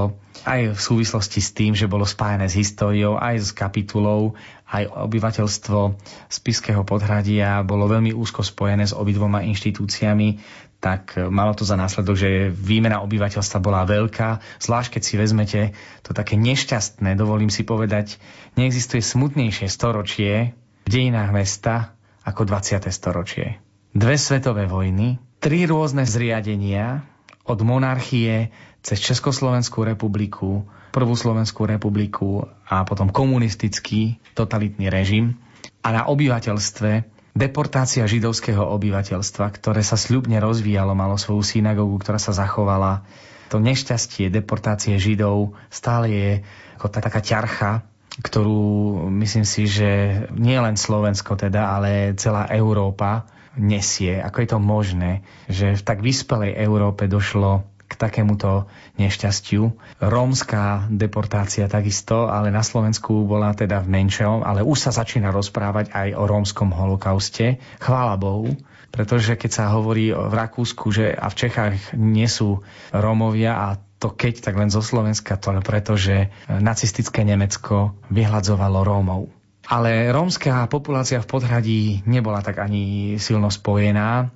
aj 0.44 0.76
v 0.76 0.80
súvislosti 0.80 1.40
s 1.40 1.50
tým, 1.56 1.72
že 1.72 1.88
bolo 1.88 2.04
spájane 2.04 2.46
s 2.46 2.54
históriou, 2.54 3.16
aj 3.16 3.36
s 3.40 3.50
kapitulou, 3.56 4.36
aj 4.68 4.88
obyvateľstvo 4.92 5.96
Spiského 6.28 6.84
podhradia 6.84 7.64
bolo 7.64 7.88
veľmi 7.88 8.12
úzko 8.12 8.44
spojené 8.44 8.84
s 8.84 8.92
obidvoma 8.92 9.40
inštitúciami, 9.44 10.40
tak 10.84 11.16
malo 11.16 11.56
to 11.56 11.64
za 11.64 11.80
následok, 11.80 12.12
že 12.12 12.30
výmena 12.52 13.00
obyvateľstva 13.00 13.58
bola 13.64 13.88
veľká, 13.88 14.60
zvlášť 14.60 15.00
keď 15.00 15.02
si 15.02 15.14
vezmete 15.16 15.60
to 16.04 16.12
také 16.12 16.36
nešťastné, 16.36 17.16
dovolím 17.16 17.48
si 17.48 17.64
povedať, 17.64 18.20
neexistuje 18.60 19.00
smutnejšie 19.00 19.64
storočie 19.72 20.52
v 20.84 20.88
dejinách 20.88 21.32
mesta 21.32 21.96
ako 22.28 22.44
20. 22.44 22.84
storočie. 22.92 23.64
Dve 23.96 24.20
svetové 24.20 24.68
vojny, 24.68 25.16
tri 25.40 25.64
rôzne 25.64 26.04
zriadenia, 26.04 27.13
od 27.44 27.58
monarchie 27.60 28.48
cez 28.84 29.00
Československú 29.00 29.84
republiku, 29.84 30.64
Prvú 30.94 31.18
Slovenskú 31.18 31.66
republiku 31.66 32.46
a 32.70 32.86
potom 32.86 33.10
komunistický 33.10 34.22
totalitný 34.38 34.86
režim. 34.86 35.34
A 35.82 35.90
na 35.90 36.02
obyvateľstve 36.06 37.02
deportácia 37.34 38.06
židovského 38.06 38.62
obyvateľstva, 38.62 39.50
ktoré 39.58 39.82
sa 39.82 39.98
sľubne 39.98 40.38
rozvíjalo, 40.38 40.94
malo 40.94 41.18
svoju 41.18 41.42
synagógu, 41.42 41.98
ktorá 41.98 42.22
sa 42.22 42.30
zachovala. 42.30 43.02
To 43.50 43.58
nešťastie 43.58 44.30
deportácie 44.30 44.94
židov 45.02 45.58
stále 45.66 46.06
je 46.14 46.30
ako 46.78 46.86
taká 46.94 47.18
ťarcha, 47.18 47.82
ktorú 48.22 49.10
myslím 49.18 49.42
si, 49.42 49.66
že 49.66 49.90
nie 50.30 50.54
len 50.54 50.78
Slovensko 50.78 51.34
teda, 51.34 51.74
ale 51.74 52.14
celá 52.14 52.46
Európa 52.54 53.26
nesie. 53.58 54.18
Ako 54.20 54.42
je 54.44 54.48
to 54.50 54.58
možné, 54.60 55.22
že 55.46 55.78
v 55.78 55.82
tak 55.82 56.02
vyspelej 56.02 56.58
Európe 56.58 57.06
došlo 57.06 57.66
k 57.84 57.92
takémuto 58.00 58.66
nešťastiu. 58.96 59.76
Rómska 60.00 60.88
deportácia 60.88 61.68
takisto, 61.68 62.26
ale 62.26 62.48
na 62.48 62.64
Slovensku 62.64 63.28
bola 63.28 63.52
teda 63.52 63.84
v 63.84 63.92
menšom, 63.92 64.40
ale 64.42 64.64
už 64.64 64.88
sa 64.88 64.90
začína 64.90 65.30
rozprávať 65.30 65.92
aj 65.92 66.08
o 66.16 66.24
rómskom 66.24 66.72
holokauste. 66.72 67.60
Chvála 67.78 68.16
Bohu, 68.16 68.56
pretože 68.88 69.36
keď 69.36 69.50
sa 69.52 69.64
hovorí 69.74 70.10
v 70.10 70.32
Rakúsku 70.32 70.90
že 70.90 71.12
a 71.12 71.28
v 71.28 71.38
Čechách 71.38 71.74
nie 71.98 72.26
sú 72.26 72.64
Rómovia 72.90 73.52
a 73.52 73.68
to 74.00 74.12
keď, 74.12 74.44
tak 74.44 74.60
len 74.60 74.68
zo 74.68 74.84
Slovenska, 74.84 75.40
to 75.40 75.54
preto, 75.64 75.96
že 75.96 76.28
nacistické 76.48 77.24
Nemecko 77.24 77.96
vyhľadzovalo 78.12 78.84
Rómov. 78.84 79.43
Ale 79.64 80.12
rómska 80.12 80.68
populácia 80.68 81.20
v 81.24 81.30
podhradí 81.30 81.82
nebola 82.04 82.44
tak 82.44 82.60
ani 82.60 83.16
silno 83.16 83.48
spojená 83.48 84.28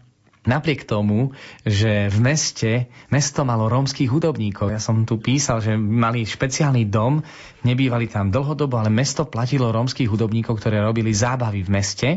Napriek 0.49 0.89
tomu, 0.89 1.37
že 1.61 2.09
v 2.09 2.19
meste, 2.25 2.89
mesto 3.13 3.45
malo 3.45 3.69
rómskych 3.69 4.09
hudobníkov. 4.09 4.73
Ja 4.73 4.81
som 4.81 5.05
tu 5.05 5.21
písal, 5.21 5.61
že 5.61 5.77
mali 5.77 6.25
špeciálny 6.25 6.89
dom, 6.89 7.21
nebývali 7.69 8.09
tam 8.09 8.33
dlhodobo, 8.33 8.81
ale 8.81 8.89
mesto 8.89 9.29
platilo 9.29 9.69
rómskych 9.69 10.09
hudobníkov, 10.09 10.57
ktoré 10.57 10.81
robili 10.81 11.13
zábavy 11.13 11.61
v 11.61 11.71
meste 11.71 12.09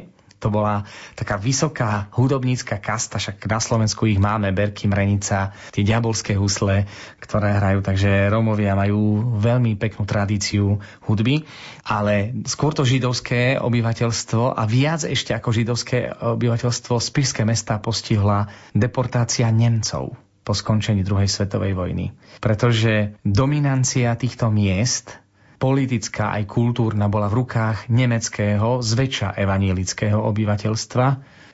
to 0.41 0.49
bola 0.49 0.89
taká 1.13 1.37
vysoká 1.37 2.09
hudobnícka 2.17 2.81
kasta, 2.81 3.21
však 3.21 3.45
na 3.45 3.61
Slovensku 3.61 4.09
ich 4.09 4.17
máme, 4.17 4.49
Berky, 4.49 4.89
Mrenica, 4.89 5.53
tie 5.69 5.85
diabolské 5.85 6.33
husle, 6.33 6.89
ktoré 7.21 7.61
hrajú, 7.61 7.85
takže 7.85 8.33
Rómovia 8.33 8.73
majú 8.73 9.37
veľmi 9.37 9.77
peknú 9.77 10.09
tradíciu 10.09 10.81
hudby, 11.05 11.45
ale 11.85 12.33
skôr 12.49 12.73
to 12.73 12.81
židovské 12.81 13.61
obyvateľstvo 13.61 14.57
a 14.57 14.63
viac 14.65 15.05
ešte 15.05 15.37
ako 15.37 15.53
židovské 15.53 16.09
obyvateľstvo 16.09 16.97
Spišské 16.97 17.45
mesta 17.45 17.77
postihla 17.77 18.49
deportácia 18.73 19.45
Nemcov 19.53 20.17
po 20.41 20.57
skončení 20.57 21.05
druhej 21.05 21.29
svetovej 21.29 21.77
vojny. 21.77 22.17
Pretože 22.41 23.13
dominancia 23.21 24.17
týchto 24.17 24.49
miest 24.49 25.21
politická 25.61 26.33
aj 26.33 26.49
kultúrna 26.49 27.05
bola 27.05 27.29
v 27.29 27.45
rukách 27.45 27.85
nemeckého, 27.93 28.81
zväčša 28.81 29.37
evanielického 29.37 30.17
obyvateľstva. 30.17 31.05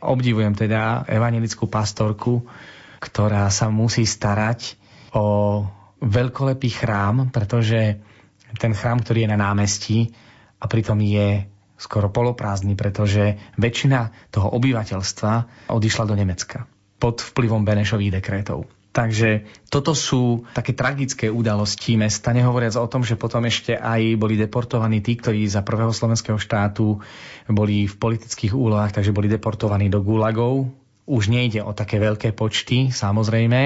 Obdivujem 0.08 0.56
teda 0.56 1.04
evanielickú 1.12 1.68
pastorku, 1.68 2.48
ktorá 3.04 3.52
sa 3.52 3.68
musí 3.68 4.08
starať 4.08 4.80
o 5.12 5.60
veľkolepý 6.00 6.70
chrám, 6.72 7.36
pretože 7.36 8.00
ten 8.56 8.72
chrám, 8.72 9.04
ktorý 9.04 9.28
je 9.28 9.34
na 9.36 9.40
námestí 9.44 10.16
a 10.56 10.72
pritom 10.72 11.04
je 11.04 11.44
skoro 11.76 12.08
poloprázdny, 12.08 12.80
pretože 12.80 13.36
väčšina 13.60 14.32
toho 14.32 14.56
obyvateľstva 14.56 15.68
odišla 15.68 16.04
do 16.08 16.16
Nemecka 16.16 16.64
pod 16.98 17.22
vplyvom 17.22 17.68
Benešových 17.68 18.24
dekrétov. 18.24 18.66
Takže 18.98 19.46
toto 19.70 19.94
sú 19.94 20.50
také 20.58 20.74
tragické 20.74 21.30
udalosti 21.30 21.94
mesta, 21.94 22.34
nehovoriac 22.34 22.82
o 22.82 22.90
tom, 22.90 23.06
že 23.06 23.14
potom 23.14 23.46
ešte 23.46 23.78
aj 23.78 24.18
boli 24.18 24.34
deportovaní 24.34 25.06
tí, 25.06 25.14
ktorí 25.14 25.46
za 25.46 25.62
prvého 25.62 25.94
slovenského 25.94 26.42
štátu 26.42 26.98
boli 27.46 27.86
v 27.86 27.94
politických 27.94 28.58
úlohách, 28.58 28.98
takže 28.98 29.14
boli 29.14 29.30
deportovaní 29.30 29.86
do 29.94 30.02
gulagov. 30.02 30.74
Už 31.06 31.30
nejde 31.30 31.62
o 31.62 31.78
také 31.78 32.02
veľké 32.02 32.34
počty, 32.34 32.90
samozrejme. 32.90 33.62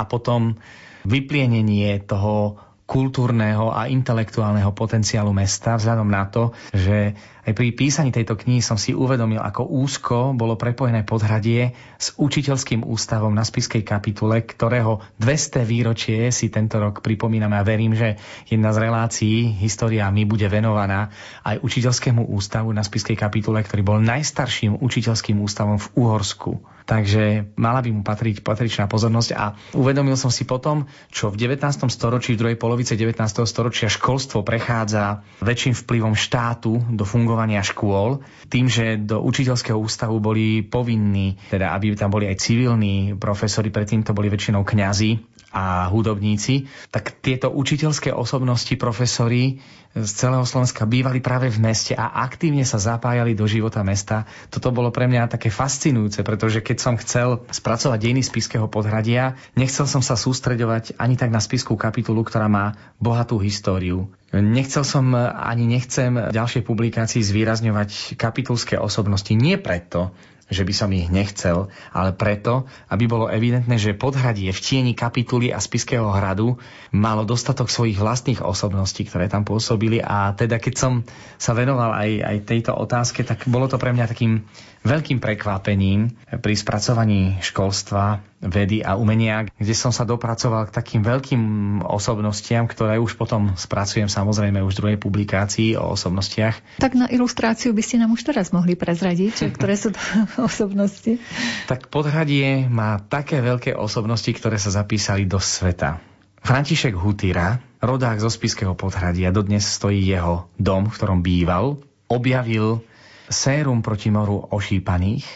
A 0.00 0.02
potom 0.08 0.56
vyplienenie 1.04 2.00
toho 2.08 2.56
kultúrneho 2.90 3.70
a 3.70 3.86
intelektuálneho 3.86 4.74
potenciálu 4.74 5.30
mesta, 5.30 5.78
vzhľadom 5.78 6.10
na 6.10 6.26
to, 6.26 6.50
že 6.74 7.14
aj 7.46 7.54
pri 7.54 7.70
písaní 7.70 8.10
tejto 8.10 8.34
knihy 8.34 8.58
som 8.58 8.74
si 8.74 8.90
uvedomil, 8.90 9.38
ako 9.38 9.62
úzko 9.62 10.34
bolo 10.34 10.58
prepojené 10.58 11.06
podhradie 11.06 11.78
s 12.02 12.10
učiteľským 12.18 12.82
ústavom 12.82 13.30
na 13.30 13.46
Spiskej 13.46 13.86
kapitule, 13.86 14.42
ktorého 14.42 15.06
200 15.22 15.62
výročie 15.62 16.34
si 16.34 16.50
tento 16.50 16.82
rok 16.82 16.98
pripomíname 16.98 17.54
a 17.54 17.62
verím, 17.62 17.94
že 17.94 18.18
jedna 18.50 18.74
z 18.74 18.90
relácií 18.90 19.54
História 19.54 20.10
my 20.10 20.26
bude 20.26 20.50
venovaná 20.50 21.14
aj 21.46 21.62
učiteľskému 21.62 22.26
ústavu 22.26 22.74
na 22.74 22.82
Spiskej 22.82 23.14
kapitule, 23.14 23.62
ktorý 23.62 23.86
bol 23.86 23.98
najstarším 24.02 24.82
učiteľským 24.82 25.38
ústavom 25.38 25.78
v 25.78 25.86
Uhorsku 25.94 26.58
takže 26.90 27.54
mala 27.54 27.78
by 27.86 27.94
mu 27.94 28.02
patriť 28.02 28.42
patričná 28.42 28.90
pozornosť 28.90 29.30
a 29.38 29.54
uvedomil 29.78 30.18
som 30.18 30.34
si 30.34 30.42
potom, 30.42 30.90
čo 31.14 31.30
v 31.30 31.38
19. 31.38 31.86
storočí, 31.86 32.34
v 32.34 32.40
druhej 32.42 32.58
polovice 32.58 32.98
19. 32.98 33.14
storočia 33.46 33.86
školstvo 33.86 34.42
prechádza 34.42 35.22
väčším 35.38 35.78
vplyvom 35.86 36.18
štátu 36.18 36.82
do 36.90 37.06
fungovania 37.06 37.62
škôl, 37.62 38.26
tým, 38.50 38.66
že 38.66 38.98
do 38.98 39.22
učiteľského 39.22 39.78
ústavu 39.78 40.18
boli 40.18 40.66
povinní, 40.66 41.38
teda 41.46 41.70
aby 41.78 41.94
tam 41.94 42.10
boli 42.10 42.26
aj 42.26 42.42
civilní 42.42 43.14
profesori, 43.14 43.70
predtým 43.70 44.02
to 44.02 44.10
boli 44.10 44.26
väčšinou 44.26 44.66
kňazi, 44.66 45.30
a 45.50 45.90
hudobníci, 45.90 46.70
tak 46.94 47.18
tieto 47.18 47.50
učiteľské 47.50 48.14
osobnosti, 48.14 48.70
profesori 48.78 49.58
z 49.90 50.10
celého 50.14 50.46
Slovenska 50.46 50.86
bývali 50.86 51.18
práve 51.18 51.50
v 51.50 51.58
meste 51.58 51.98
a 51.98 52.22
aktívne 52.22 52.62
sa 52.62 52.78
zapájali 52.78 53.34
do 53.34 53.42
života 53.50 53.82
mesta. 53.82 54.22
Toto 54.46 54.70
bolo 54.70 54.94
pre 54.94 55.10
mňa 55.10 55.26
také 55.26 55.50
fascinujúce, 55.50 56.22
pretože 56.22 56.62
keď 56.62 56.78
som 56.78 56.94
chcel 56.94 57.42
spracovať 57.50 57.98
dejiny 57.98 58.22
spiského 58.22 58.70
podhradia, 58.70 59.34
nechcel 59.58 59.90
som 59.90 59.98
sa 59.98 60.14
sústreďovať 60.14 60.94
ani 60.94 61.18
tak 61.18 61.34
na 61.34 61.42
spiskú 61.42 61.74
kapitulu, 61.74 62.22
ktorá 62.22 62.46
má 62.46 62.78
bohatú 63.02 63.42
históriu. 63.42 64.06
Nechcel 64.30 64.86
som 64.86 65.10
ani 65.18 65.66
nechcem 65.66 66.14
v 66.14 66.34
ďalšej 66.38 66.62
publikácii 66.62 67.18
zvýrazňovať 67.26 68.14
kapitulské 68.14 68.78
osobnosti. 68.78 69.34
Nie 69.34 69.58
preto, 69.58 70.14
že 70.50 70.66
by 70.66 70.74
som 70.74 70.90
ich 70.90 71.06
nechcel, 71.08 71.70
ale 71.94 72.10
preto, 72.12 72.66
aby 72.90 73.06
bolo 73.06 73.30
evidentné, 73.30 73.78
že 73.78 73.94
podhradie 73.96 74.50
v 74.50 74.60
tieni 74.60 74.92
kapituly 74.98 75.54
a 75.54 75.62
Spiského 75.62 76.10
hradu 76.10 76.58
malo 76.90 77.22
dostatok 77.22 77.70
svojich 77.70 77.96
vlastných 77.96 78.42
osobností, 78.42 79.06
ktoré 79.06 79.30
tam 79.30 79.46
pôsobili. 79.46 80.02
A 80.02 80.34
teda 80.34 80.58
keď 80.58 80.74
som 80.74 80.92
sa 81.38 81.54
venoval 81.54 81.94
aj, 81.94 82.10
aj 82.26 82.36
tejto 82.44 82.74
otázke, 82.74 83.22
tak 83.22 83.46
bolo 83.46 83.70
to 83.70 83.78
pre 83.78 83.94
mňa 83.94 84.10
takým 84.10 84.42
veľkým 84.82 85.22
prekvapením 85.22 86.18
pri 86.42 86.54
spracovaní 86.58 87.38
školstva 87.40 88.29
vedy 88.40 88.80
a 88.80 88.96
umenia, 88.96 89.44
kde 89.44 89.76
som 89.76 89.92
sa 89.92 90.08
dopracoval 90.08 90.72
k 90.72 90.74
takým 90.74 91.04
veľkým 91.04 91.42
osobnostiam, 91.84 92.64
ktoré 92.64 92.96
už 92.96 93.20
potom 93.20 93.52
spracujem 93.52 94.08
samozrejme 94.08 94.64
už 94.64 94.72
v 94.74 94.80
druhej 94.80 94.98
publikácii 94.98 95.76
o 95.76 95.92
osobnostiach. 95.92 96.80
Tak 96.80 96.96
na 96.96 97.06
ilustráciu 97.12 97.76
by 97.76 97.82
ste 97.84 98.00
nám 98.00 98.16
už 98.16 98.24
teraz 98.24 98.48
mohli 98.56 98.80
prezradiť, 98.80 99.52
ktoré 99.52 99.76
sú 99.76 99.92
to 99.92 100.00
osobnosti. 100.48 101.20
Tak 101.68 101.92
podhradie 101.92 102.64
má 102.66 102.96
také 103.04 103.44
veľké 103.44 103.76
osobnosti, 103.76 104.32
ktoré 104.32 104.56
sa 104.56 104.72
zapísali 104.72 105.28
do 105.28 105.36
sveta. 105.36 106.00
František 106.40 106.96
Hutýra, 106.96 107.60
rodák 107.84 108.16
zo 108.16 108.32
Spiského 108.32 108.72
podhradia, 108.72 109.28
dodnes 109.28 109.68
stojí 109.68 110.00
jeho 110.00 110.48
dom, 110.56 110.88
v 110.88 110.96
ktorom 110.96 111.20
býval, 111.20 111.84
objavil 112.08 112.80
sérum 113.28 113.84
proti 113.84 114.08
moru 114.08 114.48
ošípaných 114.48 115.28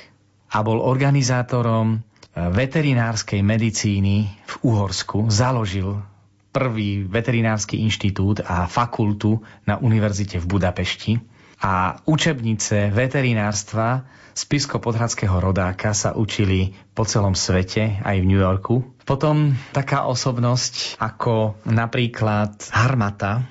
a 0.57 0.65
bol 0.65 0.81
organizátorom 0.81 2.01
veterinárskej 2.35 3.41
medicíny 3.47 4.27
v 4.27 4.55
Uhorsku 4.67 5.31
založil 5.31 6.03
prvý 6.55 7.03
veterinársky 7.03 7.83
inštitút 7.83 8.43
a 8.47 8.71
fakultu 8.71 9.43
na 9.67 9.79
univerzite 9.79 10.39
v 10.39 10.47
Budapešti. 10.47 11.13
A 11.63 11.99
učebnice 12.07 12.95
veterinárstva 12.95 14.07
spisko-podhradského 14.35 15.39
rodáka 15.39 15.95
sa 15.95 16.15
učili 16.15 16.75
po 16.95 17.07
celom 17.07 17.39
svete, 17.39 18.03
aj 18.03 18.17
v 18.19 18.29
New 18.29 18.43
Yorku. 18.43 18.83
Potom 19.07 19.55
taká 19.71 20.07
osobnosť 20.11 20.99
ako 20.99 21.59
napríklad 21.67 22.59
Harmata, 22.75 23.47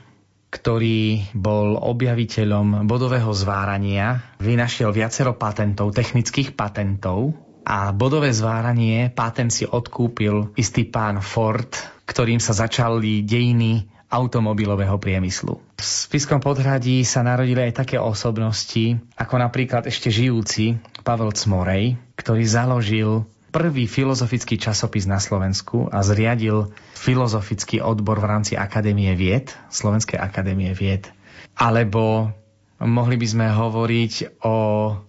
ktorý 0.53 1.33
bol 1.33 1.79
objaviteľom 1.79 2.85
bodového 2.85 3.33
zvárania, 3.33 4.21
vynašiel 4.37 4.93
viacero 4.93 5.33
patentov, 5.33 5.95
technických 5.97 6.53
patentov 6.53 7.33
a 7.63 7.95
bodové 7.95 8.35
zváranie 8.35 9.07
patent 9.09 9.51
si 9.51 9.63
odkúpil 9.63 10.51
istý 10.59 10.83
pán 10.87 11.23
Ford, 11.23 11.71
ktorým 12.05 12.37
sa 12.43 12.51
začali 12.51 13.23
dejiny 13.23 13.87
automobilového 14.13 15.01
priemyslu. 15.01 15.57
V 15.73 15.81
Spiskom 15.81 16.37
podhradí 16.37 17.01
sa 17.01 17.25
narodili 17.25 17.65
aj 17.65 17.81
také 17.81 17.97
osobnosti, 17.97 19.01
ako 19.17 19.35
napríklad 19.41 19.89
ešte 19.89 20.13
žijúci 20.13 20.77
Pavel 21.01 21.33
Cmorej, 21.33 21.97
ktorý 22.13 22.43
založil 22.45 23.25
prvý 23.49 23.89
filozofický 23.89 24.61
časopis 24.61 25.09
na 25.09 25.17
Slovensku 25.17 25.89
a 25.89 26.05
zriadil 26.05 26.73
filozofický 26.97 27.81
odbor 27.81 28.21
v 28.21 28.29
rámci 28.29 28.53
Akadémie 28.53 29.13
vied, 29.17 29.53
Slovenskej 29.69 30.17
akadémie 30.17 30.73
vied. 30.73 31.09
Alebo 31.53 32.33
Mohli 32.83 33.15
by 33.15 33.27
sme 33.31 33.47
hovoriť 33.47 34.43
o 34.43 34.55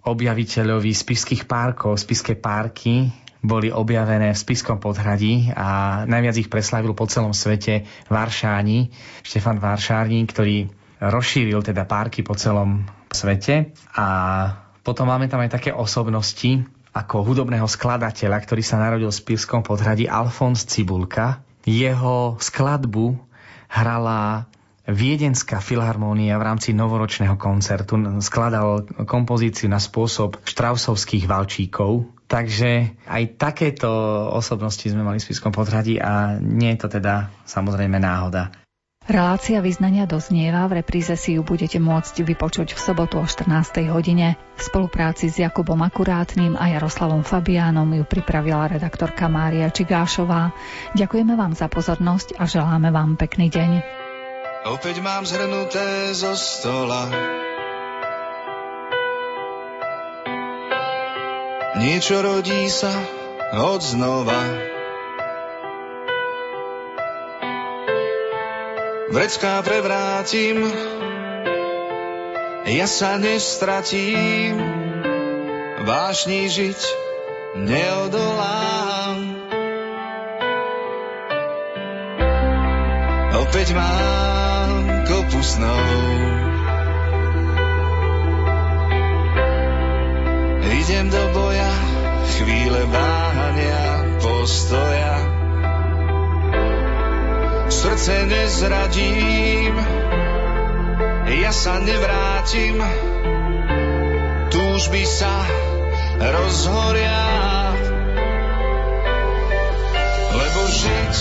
objaviteľovi 0.07 0.95
spiských 0.95 1.51
párkov. 1.51 1.99
Spiské 1.99 2.39
párky 2.39 3.11
boli 3.45 3.68
objavené 3.68 4.31
v 4.31 4.39
Spiskom 4.39 4.79
podhradí 4.79 5.53
a 5.53 6.03
najviac 6.09 6.39
ich 6.41 6.49
preslavil 6.49 6.97
po 6.97 7.11
celom 7.11 7.35
svete 7.35 7.85
Varšáni, 8.09 8.89
Štefan 9.20 9.59
Varšárni, 9.61 10.25
ktorý 10.25 10.70
rozšíril 11.03 11.61
teda 11.61 11.85
párky 11.85 12.25
po 12.25 12.39
celom 12.39 12.89
svete 13.12 13.77
a 13.93 14.07
potom 14.81 15.11
máme 15.11 15.29
tam 15.29 15.45
aj 15.45 15.61
také 15.61 15.70
osobnosti 15.75 16.64
ako 16.95 17.27
hudobného 17.27 17.66
skladateľa, 17.66 18.39
ktorý 18.39 18.62
sa 18.62 18.79
narodil 18.79 19.11
v 19.11 19.20
Spiskom 19.20 19.66
podhradí 19.66 20.07
Alfons 20.07 20.62
Cibulka. 20.64 21.43
Jeho 21.66 22.39
skladbu 22.39 23.18
hrala 23.66 24.47
Viedenská 24.85 25.64
filharmónia 25.64 26.37
v 26.37 26.45
rámci 26.45 26.76
novoročného 26.76 27.41
koncertu 27.41 27.97
skladal 28.20 28.85
kompozíciu 29.09 29.72
na 29.72 29.80
spôsob 29.80 30.45
štrausovských 30.45 31.24
valčíkov. 31.24 32.12
Takže 32.28 32.93
aj 33.09 33.22
takéto 33.41 33.89
osobnosti 34.28 34.85
sme 34.85 35.01
mali 35.01 35.20
v 35.20 35.24
Spiskom 35.24 35.57
podhradí 35.57 35.97
a 35.97 36.37
nie 36.37 36.76
je 36.76 36.85
to 36.85 37.01
teda 37.01 37.32
samozrejme 37.49 37.97
náhoda. 37.97 38.53
Relácia 39.05 39.61
vyznania 39.61 40.09
doznieva, 40.09 40.64
v 40.64 40.80
repríze 40.80 41.12
si 41.20 41.37
ju 41.37 41.45
budete 41.45 41.76
môcť 41.76 42.24
vypočuť 42.24 42.72
v 42.72 42.80
sobotu 42.80 43.20
o 43.20 43.28
14. 43.28 43.89
hodine. 43.93 44.37
V 44.57 44.62
spolupráci 44.64 45.28
s 45.28 45.41
Jakubom 45.41 45.80
Akurátnym 45.85 46.57
a 46.57 46.72
Jaroslavom 46.72 47.20
Fabiánom 47.20 47.89
ju 47.89 48.05
pripravila 48.09 48.72
redaktorka 48.72 49.28
Mária 49.28 49.68
Čigášová. 49.68 50.57
Ďakujeme 50.97 51.37
vám 51.37 51.53
za 51.53 51.68
pozornosť 51.68 52.41
a 52.41 52.49
želáme 52.49 52.89
vám 52.93 53.20
pekný 53.20 53.53
deň. 53.53 54.03
Opäť 54.64 55.04
mám 55.04 55.28
zhrnuté 55.28 56.16
zo 56.16 56.32
stola. 56.32 57.12
Niečo 61.76 62.24
rodí 62.24 62.72
sa 62.72 62.88
od 63.52 63.84
znova. 63.84 64.40
Vrecká 69.12 69.60
prevrátim 69.60 70.64
Ja 72.64 72.88
sa 72.88 73.20
nestratím 73.20 74.58
Vášni 75.84 76.48
žiť 76.48 76.80
neodolám. 77.60 79.18
Opäť 83.44 83.76
mám 83.76 84.43
snov. 85.45 85.88
Idem 90.64 91.07
do 91.12 91.24
boja, 91.36 91.72
chvíle 92.36 92.80
váhania, 92.88 93.84
postoja. 94.24 95.16
Srdce 97.68 98.14
nezradím, 98.26 99.74
ja 101.28 101.53
sa 101.53 101.80
nevrátim, 101.84 102.80
túžby 104.49 105.05
sa 105.05 105.45
rozhoria. 106.20 107.20
Lebo 110.34 110.61
žiť, 110.66 111.14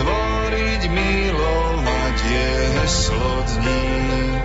tvoriť, 0.00 0.82
milovať 0.90 1.65
je 1.65 1.65
heslo 2.86 3.42
dní. 3.42 4.38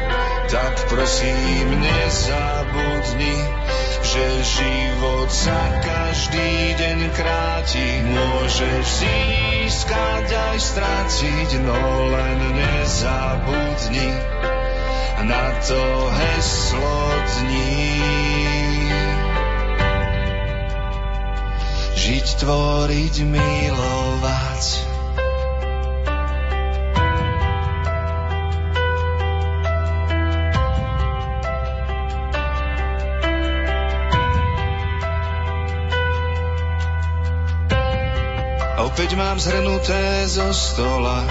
Tak 0.50 0.90
prosím, 0.90 1.78
nezabudni, 1.78 3.38
že 4.02 4.26
život 4.42 5.30
sa 5.30 5.62
každý 5.86 6.74
deň 6.74 7.00
kráti. 7.14 8.02
Môžeš 8.02 8.82
získať 9.06 10.26
aj 10.34 10.58
stratiť, 10.58 11.50
no 11.70 12.10
len 12.10 12.40
nezabudni 12.58 14.10
na 15.22 15.46
to 15.62 15.86
heslo 16.10 17.02
dní. 17.46 18.02
Žiť, 21.94 22.28
tvoriť, 22.42 23.16
milovať 23.22 24.91
opäť 38.92 39.16
mám 39.16 39.40
zhrnuté 39.40 40.28
zo 40.28 40.52
stola. 40.52 41.24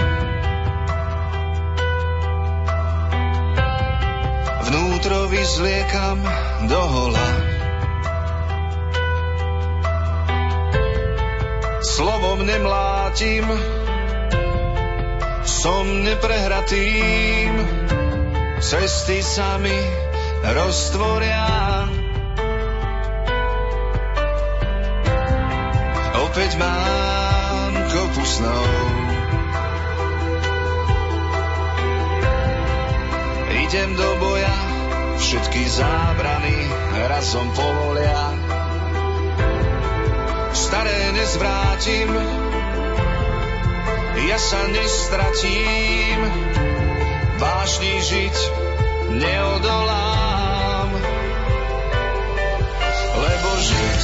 Vnútro 4.65 5.29
vyzliekam 5.29 6.25
do 6.65 6.81
hola. 6.81 7.29
Slovom 11.85 12.49
nemlátim, 12.49 13.45
som 15.45 15.85
neprehratým, 16.01 17.61
cesty 18.57 19.21
sa 19.21 19.61
mi 19.61 19.77
roztvoria. 20.41 21.45
Opäť 26.25 26.57
mám 26.57 27.00
snov. 28.25 28.67
Idem 33.51 33.95
do 33.95 34.09
boja, 34.19 34.57
všetky 35.17 35.61
zábrany 35.69 36.57
razom 37.07 37.47
povolia. 37.55 38.23
Staré 40.51 41.15
nezvrátim, 41.15 42.09
ja 44.27 44.37
sa 44.37 44.61
nestratím, 44.69 46.19
vážni 47.39 47.95
žiť 48.05 48.35
neodolám. 49.11 50.89
Lebo 53.11 53.49
žiť, 53.59 54.01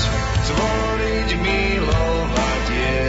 tvoriť, 0.48 1.30
milovať 1.40 2.66
je 2.72 3.02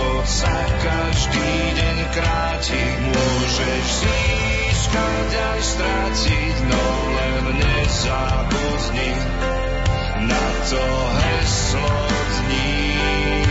život 0.00 0.24
sa 0.24 0.56
každý 0.80 1.52
deň 1.76 1.98
kráti. 2.16 2.84
Môžeš 3.04 3.84
získať 4.00 5.28
aj 5.36 5.60
strátiť, 5.60 6.56
no 6.68 6.84
len 7.16 7.44
nezabudni 7.60 9.12
na 10.24 10.46
to 10.68 10.84
heslo 11.20 11.96
dní. 12.40 13.49